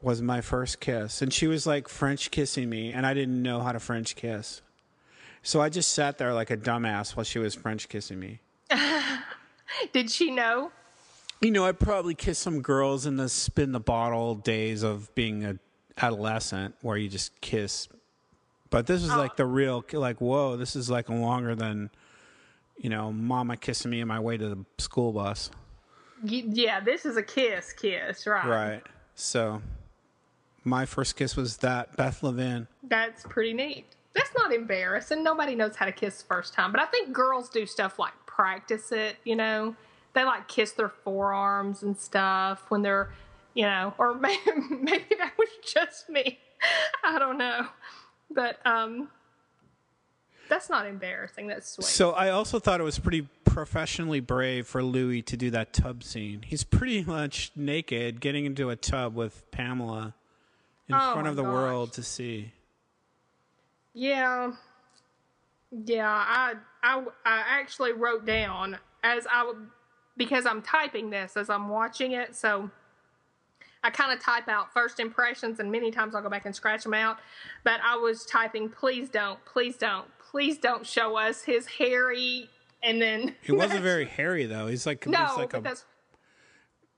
[0.01, 3.59] was my first kiss, and she was like French kissing me, and I didn't know
[3.59, 4.61] how to French kiss.
[5.43, 8.39] So I just sat there like a dumbass while she was French kissing me.
[9.93, 10.71] Did she know?
[11.41, 15.43] You know, I probably kissed some girls in the spin the bottle days of being
[15.43, 15.57] a
[15.97, 17.87] adolescent where you just kiss.
[18.69, 19.17] But this was oh.
[19.17, 21.89] like the real like whoa, this is like longer than
[22.81, 25.51] you know, mama kissing me on my way to the school bus.
[26.23, 28.47] Yeah, this is a kiss, kiss, right?
[28.47, 28.83] Right.
[29.13, 29.61] So
[30.63, 32.67] my first kiss was that Beth Levin.
[32.83, 33.85] That's pretty neat.
[34.13, 35.23] That's not embarrassing.
[35.23, 38.13] Nobody knows how to kiss the first time, but I think girls do stuff like
[38.25, 39.15] practice it.
[39.23, 39.75] You know,
[40.13, 43.11] they like kiss their forearms and stuff when they're,
[43.53, 46.39] you know, or maybe, maybe that was just me.
[47.03, 47.67] I don't know,
[48.29, 49.09] but um,
[50.49, 51.47] that's not embarrassing.
[51.47, 51.85] That's sweet.
[51.85, 56.03] So I also thought it was pretty professionally brave for Louis to do that tub
[56.03, 56.41] scene.
[56.45, 60.13] He's pretty much naked getting into a tub with Pamela
[60.87, 61.51] in Oh front of the gosh.
[61.53, 62.53] world to see.
[63.93, 64.51] Yeah.
[65.71, 69.53] Yeah, I I I actually wrote down as I
[70.17, 72.69] because I'm typing this as I'm watching it, so
[73.83, 76.83] I kind of type out first impressions and many times I'll go back and scratch
[76.83, 77.17] them out,
[77.63, 82.47] but I was typing please don't, please don't, please don't show us his hairy
[82.83, 84.67] and then He wasn't very hairy though.
[84.67, 85.85] He's like No, he's like a that's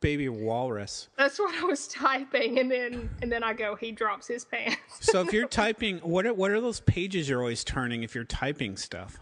[0.01, 1.07] baby walrus.
[1.18, 4.77] that's what I was typing and then and then I go he drops his pants.
[4.99, 8.26] So if you're typing, what are what are those pages you're always turning if you're
[8.26, 9.18] typing stuff?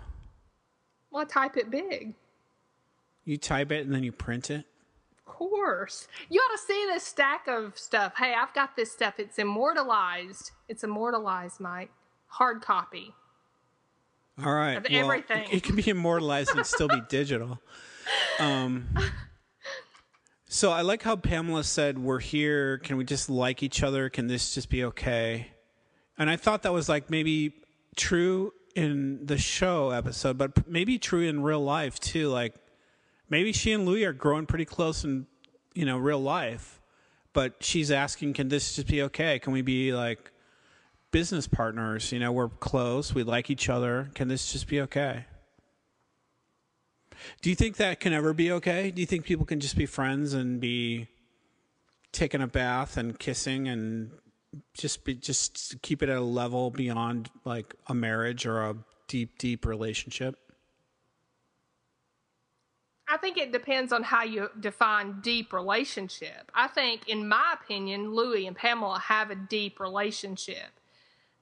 [1.11, 2.15] well, I type it big.
[3.25, 4.65] You type it and then you print it.
[5.31, 6.07] Of course.
[6.29, 8.13] You ought to see this stack of stuff.
[8.17, 9.15] Hey, I've got this stuff.
[9.17, 10.51] It's immortalized.
[10.67, 11.91] It's immortalized, Mike.
[12.27, 13.13] Hard copy.
[14.43, 14.77] All right.
[14.77, 15.43] Of well, everything.
[15.43, 17.59] It, it can be immortalized and still be digital.
[18.39, 18.89] Um,
[20.47, 22.79] so I like how Pamela said, "We're here.
[22.79, 24.09] Can we just like each other?
[24.09, 25.51] Can this just be okay?"
[26.17, 27.53] And I thought that was like maybe
[27.95, 32.29] true in the show episode, but maybe true in real life too.
[32.29, 32.55] Like
[33.31, 35.25] maybe she and Louis are growing pretty close in
[35.73, 36.79] you know real life,
[37.33, 39.39] but she's asking, "Can this just be okay?
[39.39, 40.31] Can we be like?"
[41.11, 42.11] business partners.
[42.11, 43.13] You know, we're close.
[43.13, 44.09] We like each other.
[44.15, 45.25] Can this just be okay?
[47.41, 48.89] Do you think that can ever be okay?
[48.89, 51.07] Do you think people can just be friends and be
[52.11, 54.11] taking a bath and kissing and
[54.73, 58.75] just be just keep it at a level beyond like a marriage or a
[59.07, 60.35] deep deep relationship?
[63.11, 66.49] I think it depends on how you define deep relationship.
[66.55, 70.69] I think, in my opinion, Louis and Pamela have a deep relationship.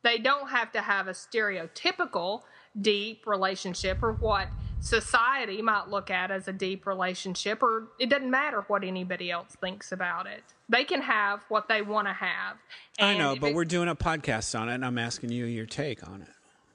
[0.01, 2.41] They don't have to have a stereotypical
[2.81, 4.47] deep relationship or what
[4.79, 9.55] society might look at as a deep relationship, or it doesn't matter what anybody else
[9.61, 10.41] thinks about it.
[10.69, 12.57] They can have what they want to have.
[12.99, 16.07] I know, but we're doing a podcast on it, and I'm asking you your take
[16.09, 16.29] on it.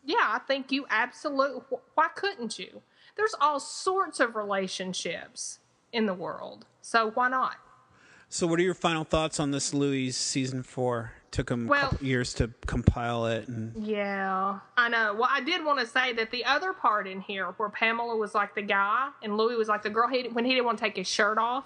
[0.04, 1.62] yeah, I think you absolutely.
[1.96, 2.80] Why couldn't you?
[3.16, 5.60] There's all sorts of relationships
[5.92, 7.56] in the world, so why not?
[8.28, 11.12] So, what are your final thoughts on this Louis season four?
[11.30, 15.14] Took him Well- a couple years to compile it, and Yeah, I know.
[15.14, 18.34] Well, I did want to say that the other part in here, where Pamela was
[18.34, 20.84] like the guy and Louis was like the girl, he when he didn't want to
[20.84, 21.64] take his shirt off,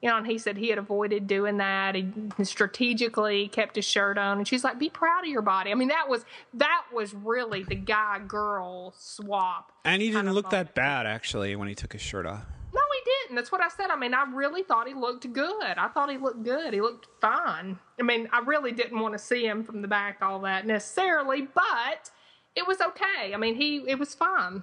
[0.00, 1.96] you know, and he said he had avoided doing that.
[1.96, 2.12] He
[2.44, 5.88] strategically kept his shirt on, and she's like, "Be proud of your body." I mean,
[5.88, 9.72] that was that was really the guy girl swap.
[9.84, 12.44] and he didn't look that bad actually when he took his shirt off.
[12.72, 13.36] No, he didn't.
[13.36, 13.90] That's what I said.
[13.90, 15.62] I mean, I really thought he looked good.
[15.76, 16.74] I thought he looked good.
[16.74, 17.78] He looked fine.
[17.98, 21.42] I mean, I really didn't want to see him from the back, all that necessarily,
[21.42, 22.10] but
[22.54, 23.34] it was okay.
[23.34, 24.62] I mean, he it was fine.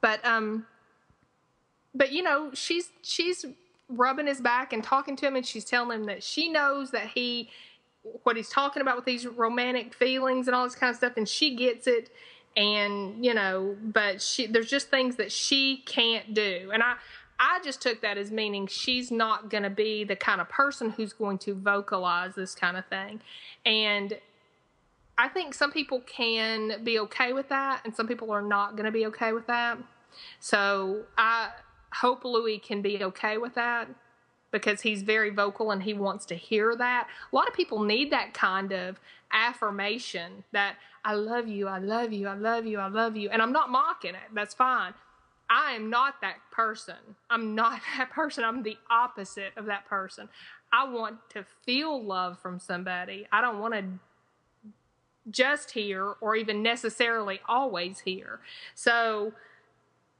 [0.00, 0.66] But um,
[1.94, 3.44] but you know, she's she's
[3.88, 7.08] rubbing his back and talking to him, and she's telling him that she knows that
[7.08, 7.50] he
[8.22, 11.28] what he's talking about with these romantic feelings and all this kind of stuff, and
[11.28, 12.10] she gets it.
[12.56, 16.94] And you know, but she there's just things that she can't do, and I
[17.38, 20.90] I just took that as meaning she's not going to be the kind of person
[20.90, 23.20] who's going to vocalize this kind of thing,
[23.66, 24.18] and
[25.18, 28.86] I think some people can be okay with that, and some people are not going
[28.86, 29.78] to be okay with that.
[30.40, 31.50] So I
[32.00, 33.88] hope Louis can be okay with that
[34.50, 37.08] because he's very vocal and he wants to hear that.
[37.32, 39.00] A lot of people need that kind of
[39.32, 43.28] affirmation that I love you, I love you, I love you, I love you.
[43.30, 44.34] And I'm not mocking it.
[44.34, 44.94] That's fine.
[45.48, 46.96] I am not that person.
[47.30, 48.44] I'm not that person.
[48.44, 50.28] I'm the opposite of that person.
[50.72, 53.26] I want to feel love from somebody.
[53.30, 53.84] I don't want to
[55.30, 58.40] just hear or even necessarily always hear.
[58.74, 59.32] So,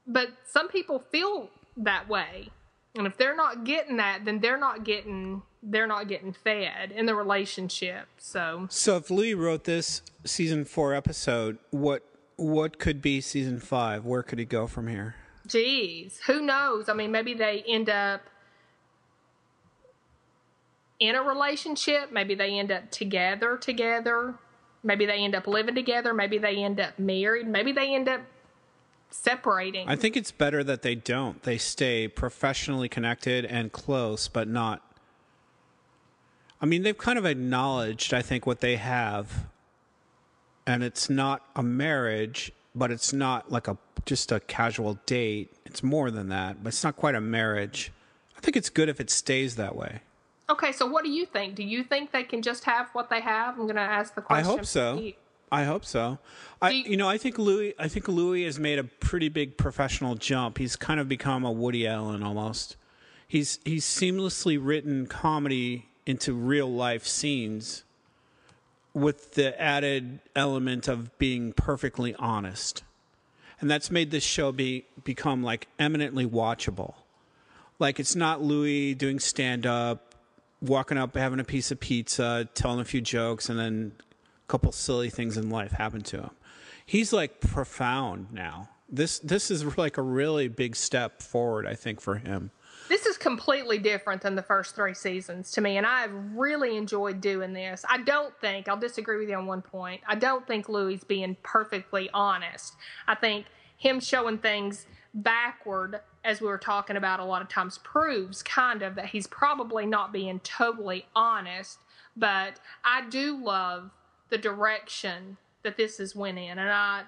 [0.05, 2.49] but some people feel that way.
[2.95, 7.05] And if they're not getting that, then they're not getting they're not getting fed in
[7.05, 8.07] the relationship.
[8.17, 12.03] So So if Louis wrote this season four episode, what
[12.37, 14.05] what could be season five?
[14.05, 15.15] Where could he go from here?
[15.47, 16.89] Geez, who knows?
[16.89, 18.21] I mean, maybe they end up
[20.99, 22.11] in a relationship.
[22.11, 24.35] Maybe they end up together together.
[24.83, 26.13] Maybe they end up living together.
[26.13, 27.47] Maybe they end up married.
[27.47, 28.21] Maybe they end up
[29.09, 29.87] separating.
[29.87, 31.41] I think it's better that they don't.
[31.43, 34.81] They stay professionally connected and close, but not.
[36.61, 39.47] I mean, they've kind of acknowledged, I think, what they have,
[40.65, 45.53] and it's not a marriage, but it's not like a just a casual date.
[45.65, 47.91] It's more than that, but it's not quite a marriage.
[48.37, 50.01] I think it's good if it stays that way.
[50.49, 51.55] okay, so what do you think?
[51.55, 53.55] Do you think they can just have what they have?
[53.59, 54.45] I'm going to ask the question.
[54.45, 55.11] I hope so.
[55.51, 56.19] I hope so.
[56.61, 57.73] I, you- know, I think Louis.
[57.79, 60.57] I think Louis has made a pretty big professional jump.
[60.57, 62.75] He's kind of become a Woody Allen almost.
[63.27, 67.83] He's he's seamlessly written comedy into real life scenes,
[68.93, 72.83] with the added element of being perfectly honest,
[73.59, 76.95] and that's made this show be become like eminently watchable.
[77.79, 80.15] Like it's not Louis doing stand up,
[80.61, 83.91] walking up, having a piece of pizza, telling a few jokes, and then
[84.47, 86.29] couple silly things in life happen to him.
[86.85, 88.69] He's like profound now.
[88.89, 92.51] This this is like a really big step forward, I think, for him.
[92.87, 97.19] This is completely different than the first three seasons to me, and I've really enjoyed
[97.19, 97.83] doing this.
[97.89, 101.03] I don't think, I'll disagree with you on one point, I don't think Louis is
[101.03, 102.75] being perfectly honest.
[103.05, 107.77] I think him showing things backward, as we were talking about a lot of times,
[107.79, 111.79] proves kind of that he's probably not being totally honest,
[112.15, 113.91] but I do love
[114.29, 117.03] the direction that this has went in, and I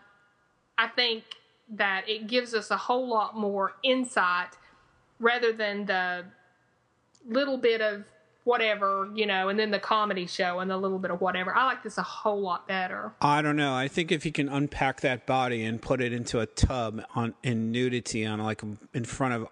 [0.78, 1.24] I think
[1.72, 4.50] that it gives us a whole lot more insight
[5.20, 6.26] rather than the
[7.28, 8.06] little bit of
[8.46, 11.56] whatever, you know, and then the comedy show and the little bit of whatever.
[11.56, 13.12] I like this a whole lot better.
[13.22, 13.76] I don't know.
[13.76, 17.36] I think if he can unpack that body and put it into a tub on
[17.44, 18.64] in nudity on like
[18.94, 19.48] in front of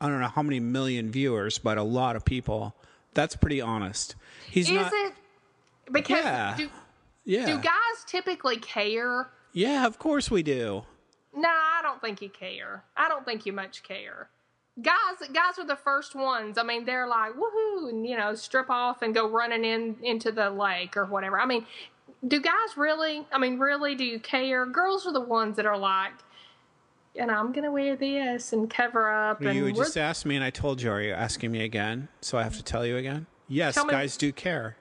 [0.00, 2.74] I don't know how many million viewers, but a lot of people,
[3.14, 4.16] that's pretty honest.
[4.50, 4.92] He's Is not.
[4.92, 5.12] it
[5.90, 6.54] because Yeah.
[6.56, 6.70] do,
[7.24, 7.46] yeah.
[7.46, 9.30] do guys typically care?
[9.52, 10.84] yeah, of course we do.
[11.34, 12.84] No, I don't think you care.
[12.96, 14.28] I don't think you much care.
[14.82, 16.56] Guys, guys are the first ones.
[16.58, 20.32] I mean, they're like woohoo, and you know, strip off and go running in into
[20.32, 21.38] the lake or whatever.
[21.40, 21.66] I mean,
[22.26, 23.26] do guys really?
[23.32, 24.66] I mean, really, do you care?
[24.66, 26.12] Girls are the ones that are like,
[27.16, 29.40] and I'm gonna wear this and cover up.
[29.42, 30.90] And You just asked me, and I told you.
[30.90, 32.08] Are you asking me again?
[32.22, 33.26] So I have to tell you again.
[33.48, 34.76] Yes, Tell me- guys do care.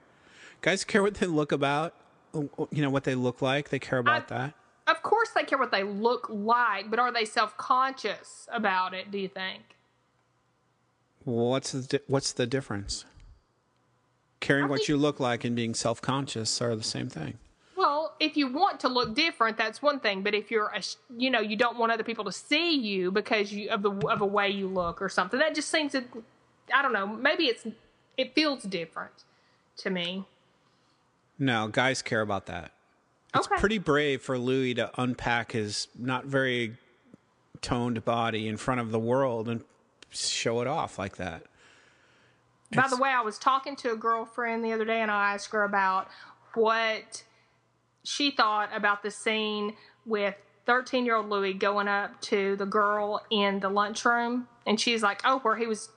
[0.62, 1.94] Guys care what they look about.
[2.34, 3.70] Uh, uh, you know what they look like.
[3.70, 4.54] They care about that.
[4.88, 9.12] of course they care what they look like, but are they self conscious about it?
[9.12, 9.62] Do you think?
[11.24, 13.06] What's the what's the difference?
[14.40, 17.38] Caring what you look like and being self conscious are the same thing.
[17.76, 20.22] Well, if you want to look different, that's one thing.
[20.22, 20.82] But if you're, a,
[21.18, 24.22] you know, you don't want other people to see you because you of the of
[24.22, 26.04] a way you look or something, that just seems to,
[26.74, 27.08] I don't know.
[27.08, 27.66] Maybe it's
[28.18, 29.24] it feels different
[29.78, 30.26] to me.
[31.40, 32.72] No, guys care about that.
[33.34, 33.60] It's Okay.
[33.60, 36.78] pretty brave for Louis to unpack his not very
[37.62, 39.64] toned body in front of the world and
[40.10, 41.44] show it off like that.
[42.72, 45.34] By It's- the way, I was talking to a girlfriend the other day, and I
[45.34, 46.08] asked her about
[46.54, 47.24] what
[48.04, 49.76] she thought about the scene
[50.06, 50.36] with
[50.66, 54.48] 13 year old Louis going up to the girl in the lunchroom.
[54.66, 55.90] And she's like, Oh, where he was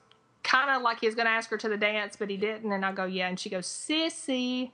[0.43, 2.73] kind of like he was going to ask her to the dance, but he didn't.
[2.73, 3.29] And I go, Yeah.
[3.29, 4.73] And she goes, Sissy.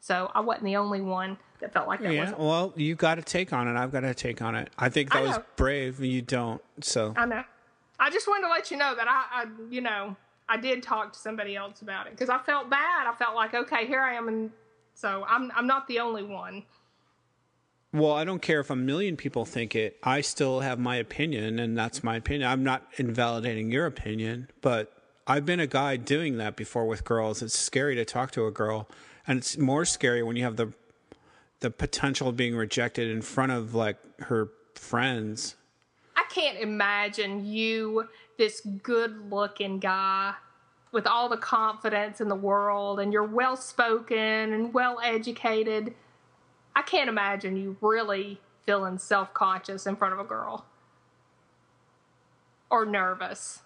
[0.00, 2.12] So I wasn't the only one that felt like that.
[2.12, 3.76] Yeah, wasn't well, you got a take on it.
[3.76, 4.70] I've got a take on it.
[4.78, 6.00] I think that I was brave.
[6.00, 6.62] You don't.
[6.80, 7.42] So I know.
[7.98, 10.16] I just wanted to let you know that I, I you know,
[10.48, 13.06] I did talk to somebody else about it because I felt bad.
[13.06, 14.50] I felt like, okay, here I am, and
[14.94, 16.64] so I'm I'm not the only one.
[17.92, 19.96] Well, I don't care if a million people think it.
[20.02, 22.50] I still have my opinion, and that's my opinion.
[22.50, 24.92] I'm not invalidating your opinion, but
[25.26, 27.42] I've been a guy doing that before with girls.
[27.42, 28.86] It's scary to talk to a girl,
[29.26, 30.72] and it's more scary when you have the
[31.60, 35.56] the potential of being rejected in front of like her friends.
[36.16, 40.34] I can't imagine you, this good looking guy
[40.92, 45.94] with all the confidence in the world, and you're well spoken and well educated.
[46.74, 50.66] I can't imagine you really feeling self conscious in front of a girl
[52.70, 53.60] or nervous.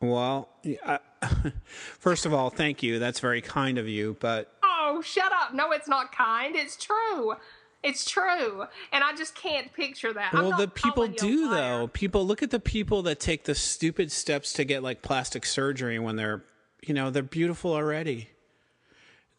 [0.00, 0.48] Well,
[0.84, 0.98] I,
[1.64, 2.98] first of all, thank you.
[2.98, 4.52] That's very kind of you, but
[4.86, 5.54] Oh, shut up.
[5.54, 6.54] No, it's not kind.
[6.54, 7.34] It's true.
[7.82, 8.64] It's true.
[8.92, 10.32] And I just can't picture that.
[10.32, 11.88] Well, the people calling you a do though.
[11.88, 15.98] People look at the people that take the stupid steps to get like plastic surgery
[15.98, 16.44] when they're
[16.86, 18.28] You know, they're beautiful already.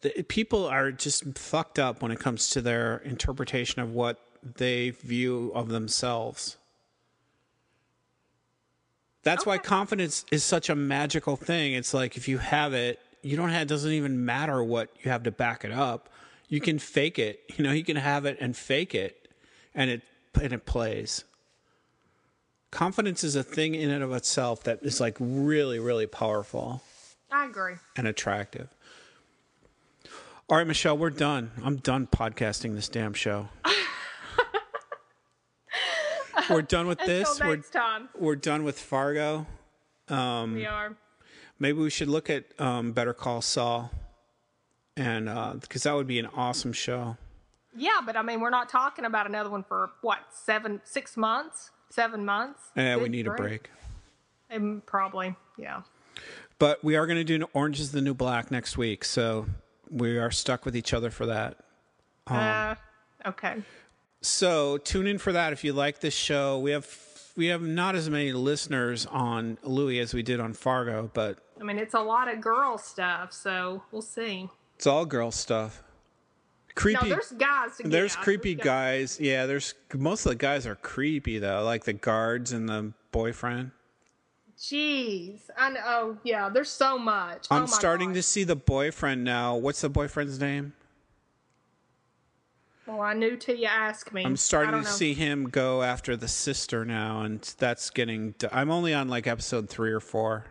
[0.00, 4.90] The, people are just fucked up when it comes to their interpretation of what they
[4.90, 6.56] view of themselves.
[9.22, 11.74] That's why confidence is such a magical thing.
[11.74, 15.10] It's like if you have it, you don't have it doesn't even matter what you
[15.10, 16.08] have to back it up.
[16.48, 17.40] You can fake it.
[17.56, 19.28] You know, you can have it and fake it
[19.74, 20.02] and it
[20.40, 21.24] and it plays.
[22.70, 26.82] Confidence is a thing in and of itself that is like really really powerful
[27.32, 27.74] I agree.
[27.96, 28.68] and attractive.
[30.48, 31.50] All right, Michelle, we're done.
[31.64, 33.48] I'm done podcasting this damn show.
[36.48, 37.28] we're done with this.
[37.32, 39.46] Until We're time, we're done with Fargo.
[40.08, 40.96] Um, we are.
[41.58, 43.90] Maybe we should look at um, Better Call Saul,
[44.96, 47.16] and because that would be an awesome show.
[47.76, 51.70] Yeah, but I mean, we're not talking about another one for what seven, six months,
[51.90, 52.60] seven months.
[52.74, 53.70] Yeah, we Good need a break.
[54.50, 55.82] Um, probably, yeah.
[56.58, 59.46] But we are going to do Orange is the New Black next week, so
[59.90, 61.58] we are stuck with each other for that.
[62.26, 62.74] Um, uh,
[63.26, 63.56] okay.
[64.22, 66.58] So tune in for that if you like this show.
[66.58, 66.88] We have
[67.36, 71.64] we have not as many listeners on Louis as we did on Fargo, but I
[71.64, 74.48] mean, it's a lot of girl stuff, so we'll see.
[74.74, 75.82] it's all girl stuff.
[76.74, 77.08] Creepy.
[77.08, 77.76] No, there's guys.
[77.78, 78.22] To get There's out.
[78.22, 79.18] creepy There's guys.
[79.18, 83.70] Yeah, there's most of the guys are creepy though, like the guards and the boyfriend.
[84.58, 85.80] Jeez, I know.
[85.84, 87.46] Oh, yeah, there's so much.
[87.50, 88.16] I'm oh starting God.
[88.16, 89.56] to see the boyfriend now.
[89.56, 90.74] What's the boyfriend's name?
[92.86, 94.24] Well, I knew till you asked me.
[94.24, 94.84] I'm starting to know.
[94.84, 98.34] see him go after the sister now, and that's getting.
[98.52, 100.44] I'm only on like episode three or four.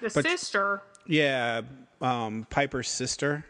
[0.00, 0.82] The but- sister.
[1.06, 1.62] Yeah,
[2.00, 3.44] um, Piper's sister.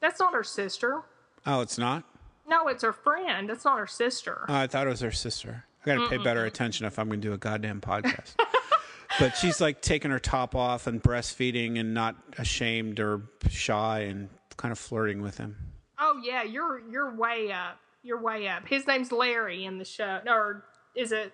[0.00, 1.02] That's not her sister.
[1.46, 2.04] Oh, it's not.
[2.48, 3.48] No, it's her friend.
[3.48, 4.44] That's not her sister.
[4.48, 5.64] Oh, I thought it was her sister.
[5.82, 8.34] I got to pay better attention if I'm going to do a goddamn podcast.
[9.18, 14.28] but she's like taking her top off and breastfeeding and not ashamed or shy and
[14.56, 15.56] kind of flirting with him.
[15.98, 17.78] Oh yeah, you're you're way up.
[18.02, 18.66] You're way up.
[18.68, 20.20] His name's Larry in the show.
[20.26, 20.64] Or
[20.94, 21.32] is it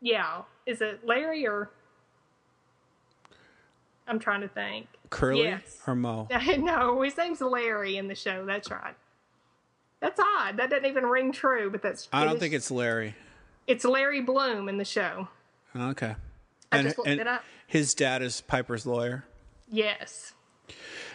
[0.00, 0.42] yeah.
[0.66, 1.70] Is it Larry or
[4.06, 4.86] I'm trying to think.
[5.10, 5.78] Curly Yes.
[5.86, 6.26] or Moe?
[6.58, 8.44] no, his name's Larry in the show.
[8.46, 8.94] That's right.
[10.00, 10.56] That's odd.
[10.56, 13.14] That doesn't even ring true, but that's I don't think it's Larry.
[13.66, 15.28] it's Larry Bloom in the show.
[15.76, 16.16] Okay.
[16.72, 17.44] I and just looked and it up.
[17.66, 19.24] his dad is Piper's lawyer.
[19.70, 20.32] Yes.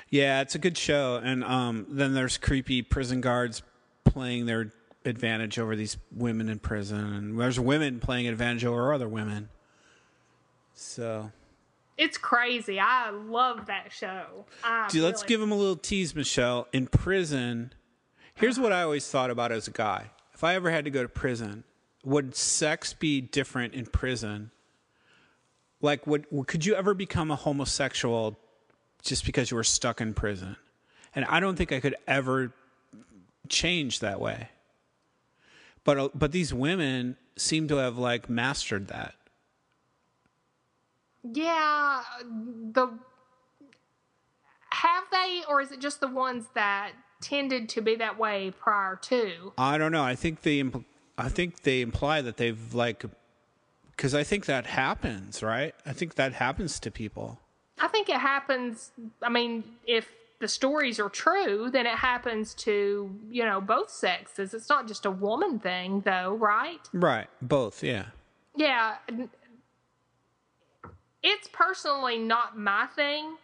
[0.09, 1.19] Yeah, it's a good show.
[1.21, 3.61] And um, then there's creepy prison guards
[4.05, 4.71] playing their
[5.03, 9.49] advantage over these women in prison, and there's women playing advantage over other women.
[10.73, 11.31] So,
[11.97, 12.79] It's crazy.
[12.79, 14.45] I love that show.
[14.63, 16.67] I Dude, let's give him a little tease, Michelle.
[16.71, 17.73] In prison,
[18.35, 20.11] here's what I always thought about as a guy.
[20.33, 21.63] If I ever had to go to prison,
[22.03, 24.51] would sex be different in prison?
[25.81, 28.37] Like, would could you ever become a homosexual
[29.01, 30.55] just because you were stuck in prison?
[31.15, 32.53] And I don't think I could ever
[33.49, 34.49] change that way.
[35.83, 39.15] But uh, but these women seem to have like mastered that.
[41.33, 42.01] Yeah,
[42.73, 42.97] the
[44.71, 46.91] have they, or is it just the ones that
[47.21, 49.53] tended to be that way prior to?
[49.57, 50.03] I don't know.
[50.03, 50.85] I think they impl-
[51.17, 53.05] I think they imply that they've like
[53.91, 55.73] because I think that happens, right?
[55.85, 57.39] I think that happens to people.
[57.79, 58.91] I think it happens.
[59.21, 60.07] I mean, if
[60.39, 64.53] the stories are true, then it happens to you know both sexes.
[64.53, 66.87] It's not just a woman thing, though, right?
[66.93, 67.27] Right.
[67.41, 68.07] Both, yeah.
[68.55, 68.95] Yeah,
[71.23, 73.37] it's personally not my thing.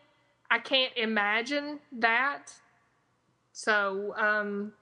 [0.49, 2.53] I can't imagine that.
[3.51, 4.73] So, um,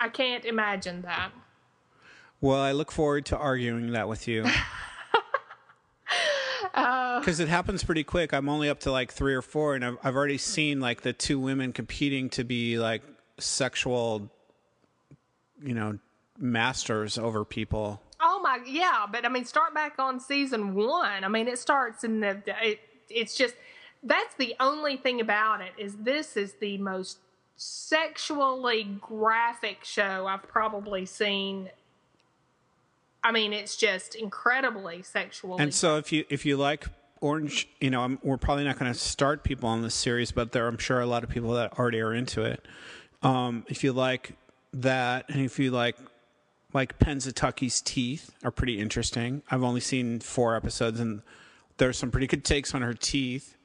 [0.00, 1.32] I can't imagine that.
[2.40, 4.46] Well, I look forward to arguing that with you.
[6.74, 8.32] Because it happens pretty quick.
[8.32, 11.12] I'm only up to like three or four, and I've, I've already seen like the
[11.12, 13.02] two women competing to be like
[13.38, 14.30] sexual,
[15.60, 15.98] you know,
[16.38, 18.00] masters over people.
[18.48, 21.22] My, yeah, but I mean, start back on season one.
[21.22, 22.42] I mean, it starts in the.
[22.62, 22.80] It,
[23.10, 23.54] it's just
[24.02, 27.18] that's the only thing about it is this is the most
[27.56, 31.68] sexually graphic show I've probably seen.
[33.22, 35.58] I mean, it's just incredibly sexual.
[35.58, 36.86] And so, if you if you like
[37.20, 40.52] Orange, you know, I'm, we're probably not going to start people on this series, but
[40.52, 42.64] there, I'm sure a lot of people that already are into it.
[43.22, 44.36] Um, if you like
[44.72, 45.96] that, and if you like
[46.72, 49.42] like Pennsatucky's teeth are pretty interesting.
[49.50, 51.22] I've only seen four episodes, and
[51.78, 53.56] there's some pretty good takes on her teeth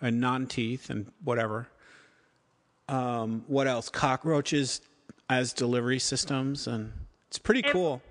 [0.00, 1.68] and non-teeth and whatever.
[2.88, 3.88] Um, what else?
[3.88, 4.80] Cockroaches
[5.28, 6.92] as delivery systems, and
[7.28, 8.02] it's pretty cool.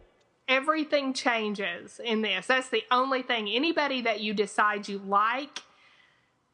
[0.48, 2.48] Everything changes in this.
[2.48, 3.50] That's the only thing.
[3.50, 5.62] Anybody that you decide you like,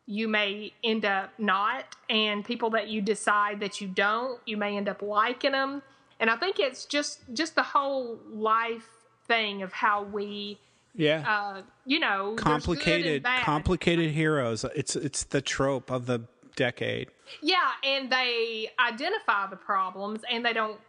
[0.06, 4.77] you may end up not, and people that you decide that you don't, you may
[4.77, 5.81] end up liking them.
[6.19, 8.88] And I think it's just just the whole life
[9.27, 10.57] thing of how we,
[10.95, 11.23] Yeah.
[11.27, 14.65] uh, you know, there's good and complicated complicated heroes.
[14.76, 16.22] It's it's the trope of the
[16.56, 17.10] decade.
[17.41, 20.80] Yeah, and they identify the problems and they don't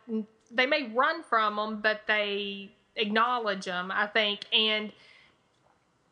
[0.51, 4.93] they may run from them, but they acknowledge them, I think, and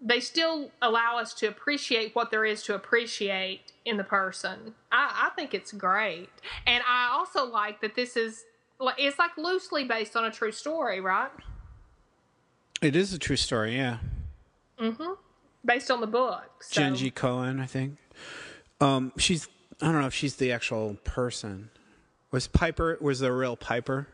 [0.01, 4.75] they still allow us to appreciate what there is to appreciate in the person.
[4.93, 6.29] I, I think it's great.
[6.67, 8.45] And I also like that this is
[8.99, 11.31] it's like loosely based on a true story, right?
[12.83, 13.99] It is a true story, yeah.
[14.79, 15.17] Mhm.
[15.65, 16.63] Based on the book.
[16.63, 16.81] So.
[16.81, 17.97] Jenji Kohan, I think.
[18.81, 19.49] Um, she's
[19.81, 21.71] I don't know if she's the actual person.
[22.31, 24.09] Was Piper was the real Piper?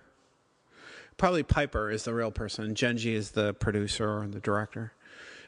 [1.16, 2.74] Probably Piper is the real person.
[2.74, 4.92] Jenji is the producer or the director.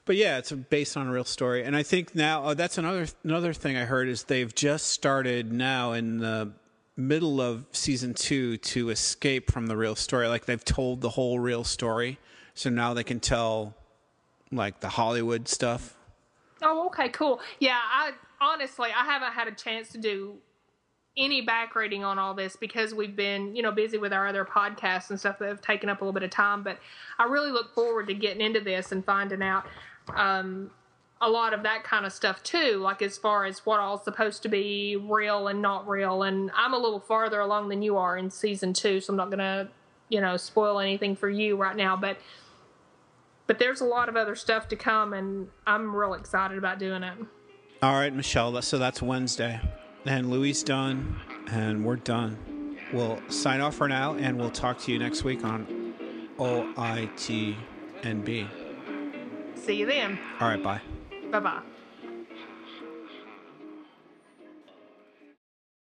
[0.04, 3.06] But yeah, it's based on a real story, and I think now oh, that's another
[3.22, 6.52] another thing I heard is they've just started now in the
[6.96, 10.28] middle of season two to escape from the real story.
[10.28, 12.18] Like they've told the whole real story,
[12.54, 13.74] so now they can tell
[14.52, 15.96] like the Hollywood stuff.
[16.62, 17.40] Oh, okay, cool.
[17.58, 20.36] Yeah, I honestly I haven't had a chance to do
[21.16, 24.44] any back reading on all this because we've been, you know, busy with our other
[24.44, 26.62] podcasts and stuff that have taken up a little bit of time.
[26.62, 26.78] But
[27.18, 29.64] I really look forward to getting into this and finding out
[30.14, 30.70] um,
[31.20, 34.42] a lot of that kind of stuff too, like as far as what all's supposed
[34.42, 36.22] to be real and not real.
[36.22, 39.30] And I'm a little farther along than you are in season two, so I'm not
[39.30, 39.68] gonna,
[40.08, 41.96] you know, spoil anything for you right now.
[41.96, 42.18] But
[43.46, 47.02] but there's a lot of other stuff to come, and I'm real excited about doing
[47.02, 47.14] it.
[47.82, 48.60] All right, Michelle.
[48.62, 49.60] So that's Wednesday.
[50.06, 51.16] And Louis done,
[51.50, 52.78] and we're done.
[52.92, 55.94] We'll sign off for now, and we'll talk to you next week on
[56.38, 57.56] OITNB.
[59.56, 60.18] See you then.
[60.40, 60.80] All right, bye.
[61.35, 61.73] Bye bye.